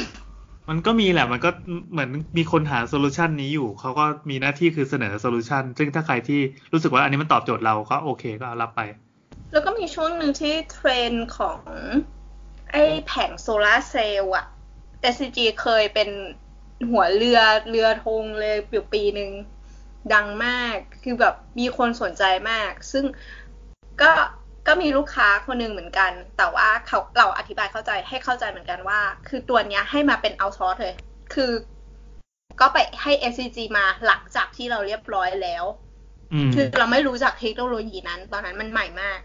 [0.68, 1.50] มันก็มีแหละ มันก็
[1.92, 6.40] เหมือนมีคนหาโซลูชันนี้อยู่ เขาก็มีหน้าที่คือเสนอ solution ซึ่งถ้าใครที่
[6.72, 8.80] รู้สึกว่าอันนี้มันตอบโจทย์เราก็โอเคก็เอารับไป
[9.52, 11.60] แล้วก็มีช่วงหนึ่งที่เทรนด์ของ
[12.72, 14.46] ไอ้แผงโซลาร์เซลล์อะ
[15.12, 16.08] SCG เคยเป็น
[16.90, 19.30] หัวเรือเรือธงเลยอยู่ปีหนึ่ง
[20.14, 23.04] ดังมาก คือแบบมีคนสนใจมาก ซึ่ง
[24.02, 24.10] ก็
[24.66, 30.94] ก็มีลูกค้าคนหนึ่งเหมือนกัน แต่ว่าเขาเราอธิบายเข้าใจให้เข้าใจเหมือนกันว่า คือตัวเนี้ยให้มาเป็น outsource เลย
[31.34, 31.52] คือ
[32.60, 35.64] ก็ไปให้ SCG มาหลังจากที่เราเรียบร้อยแล้ว
[36.32, 39.20] อืมคือเราไม่รู้จักเทคโนโลยีนั้น ตอนนั้นมันใหม่มาก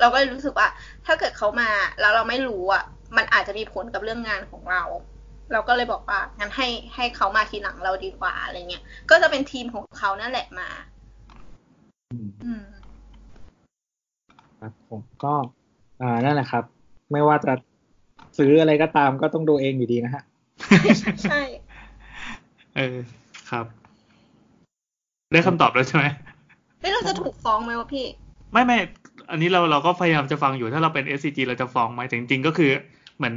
[0.00, 0.68] เราก็เลยรู้สึกว่า
[1.06, 1.70] ถ้าเกิดเขามา
[2.00, 2.84] แล้วเราไม่รู้อะ
[3.16, 4.82] มันอาจจะมีผลกับเรื่องงานของเรา
[5.52, 10.68] เราก็เลยบอกว่างั้นให้ให้เขามาทีหลังเราดีกว่าอะไรเงี้ยก็จะเป็นทีมของเขานั่นแหละมา
[12.12, 12.64] อืมอืม
[14.64, 15.34] ครับ ผมก็
[16.02, 16.64] อ่านั่นแหละครับ
[17.12, 17.52] ไม่ว่าจะ
[18.38, 20.22] ซื้ออะไรก็ตามก็ต้องดูเองอยู่ดีนะฮะ
[21.30, 21.42] ใช่
[22.76, 22.96] เออ
[23.50, 23.66] ครับ
[25.32, 26.04] ได้คำตอบแล้วใช่ไหม
[26.80, 28.06] เฮ้ยเราจะถูกฟ้องไหมวะพี่
[28.52, 28.78] ไม่ไม่
[29.30, 32.70] อันนี้เราเราก็พยายามจะฟังอยู่ถ้าเราเป็น SCG เราจะฟ้องไหมแต่จริงๆก็คือ
[33.16, 33.34] เหมือน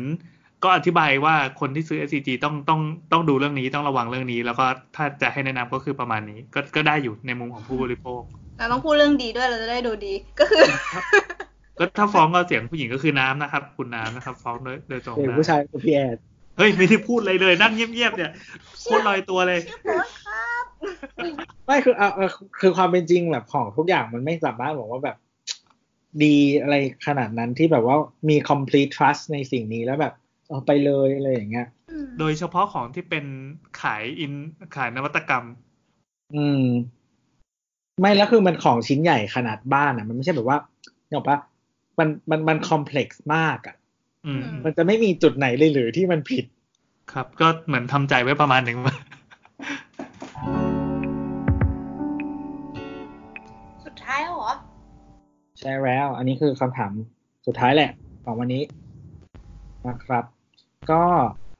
[0.64, 2.82] ก็อธิบายว่าคนที่ซื้อ SCG ต้องต้อง
[3.12, 8.22] ต้องดูเรื่องนี้ต้องระวังเรื่องนี้ แล้วก็ถ้าจะให้แนะนำก็คือประมาณนี้ ก็ก็ได้อยู่ในมุมของผู้บริโภค
[8.58, 10.62] เราต้องพูดเรื่องดีด้วยเราจะได้ดูดีก็คือ
[11.78, 16.18] ก็ถ้าฟ้องก็เสียงผู้หญิงก็คือน้ำนะครับ คุณน้ำนะครับ ฟ้องโดยโดยตรงเด็กนะผู้ชายคือพี่แอด
[16.58, 18.32] เฮ้ย ไม่ได้พูดอะไรเลย นั่งเงียบๆเนี่ย
[18.86, 20.66] พูดลอยตัวเลยชื่อโบ๊ทครับ
[21.66, 22.28] ไม่คือเอาเอา
[22.62, 25.18] คือความเป็นจริงแบบของทุกอย่างมันไม่สามารถบอกว่าแบบ
[26.24, 26.76] ดีอะไร
[27.08, 27.98] ขนาดนั้นที่แบบว่า
[28.30, 30.14] มี complete trust ในสิ่งนี้แล้วแบบ
[30.50, 31.68] เอาไปเลยอะไรอย่างเงี้ย
[32.20, 33.26] โดยเฉพาะของที่เป็น
[33.82, 34.34] ขายอิน
[34.76, 35.46] ขายนวัตกรรม
[36.36, 36.66] อืม
[38.02, 40.58] ไม่แล้วคือมันของชิ้นใหญ่ขนาดบ้านอะ มันไม่ใช่แบบว่า
[41.08, 41.38] เนกออกปะ
[42.00, 43.76] มันมันมันคอมเพล็กซ์มากอะ
[44.26, 46.46] อืมมันจะไม่มีจุดไหนเลยหรือที่มันผิด
[47.12, 48.78] ครับ ก็เหมือนทำใจไว้ประมาณหนึ่ง
[53.86, 54.54] สุดท้ายแล้วเหรอ
[55.60, 56.92] ใช่แล้ว อันนี้คือคำถาม
[57.48, 57.92] สุดท้ายแหละ
[58.26, 58.64] ของวันนี้
[59.88, 60.24] นะครับ
[60.92, 61.02] ก็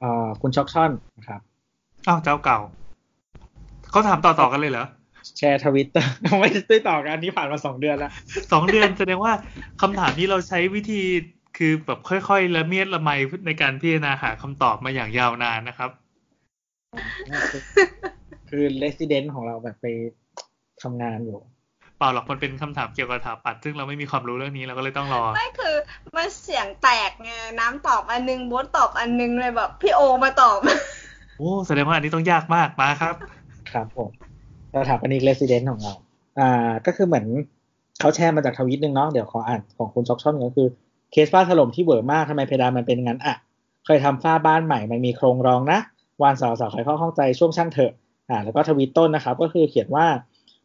[0.00, 1.40] เอ่อคุณช็อกช่อนนะครับ
[2.08, 2.58] อ้าวเจ้าเก่า
[3.90, 4.86] เขาถามต่อๆกันเลยเหรอ
[5.38, 8.12] แชร์ทวิตเตอร์ไม่ได้ต่อกันอันนี้ผ่านมาสองเดือนแล้ว
[8.52, 9.32] สองเดือนแสดงว่า
[9.80, 11.02] คำถามนี้เราใช้วิธี
[11.56, 13.10] คือแบบค่อยๆละเมียดละไม
[13.46, 15.90] ในการพิจารณาหาคำตอบมาอย่างยาวนานนะครับ
[18.50, 19.86] คือเ e ส i เดนต์ของเราแบบไป
[20.82, 21.38] ทำงานอยู่
[21.98, 25.76] เปล่าหรอกมันเป็นคำถามเกี่ยวกับสถาปัตย์ซึ่งเราไม่มีความรู้เรื่องนี้เราก็เลยต้องรอไม่คือ
[26.16, 27.30] มันเสียงแตกไง
[27.60, 30.58] น้ำตอบอันนึงโบ๊ทตอบอันนึงเลยแบบพี่โอมาตอบ
[31.38, 33.14] โอ้แสดงว่าอันนี้ต้องยากมากมาครับ
[33.72, 34.10] ครับผม
[34.74, 35.94] สถาปนิก resident ของเรา
[36.38, 37.26] อ่า ก็คือเหมือน
[38.00, 40.68] เขาแชร์มาจากทวิตหนึ่งเนาะเดี๋ยวขออ่านของคุณช็อกช่อนก็คือ
[41.12, 43.34] เคสฝ้าถล่มที่เวอร์มากทำไมเพดานมันเป็นงั้นอะ
[43.86, 45.78] เคยทำฝ้าบ้านใหม่มันมีโครงรองนะ
[46.22, 47.92] วานสาวสาวใครเข้าข้องใจช่วงช่างเถอะ
[48.28, 50.06] อ่าแล้วก็ทวิตต้นนะครับ ก็คือเขียนว่า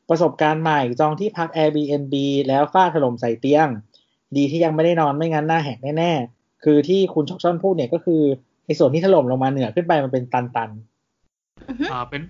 [0.10, 2.16] ประสบการณ์ใหม่จองที่พัก Airbnb
[2.48, 3.68] แล้วฝ้าถล่มใส่เตียง
[4.38, 8.22] ดีที่ยังไม่ได้นอนไม่งั้นหน้าแหกแน่ๆ คือที่คุณช็อกช่อนพูดเนี่ยก็คือ
[8.66, 10.70] ในส่วนที่ถล่มลงมาเหนือขึ้นไปมันเป็นตัน
[11.92, 12.22] อ่าเป็น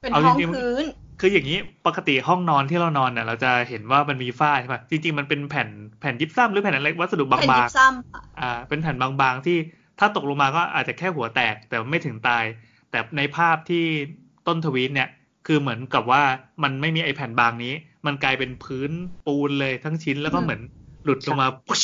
[0.00, 0.84] เป็นเอาท้องจริงๆพื้น
[1.20, 5.68] คืออย่างนี้ปกติห้องนอนที่เรานอนเนี่ยเราจะเห็นว่ามันมีฝ้าใช่ป่ะจริงๆมันเป็นแผ่น
[6.00, 9.56] แผ่นยิบซ้ำหรือแผ่นอะไรวัสดุบาเป็นยิงบซ้ำอะๆอ่าเป็นแผ่นบางๆที่
[9.98, 12.44] ถ้าตกลงมาก็อาจจะแค่หัวแตกแต่ไม่ถึงตาย
[12.90, 13.84] แต่ในภาพที่
[14.46, 15.08] ต้นทวีตเนี่ย
[15.46, 16.22] คือเหมือนกับว่า
[16.62, 17.72] มันไม่มีไอแผ่นบางนี้
[18.06, 18.90] มันกลายเป็นพื้น
[19.26, 20.60] ปูนเลยทั้งชิ้นแล้วก็เหมือน
[21.04, 21.82] หลุดลงมาปุ๊ช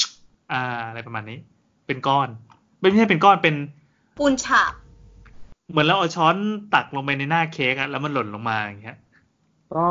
[0.52, 1.38] อ่าอะไรประมาณนี้
[1.86, 2.28] เป็นก้อน
[2.80, 3.54] ไม่ใช่เป็นก้อนเป็น
[4.18, 4.72] ปูนฉาบ
[5.70, 6.36] เหมือนเราเอาช้อน
[6.74, 9.86] ตักลงไปในหน้าเค้กอะแล้วมันหล่นลงมาอย่างเงี้ยๆก็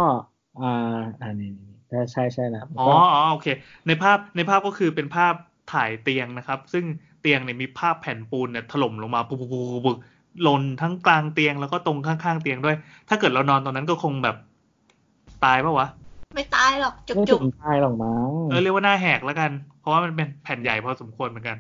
[0.62, 1.52] อ่าอันนี้
[1.90, 3.48] ใช่ใช่ใช่นะอ๋ออ๋อโอเค
[3.88, 5.34] ในภาพในภาพก็คือเป็นภาพ
[5.74, 6.86] ถ่ายเตียงนะครับ ซึ่ง
[7.22, 9.98] เตียงเนี่ยมีภาพแผ่นปูนเนี่ยถล่มลงมาปุบปุบปุบปุบ
[10.44, 12.76] หล่นทั้งกลางเตียงแล้วก็ตรงข้างๆเตียงด้วย
[13.10, 14.36] ถ้าเกิดเรานอนตรงนั้นก็คงแบบ
[15.46, 15.88] ตายปะวะ
[16.36, 21.58] ไม่ตายหรอกจุกไม่จุถึกงตายหรอกมั้งเออเรียกว่าหน้าแหกแล้วกัน เพราะว่ามันเป็นแผ่นใหญ่พอสมควรเหมือนกัน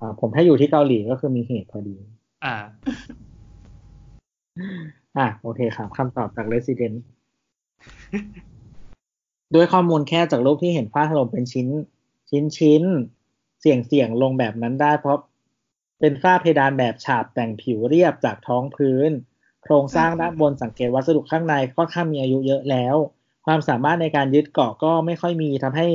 [0.00, 1.96] อ่าผมถ้าอยู่ที่เกาหลีก็คือมีเหตุพอดี
[2.44, 2.54] อ่า
[5.18, 6.96] อะโอเคครับคำตอบจาก Resident
[9.54, 11.66] ด้วยข้อมูลแค่จากรูปที่เห็นฝ้าถล่มเป็นชิ้น
[12.30, 12.82] ชิ้นชิ้น
[13.60, 15.18] เสี่ยงเสี่ยงลงแบบนั้นได้เพราะ
[16.00, 19.10] เป็นฝ้าเพดานแบบฉาบแต่งผิวเรียบจากท้องพื้น
[19.62, 22.96] โครงสร้างด้านบนสังเกตวัสดุข้างในค่อนข้างมีอายุเยอะแล้ว
[23.46, 25.88] ความสามารถในการยึดเกาะก็ไม่ค่อยมีทำให้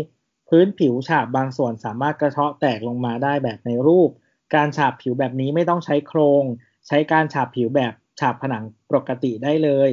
[0.49, 4.09] พื้นผิวฉาบบางส่วนสามารถกระเทาะแตกลงมาได้แบบในรูป
[4.55, 6.43] การฉาบผิวแบบนี้ไม่ต้องใช้โครง
[6.87, 9.89] ใช้การฉาบผิวแบบฉาบผนังปกติได้เลย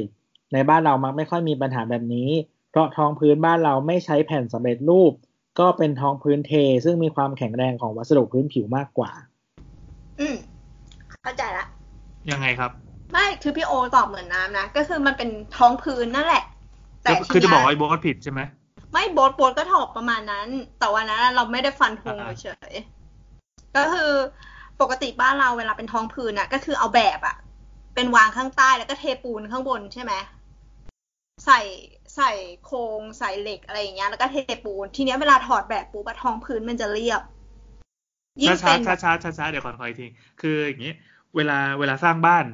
[0.53, 2.31] ในบ้านเรามักไม่ค่อยมีปัญหาแบบนี้
[2.71, 5.13] เพราะท้องพื้นบ้านเราไม่ใช้แผ่นสำเร็จรูป
[5.61, 6.53] ก็เป็นท้องพื้นเท
[6.85, 9.13] ซึ่งมีความแข็งแรงของวัสดุพื้นผิวมากกว่า
[10.21, 10.37] อืม
[11.23, 11.65] เข้าใจละ
[12.31, 12.71] ยังไงครับ
[13.13, 16.43] ไม่คือพี่โอตอบเหมือนน้ำนะก็คือมันเป็นท้องพื้นนั่นแหละ
[17.03, 18.41] แต่คือคือทีจะเนี้ยบอกว่าไอ้บอสผิดใช่ไหม
[18.93, 20.49] ไม่โบทโบทก็ถอบประมาณนั้น
[20.79, 24.11] แต่วันนั้นเราไม่ได้ฟันธงอ่าเฉยๆก็คือ
[24.81, 27.37] ปกติบ้านเราเวลาเป็นท้องพื้นอะก็คือเอาแบบอะ
[27.95, 30.13] เป็นวางข้างใต้แล้วก็เทปูนข้างบนใช่ไหม
[31.45, 31.61] ใส่
[32.17, 32.31] ใส่
[32.65, 37.21] โครงใส่เหล็กอะไรอย่างเงี้ยแล้วก็เทปูน ทีเนี้ยเวลาถอดแบบปุ๊บอะท้องพื้นมันจะเรียบ
[38.41, 40.07] ยิ่งช้าเป็นช้าช้าช้าช้าเดี๋ยวก่อนขออีกที
[40.41, 40.93] คืออย่างนี้
[41.37, 42.45] เวลาเวลาสร้างบ้าน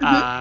[0.00, 0.38] อือฮึอ่า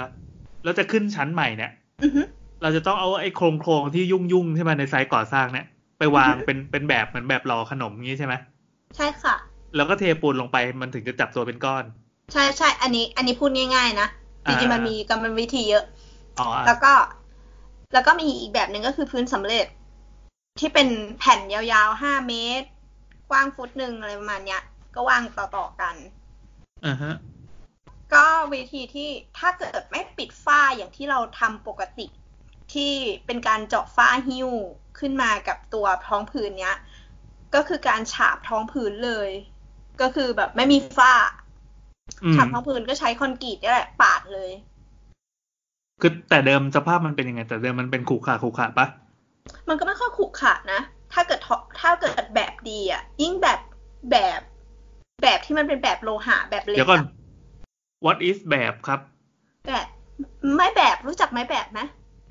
[0.63, 1.71] แล้วจะขึ้นชั้นใหม่เนี่ย
[2.03, 2.21] อือฮึ
[2.61, 5.65] เราจะต้องเอาไอ้โครงโครงที่ยุ่งยุ่งๆใช่ไหมในไซต์ก่อสร้างเนี่ย
[5.99, 8.33] ไปวางอือฮึเป็นเป็นแบบเหมือนแบบหล่อขนมงี้ใช่ไหม
[8.95, 9.35] ใช่ค่ะ
[9.75, 11.83] แล้วก็เทปูนลงไปมันถึงจะจับตัวเป็นก้อน
[12.33, 14.07] ใช่ใช่อันนี้ อันนี้พูดง่ายๆนะ
[14.45, 15.85] จริงๆอ่ามัมันมีกรรมวิธีเยอะ
[16.39, 16.93] อ๋ออะแล้วก็
[17.93, 19.65] แล้วก็มีอีกแบบหนึ่งก็คือพื้นสำเร็จ
[20.59, 20.87] ที่เป็น
[21.19, 22.67] แผ่นยาวๆห้าเมตร
[23.29, 24.61] กว้างฟุตหนึ่งอะไรประมาณเนี้ย
[24.97, 25.95] ก็วางต่อๆกัน
[26.85, 27.15] อ่าฮะ
[28.13, 32.07] ก็วิธีที่ถ้าเกิดไม่ปิดฝ้าอย่างที่เราทำปกติ
[32.73, 32.93] ที่
[33.25, 34.49] เป็นการเจาะฝ้าหิ้ว
[34.99, 36.77] ขึ้นมากับตัวท้องผืนเนี้ย
[37.55, 39.29] ก็คือการฉาบท้องผืนเลย
[40.01, 41.13] ก็คือแบบไม่มีฝ้า
[42.23, 44.51] อืมฉาบท้องผืนก็ใช้คอนกรีตนี่แหละปาดเลย
[46.01, 48.87] คือแต่เดิมสภาพมันเป็นยังไง แต่เดิมมันเป็นขรุขระขรุขระปะ
[49.69, 50.81] มันก็ไม่ค่อยขรุขระนะ
[51.13, 51.49] ถ้าเกิดท
[51.79, 53.59] ถ้าเกิดแบบดีอะยิ่งแบบ
[54.11, 54.41] แบบ
[55.23, 57.09] แบบที่มันเป็นแบบโลหะแบบเหล็กเดี๋ยวก่อนอะ
[58.05, 58.99] what is แบบครับ
[59.67, 59.87] แบบ
[60.55, 61.79] ไม้แบบรู้จักไม้แบบไหม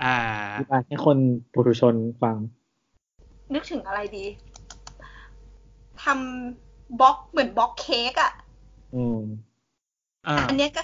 [0.03, 0.15] อ่า
[0.55, 1.17] อธิบายให้คน
[1.53, 2.35] ปุถุชนฟัง
[3.53, 4.25] นึกถึงอะไรดี
[6.03, 8.31] ทำบล็อกเหมือนบล็อกเค้กอะ
[8.95, 9.19] อืม
[10.27, 10.81] อ่าอันเนี้ยก็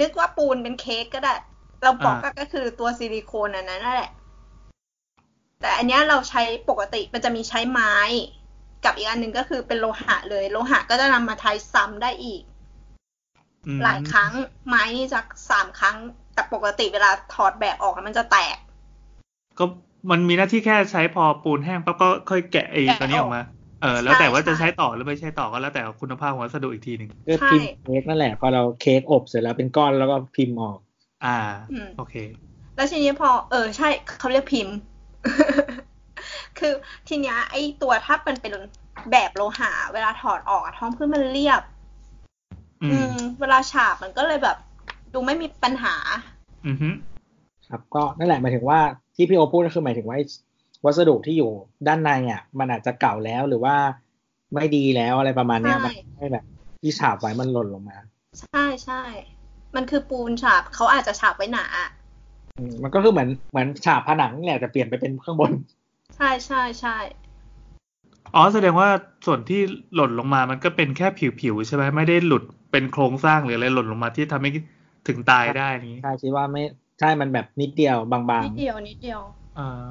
[0.00, 1.34] นึกว่าปูนเป็นเค้กก็ได้
[1.82, 4.10] เราบล็อกอ่าก็คือตัวซิลิโคนอันนั้นนั่นแหละ
[5.60, 7.94] แต่อันเนี้ยเราใช้ปกติมันจะมีใช้ไม้
[8.84, 12.42] กับอีกอันหนึ่งก็คือเป็นโลหะเลย โลหะก็จะนำมาใช้ซ้ำได้อีก
[13.66, 14.32] อืมหลายครั้ง
[14.66, 15.20] ไม้นี่จะ
[15.50, 15.96] สามครั้ง
[16.34, 18.56] แต่ปกติเวลาถอดแบบออกแล้วมันจะแตก
[19.58, 19.64] ก็
[20.10, 23.42] มันมีหน้าที่แค่ใช้พอปูนแห้งปั๊บก็ค่อยแกะไอ้แกะตัวนี้ออกมา
[23.82, 30.78] เออใช่แล้วแต่ว่าจะใช่ใช้ต่อหรือไม่ใช้ต่อก็แล้วแต่คุณภาพของวัสดุอีกทีหนึ่งก็ใช่พิมพ์เค้กนั่นแหละ พอเราเค้กอบเสร็จแล้วเป็นก้อนแล้วก็พิมพ์ออก
[31.24, 31.36] อ่า
[31.72, 32.14] อืมโอเค
[32.76, 33.88] แล้วทีนี้พอ เออใช่
[34.18, 34.74] เขาเรียกพิมพ์
[36.58, 36.72] คือ
[37.08, 38.52] ทีเนี้ยไอ้ตัวถ้ามันเป็น
[39.10, 41.62] แบบโลหะเวลาถอดออกอะท้องพื้นมันเรียบ
[42.82, 44.56] อือืมมเวลาฉาบมันก็เลยแบบ
[45.12, 45.94] ดูไม่มีปัญหา
[46.66, 46.88] อือฮึ
[47.68, 48.80] ครับ ก็นั่นแหละหมายถึงว่า
[49.14, 50.26] ที่พี่โอพูดก็คือหมายถึงว่าไอ้
[50.84, 51.50] วัสดุที่อยู่
[51.86, 53.74] ด้านในอะ มันอาจจะเก่าแล้วหรือว่า
[54.54, 56.44] ไม่ดีแล้วอะไรประมาณเนี้ยใช่มันให้แบบ
[56.80, 57.96] ที่ฉาบไว้มันหล่นลงมา
[58.40, 59.02] ใช่ใช่
[59.76, 61.64] มันคือปูนฉาบเขาอาจจะฉาบไว้หนา
[62.56, 65.52] อืมมันก็คือเหมือนเหมือนฉาบผนังนี่แหละแต่เปลี่ยนไปเป็นข้างบน
[66.16, 66.96] ใช่ใช่ใช่
[68.34, 68.88] อ๋อแสดงว่า
[69.26, 69.60] ส่วนที่
[69.94, 71.06] หล่นลงมามันก็เป็นแค่
[71.40, 74.50] ผิวๆใช่ไหมไม่ได้หลุดเป็นโครงสร้างหรืออะไรหล่นลงมาที่ทำให้
[75.08, 76.62] ถึงตายได้นี้ใช่คิดว่าไม่
[77.00, 79.20] ใช่มันแบบนิดเดียวบางนิดเดียวนิดเดียว
[79.58, 79.90] อ่า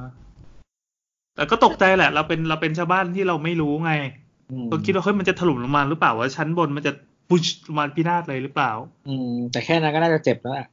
[1.35, 6.91] แต่ก็ตกใจแหละ เราเป็นเราเป็นชาวบ้านที่เราไม่รู้ไงๆอืมก็คิดว่าเฮ้ยมันจะถล่มลงมาหรือเปล่าว่าชั้นบนมันจะ
[7.29, 8.71] พุชลงมาพินาศเลยหรือเปล่า
[9.07, 10.67] อืม แต่แค่นั้นก็น่าจะเจ็บแล้วอะ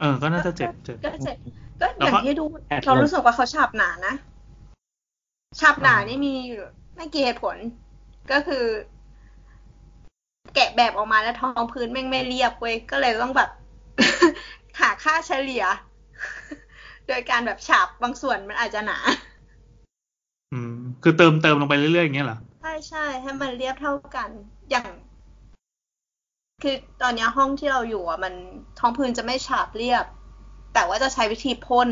[0.00, 1.36] เออ ก็น่าจะเจ็บเจ็บก็เสร็จ
[1.80, 4.14] ก็อแล้วย่างก็ที่ดูแอดเรารู้สึกว่าเขาฉาบหนานะ
[5.58, 6.60] ฉาบหนาอ่านี่นี่มีอยู่
[6.94, 7.56] ไม่กี่เหตุผล
[8.30, 8.64] ก็คือ
[10.54, 13.50] แกะแบบออกมาแล้วท้องพื้นแม่งไม่เรียบเว้ยก็เลยต้องแบบ
[14.80, 15.64] หาค่าเฉลี่ย
[17.06, 18.98] โดยการแบบฉาบบางส่วนมันอาจจะหนา
[20.52, 20.72] อืม
[21.02, 24.30] คือเติมเติมลงไปเรื่อยๆอย่างเงี้ยเหรอใช่ใช่ให้มันเรียบเท่ากัน
[24.70, 24.86] อย่าง
[26.62, 28.34] คือตอนเนี้ยห้องที่เราอยู่อะ มัน
[28.78, 30.04] ท้องพื้นจะไม่ฉาบเรียบ
[30.74, 31.88] แต่ว่าจะใช้วิธีพ่น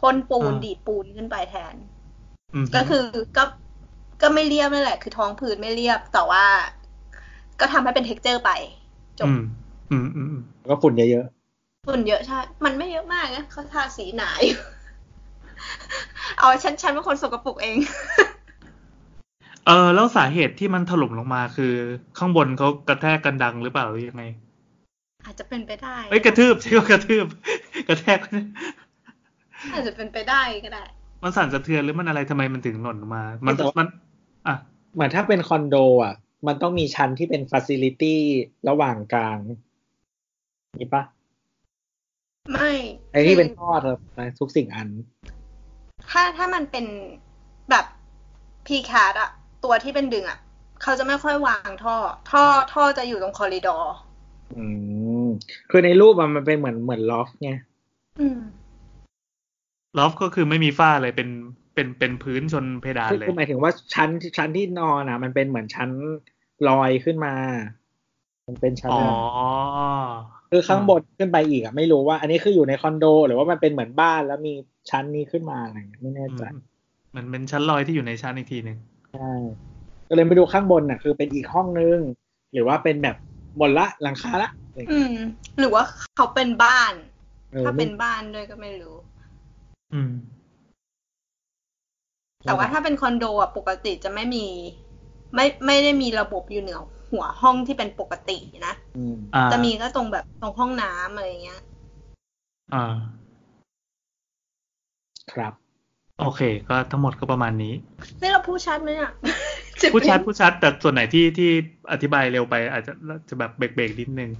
[0.00, 1.91] พ่นปูนอ่าดีดปูนขึ้นไปแทนอืม
[2.76, 3.04] ก็คือ
[3.36, 3.44] ก็
[4.22, 6.44] ก็ไม่เรียบนั่นแหละ คือท้องพื้นไม่เรียบ แต่ว่า
[7.60, 8.50] ก็ทำให้เป็น texture ไป
[9.18, 9.42] จบอืม
[9.90, 11.26] อืมอืมอืมแล้วก็ฝุ่นเยอะ
[11.88, 14.58] ฝุ่นเยอะใช่ มันไม่เยอะมากนะเขาทาสีหนาอยู่
[16.38, 17.76] เอาฉันฉันเป็นคนสกปรกเอง
[19.66, 21.74] เออแล้วสาเหตุที่มันถล่มลงมาคือ
[22.18, 24.24] ข้างบนเขากระแทกกันดังหรือเปล่าหรือยังไง
[25.24, 27.26] อาจจะเป็นไปได้เอ้ยกระทืบใช่ว่ากระทืบ
[27.88, 28.18] กระแทก
[29.72, 30.84] อาจจะเป็นไปได้ก็ได้
[31.22, 33.86] มันสั่นสะเทือนหรือมันอะไรทำไมมันถึงหล่นลงมา มันมัน
[34.46, 36.14] อะๆเหมือนถ้าเป็นคอนโด อะ
[36.46, 38.20] มันต้องมีชั้นที่เป็นฟ a ซิลิตี้
[38.68, 39.38] ระหว่างกลาง
[40.80, 41.02] นี่ปะ
[42.52, 42.70] ไม่
[43.12, 43.96] ไอ้ที่เป็นคือท่อเธอ
[44.40, 44.88] ทุกสิ่งอัน
[46.10, 46.86] ถ้าถ้ามันเป็น
[47.70, 47.84] แบบ
[48.66, 49.30] precast อะ
[49.64, 50.38] ตัวที่เป็นดึงอะ
[50.82, 51.96] เขาจะไม่ค่อยวางท่อ
[52.30, 52.42] ท่อ
[52.72, 53.94] ท่อจะอยู่ตรง corridor
[54.56, 54.66] อื
[55.24, 55.26] ม
[55.70, 57.50] คือในรูปอะมันเป็นเหมือนเหมือนล็อกไง
[58.20, 58.40] อืม
[59.98, 61.28] loft ก็คือไม่มีฝ้าเลยเป็น
[61.74, 65.90] เป็นเป็นพื้นชนเพดานคือเลยคือหมายถึงว่าชั้นที่ชั้นที่นอนอะ มันเป็นเหมือนชั้น
[66.68, 67.34] ลอยขึ้นมา
[68.46, 69.04] มันเป็นชั้นอ๋อ
[70.50, 74.52] คือข้างบนขึ้นไปอีกอะไม่รู้ว่า อันนี้คืออยู่ในคอนโด หรือว่ามันเป็นเหมือนบ้านแล้วมี
[74.90, 76.62] ชั้นนี้ขึ้นมาอะไรเงี้ยไม่แน่ใจอืม
[77.16, 78.78] มันเป็นชั้นลอยที่อยู่ในชั้นอีกทีหนึ่ง
[79.14, 79.32] ใช่
[80.08, 81.98] ก็เลยไปดูข้างบนน่ะ คือเป็นอีกห้องนึง
[82.52, 83.16] หรือว่าเป็นแบบ
[83.58, 85.14] หมดละหลังคาละอะไรเงี้ยอืม
[85.58, 85.82] หรือว่า
[86.16, 86.92] เขาเป็นบ้าน
[87.54, 88.96] ออถ้าไม่เป็นบ้านด้วยก็ไม่รู้
[89.94, 90.12] อืม
[92.44, 94.46] แต่ว่าถ้าเป็นคอนโดอะปกติจะไม่มี
[95.34, 96.80] ไม่ไม่ได้มีระบบอยู่เหนือ
[97.12, 101.60] หัวห้องที่เป็นปกตินะอืมอ่าจะมีก็ตรงแบบตรงห้องน้ำอะไรเงี้ย
[102.74, 102.94] อ่า
[105.32, 105.52] ครับ
[106.20, 107.74] โอเค ก็ทั้งหมดก็ประมาณนี้
[108.20, 109.12] นี่เราพูดชัดไหมเนี่ย
[109.94, 111.50] ผู้ชัดผู้ชัด แต่ส่วนไหนที่ที่
[111.92, 112.92] อธิบายเร็วไป อาจจะ
[113.28, 114.30] จะแบบเบรกๆนิดนึง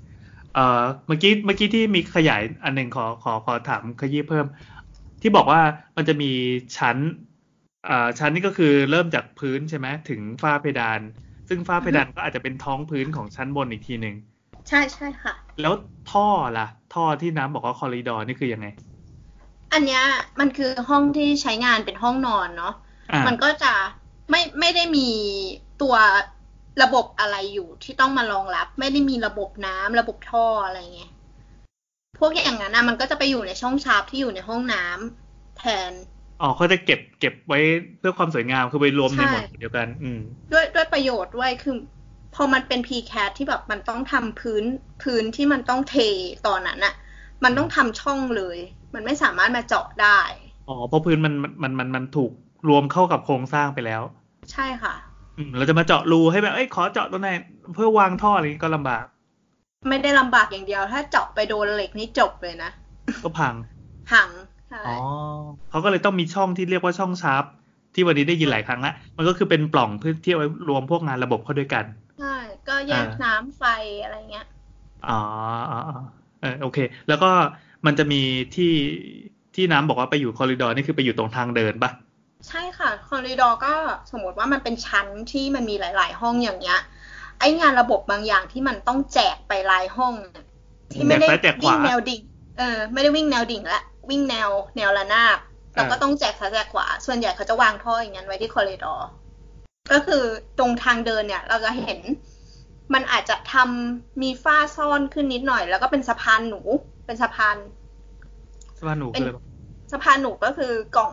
[0.54, 4.46] เอ่อเมื่อกี้เมื่อกี้ที่มีขยายอันหนึ่งขอขอขอถามขยี้เพิ่ม
[5.22, 5.60] ที่บอกว่า
[5.96, 6.32] มันจะมี
[6.76, 6.96] ชั้น
[7.88, 11.00] อ่าชั้นนี่ก็คือเริ่มจากพื้นใช่ไหมถึงฝ้าเพดาน
[11.48, 14.16] ซึ่งฝ้าเพดานก็อาจจะเป็นท้องพื้นของชั้นบนอีกทีหนึ่ง
[14.68, 15.74] ใช่ใช่ค่ะ แล้ว
[16.12, 16.26] ท่อ
[16.58, 18.66] ล่ะ ท่อที่น้ำบอกว่าคอริดอร์นี่คือยังไง
[19.72, 20.02] อันเนี้ย
[20.40, 22.74] มันคือห้องที่ใช้งานเป็นห้องนอนเนาะ
[23.12, 23.72] อ่ามันก็จะ
[24.30, 25.08] ไม่ไม่ได้มี
[25.82, 25.94] ตัว
[26.82, 31.11] ระบบอะไรอยู่ที่ต้องมารองรับ ไม่ได้มีระบบน้ำระบบท่ออะไรเงี้ยพ
[32.24, 35.92] วกอย่างนั้นนะมันก็จะไปอยู่ในช่องชาร์ปที่อยู่ในห้องน้ำแทน
[36.40, 37.58] อ๋อเขาจะเก็บเก็บไว้
[37.98, 40.20] เพื่อความสวยงามคือไปรวมในใช่หมวดเดียวกัน อืม
[40.52, 41.76] ด้วยด้วยประโยชน์ด้วยคือ
[42.34, 44.64] พอมันเป็น p c a t ที่แบบมันต้องทำพื้น
[45.02, 45.96] พื้นที่มันต้องเท
[46.46, 46.94] ตอนนั้นอะ
[47.44, 48.58] มันต้องทำช่องเลย
[48.94, 50.20] มันไม่สามารถมาเจาะได้
[50.68, 52.32] อ๋อเพราะพื้นมันมันมันมันมันถูก
[52.68, 54.02] รวมเข้ากับโครงสร้างไปแล้ว
[54.52, 54.94] ใช่ค่ะ
[55.36, 57.28] อืมเราจะมาเจาะรูให้แบบเอ้ยขอเจาะตรงไหน
[57.74, 59.04] เพื่อวางท่ออะไรอย่างงี้ก็ลำบาก
[59.88, 62.70] ไม่ได้ลำบากอย่างเดียว ถ้าเจาะไปโดนเหล็กนี่จบเลยนะ
[63.22, 63.54] ก็พัง
[64.12, 64.30] หัง
[64.68, 64.92] ใช่อ๋อ
[65.70, 67.44] เขาก็เลยต้องมีช่องที่เรียกว่าช่องชาร์ป
[67.94, 71.84] ที่วันนี้ได้ยินหลายครั้งละมันก็คือเป็นปล่องเพื่อที่เอาไว้รวมพวกงานระบบเข้าด้วยกัน
[72.18, 72.36] ใช่
[72.68, 73.64] ก็แยกอ่าน้ำไฟ
[74.02, 74.46] อะไรเงี้ย
[75.08, 75.18] อ๋อ
[75.70, 75.94] อ๋ออ๋อ
[76.40, 76.78] เออโอเค
[77.08, 77.26] แล้วก็
[77.86, 78.16] มันจะมี
[78.54, 78.64] ที่
[79.54, 81.90] ที่น้ำบอกว่าไปอยู่คอริดอร์นี่คือไปอยู่ตรงทางเดินปะ
[82.48, 83.74] ใช่ค่ะ คอริดอร์ก็
[84.10, 86.78] สมมติว่ามันเป็นชั้นที่มันมีหลาย ๆ ห้องอย่างเงี้ย
[87.42, 90.46] ไองานระบบบางอย่างที่มันต้องแจกไปรายห้องเนี่ย
[90.92, 92.20] ที่ไม่ได้แจกซ้ายแจกขวิ่วางแนวดิ่ง
[92.58, 95.38] เออ ไม่ได้วิ่งแนวดิ่งละวิ่งแนวแนวระนาบ
[95.74, 99.08] เราก็อ่าต้องแจกซ้ายแจกขวา ส่วนใหญ่เขาจะวางท่ออย่างนั้นไว้ที่คอริดอร์
[99.92, 100.24] ก็คือ
[100.58, 102.00] ตรงทางเดินเนี่ย เราจะเห็น
[102.94, 106.60] มันอาจจะทำมีฝ้าซ่อนขึ้นนิดหน่อย แล้วก็เป็นสะพานหนู
[107.06, 107.56] เป็นสะพาน
[108.78, 109.44] สะพานหนูคืออะไรปะ
[109.92, 111.12] สะพานหนูก็คือกล่อง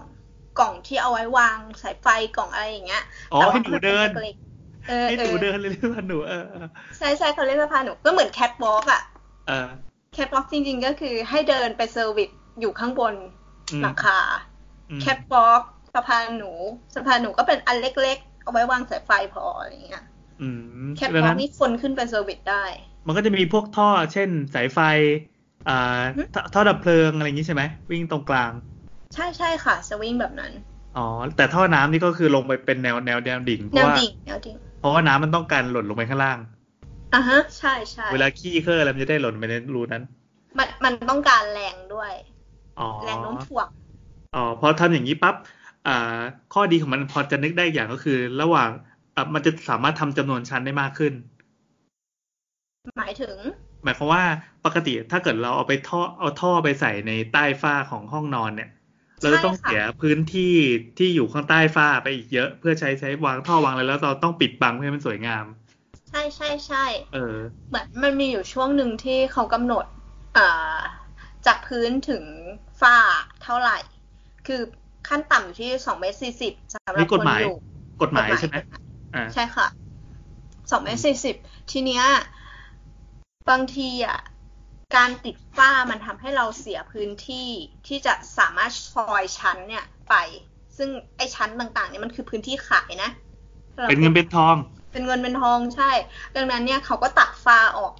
[0.60, 2.08] กล่องที่เอาไว้วางสายไฟ
[2.38, 3.04] กล่องอะไรอย่างเงี้ย
[3.34, 4.49] อ๋อแต่ว่าให้หนูเดินมัป็ล็กๆเออ
[5.06, 6.60] ให้เอหนูอเดินเลยเรียกสะพานหนูเออเออ
[6.98, 9.02] ใช่ใช่เขาเรียกสะพานหนูก็เหมือนแคทวอล์กอะ
[9.48, 9.70] เออ
[10.14, 12.30] แคทวอล์กจริง ๆ ก็คือให้เดินไปเซอร์วิส
[12.60, 13.14] อยู่ข้างบน
[13.72, 14.18] อืมหลังคา
[14.90, 15.64] อืมแคทวอล์ก
[15.94, 16.52] สะพานหนู
[16.96, 20.04] สะพานหนูก็เป็นอันเล็กๆ เอาไว้วางสายไฟพออะไรอย่างเงี้ย
[20.42, 20.48] อื
[20.86, 22.64] มแคทดัวงอล์นั้กนนี่คนขึ้นไปเซอร์วิสได้
[23.06, 24.80] มันก็จะมีพวกท่อ เช่นสายไฟ
[25.66, 25.72] อ่า
[26.16, 28.54] อืมท่อท่อดับเพลิงอะไรอย่างนี้ใช่ไหมวิ่งตรงกลาง
[29.14, 30.52] ใช่ใช่ค่ะสวิงแบบนั้น
[30.94, 31.02] อ๋อ
[31.36, 36.40] แต่ท่อน้ำนี่ก็คือลงไปเป็นแนวแนวแนวดิ่งเพแนราะวว่าดิ่งแนวดิ่ง เพราะว่าน้ำมันต้องการหล่นลงไปข้างล่าง
[37.14, 40.04] อะฮะ ใช่ใช่เวลาขี้เคลื่อนอะไรมันจะได้หล่นไปในรูนั้น
[40.58, 42.12] มันมันต้องการแรงด้วย
[42.80, 43.68] อ๋อแรงโน้มถ่วง
[44.36, 45.36] อ๋อพอทำอย่างนี้ปั๊บ
[45.88, 46.20] อ่า
[46.54, 48.70] ข้อดีของมันพอจะนึกได้อย่างก็คือ ระหว่าง
[49.16, 51.14] อะมันจะสามารถทำจำนวนชั้นได้มากขึ้น
[53.00, 53.38] หมายถึง
[53.84, 54.24] หมายความว่า
[54.66, 58.70] ปกติถ้าเกิดเราเอาไปท่อเอาท่อไปใส่ในใต้ฝ้าของห้องนอนเนี่ย
[59.22, 60.56] เราจะต้องใช่ค่ะเสียพื้นที่
[60.98, 65.46] ที่อยู่ข้างใต้ฝ้าไปอีกเยอะ เพื่อใช้ใช้วางท่อวางอะไรแล้วเราต้องปิดบังเพื่อให้มันสวยงาม
[66.10, 67.38] ใช่ใช่ใช่เออ
[67.70, 69.86] เหมือนมันมีอยู่ช่วงหนึ่งที่เขากำหนด
[70.38, 70.78] อ่า
[71.46, 72.24] จากพื้นถึง
[72.82, 72.98] ฝ้า
[73.44, 73.78] เท่าไหร่
[74.48, 74.62] คือ
[75.08, 77.56] ขั้นต่ำอยู่ที่สองเมตรสี่สิบสำหรับนี่กฎคนหมายอยู่
[78.02, 78.56] กฎหมายใช่ไหม
[79.16, 79.68] อ่าใช่ค่ะ
[80.72, 81.36] สองเมตรสี่สิบ
[81.72, 82.04] ทีเนี้ย
[83.50, 84.20] บางทีอะ
[84.96, 87.50] การติดฝ้ามันทำให้เราเสียพื้นที่
[87.88, 90.14] ที่จะสามารถซอยชั้นเนี่ยไป
[90.78, 93.10] ซึ่งไอ้ชั้นต่างๆเนี่ยมันคือพื้นที่ขายนะ
[93.90, 94.56] เป็นเงินเป็นทอง
[94.92, 95.92] เป็นเงินเป็นทองใช่
[96.36, 97.94] ดังนั้นเนี่ยเขาก็ตัดฝ้าออก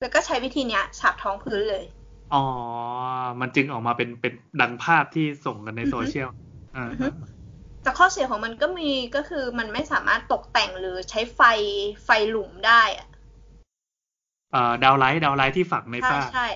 [0.00, 1.84] แล้วก็ใช้วิธีเนี้ยฉาบท้องพื้นเลย
[2.32, 2.42] อ๋อ
[3.40, 6.28] มันจึงออกมาเป็นเป็นดังภาพที่ส่งกันในอือฮึโซเชียล
[6.74, 7.06] อ่าอือฮึ
[7.82, 11.40] แต่ข้อเสียของมันก็มีก็คือมันไม่สามารถตกแต่งหรือใช้ไฟ
[12.04, 13.15] ไฟหลุมได้อะเอ่อ
[14.84, 16.46] downlight downlight ที่ฝังในใช่ฝ้าใช่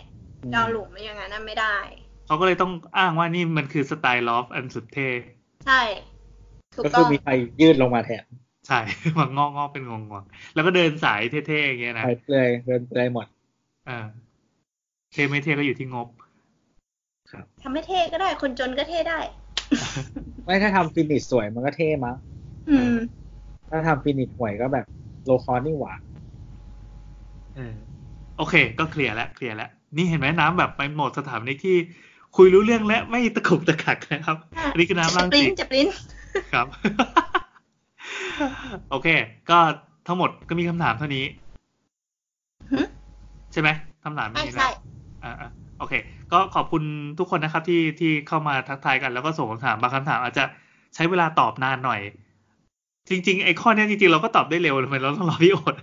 [0.52, 1.76] ดาวหลุมอย่างนั้นนะไม่ได้
[2.26, 5.08] เขาก็เลยต้องอ้างว่านี่มันคือสไตล์ loft อันสุดเท่
[5.64, 5.80] ใช่
[6.74, 7.28] ถูกก็ต้คือองมีไฟ
[7.60, 8.24] ยืดลงมาแทน
[8.66, 8.78] ใช่
[9.18, 13.26] มันงอกงอกเป็นงงงๆแล้วก็เดินสายเท่ๆอย่างเงี้ยนะไฟเปลือยเดินเปลือยหมด
[13.84, 14.06] เออ
[15.12, 16.08] เท่ไม่เท่ก็อยู่ที่งบ
[17.62, 19.18] ทำให้เท่ก็ได้ คนจนก็เท่ได้
[20.44, 22.16] ไม่ถ้าทำ finish สวยมันก็เท่มั้ง
[22.68, 22.90] อืม
[23.70, 24.86] ถ้าทำ finish ห่วยก็แบบ
[25.24, 26.09] low cost นี่หว่าเออ
[28.38, 31.76] โอเค ก็เคลียร์แล้วเคลียร์แล้วนี่เห็นไหมน้ำแบบไปโหมดสถาปนิกที่
[32.36, 34.36] คุยรู้เรื่องและไม่ตะกุกตะกักนะครับ
[34.72, 35.86] อันนี้คือน้ำร่างจะปริ้สินจะปริ้น
[36.52, 36.66] ครับ
[38.90, 39.08] โอเค
[39.50, 39.58] ก็
[40.06, 41.24] ทั้งหมดก็มีคำถามเท่านี้
[42.72, 42.80] หึ
[43.52, 43.68] ใช่ไหม
[44.04, 44.70] คำถามมีใช่นะใช่
[45.24, 45.94] อ่าๆโอเค
[46.32, 46.82] ก็ขอบคุณ
[47.18, 50.44] ทุกคนนะครับ ที่ที่เข้ามาทักทายกันแล้วก็ส่งคำถามบางคำถามอาจจะ
[50.94, 52.00] ใช้เวลาตอบนานหน่อย
[53.08, 55.74] จริง ๆ ไอ้ข้อเนี้ยจริง ๆ เราก็ตอบได้เร็วทำไมเราต้องรอพี่โอด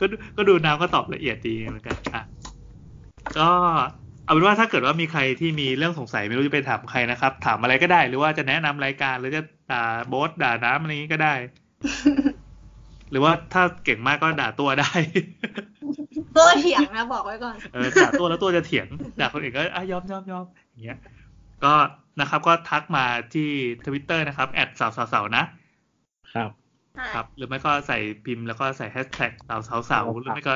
[0.00, 2.22] ก็ดูก็ดูน้ำก็ตอบละเอียดดีเหมือนกันอะ
[3.38, 3.50] ก็
[4.24, 11.34] เอาเป็นว่าถ้าเกิดว่ามีใครที่มีเรื่องสงสัยไม่รู้จะไปถามใครนะครับ ถามอะไรก็ได้ หรือว่าจะแนะนำรายการหรือจะด่าโบสด่าน้ำอะไรนี้ก็ได้
[13.10, 14.90] หรือว่าถ้าเก่งมากก็ด่าตัวได้
[16.36, 18.86] ตัวเถียงนะบอกไว้ก่อนเออด่าตัวแล้วตัวจะเถียง
[19.20, 20.98] ด่าคนอื่นก็อะยอมยอมยอมอย่างเงี้ย
[21.64, 21.74] ก็
[22.20, 23.04] นะครับก็ทักมา
[23.34, 23.48] ที่
[23.86, 25.44] ทวิตเตอร์นะครับแอดสาวสาวสาวนะ
[26.34, 26.50] ครับ
[27.14, 30.54] ครับ หรือไม่ก็ใส่พิมพ์แล้วก็ใส่แฮชแท็กสาวสาวสาวหรือไม่ก็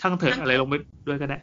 [0.00, 0.74] ช่างเถอะอะไรลงไป
[1.08, 1.38] ด้วยก็ได้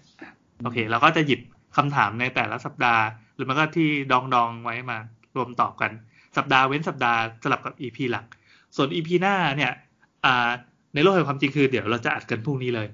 [0.63, 1.39] โอเค เราก็จะหยิบ
[1.77, 3.03] คำถามในแต่ละสัปดาห์
[3.35, 4.97] หรือมันก็ที่ดองดองๆไว้มา
[5.35, 5.91] รวมตอบกัน
[6.37, 8.25] สัปดาห์เว้นสัปดาห์สลับกับ EP หลัก
[8.75, 9.71] ส่วน EP หน้าเนี่ย
[10.25, 10.49] อ่า
[10.93, 12.87] ในโลกแห่งความจริงคือเดี๋ยวเราจะอัดกันพรุ่งนี้เลย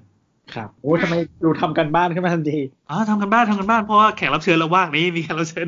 [0.54, 5.66] ครับโอ้ทำไมดูทำการบ้านขึ้นมาทันทีอ๋อทำการบ้านทำการบ้านเพราะว่าแขกรับเชิญเราว่างนี้มีแขกรับเชิญ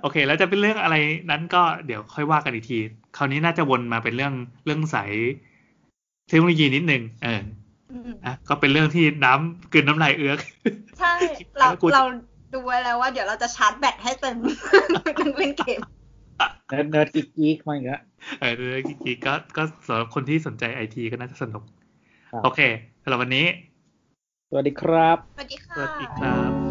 [0.00, 0.96] โอเค แล้วจะเป็นเรื่องอะไร
[1.30, 2.78] นั้นก็เดี๋ยวค่อยว่ากันอีกที
[3.16, 4.34] คราวนี้น่าจะวนมาเป็นเรื่อง
[4.64, 5.12] เรื่องสาย
[6.28, 7.42] เทคโนโลยีนิดนึงเออ
[7.92, 10.38] อืมอะก็เป็นเรื่องที่น้ำกลืนน้ำลายเอื้อก
[10.98, 11.14] ใช่
[11.58, 12.04] เราแล้วกูเรา
[12.52, 14.36] ดูไว้แล้วว่าเดี๋ยวเราจะชาร์จแบตให้เต็ม
[14.94, 15.80] ต้องเล่นเกม
[16.68, 18.02] nerd nerd geek geek มาอีกแล้ว
[18.40, 21.62] เออเรื่องกิ๊กๆก็ก็สำหรับคนที่สนใจไอทีก็น่าจะสนุก
[22.32, 22.60] ครับโอเค
[23.02, 23.46] สำหรับวันนี้
[24.48, 26.63] สวัสดีครับ สวัสดีสค่ะวัสดีครับ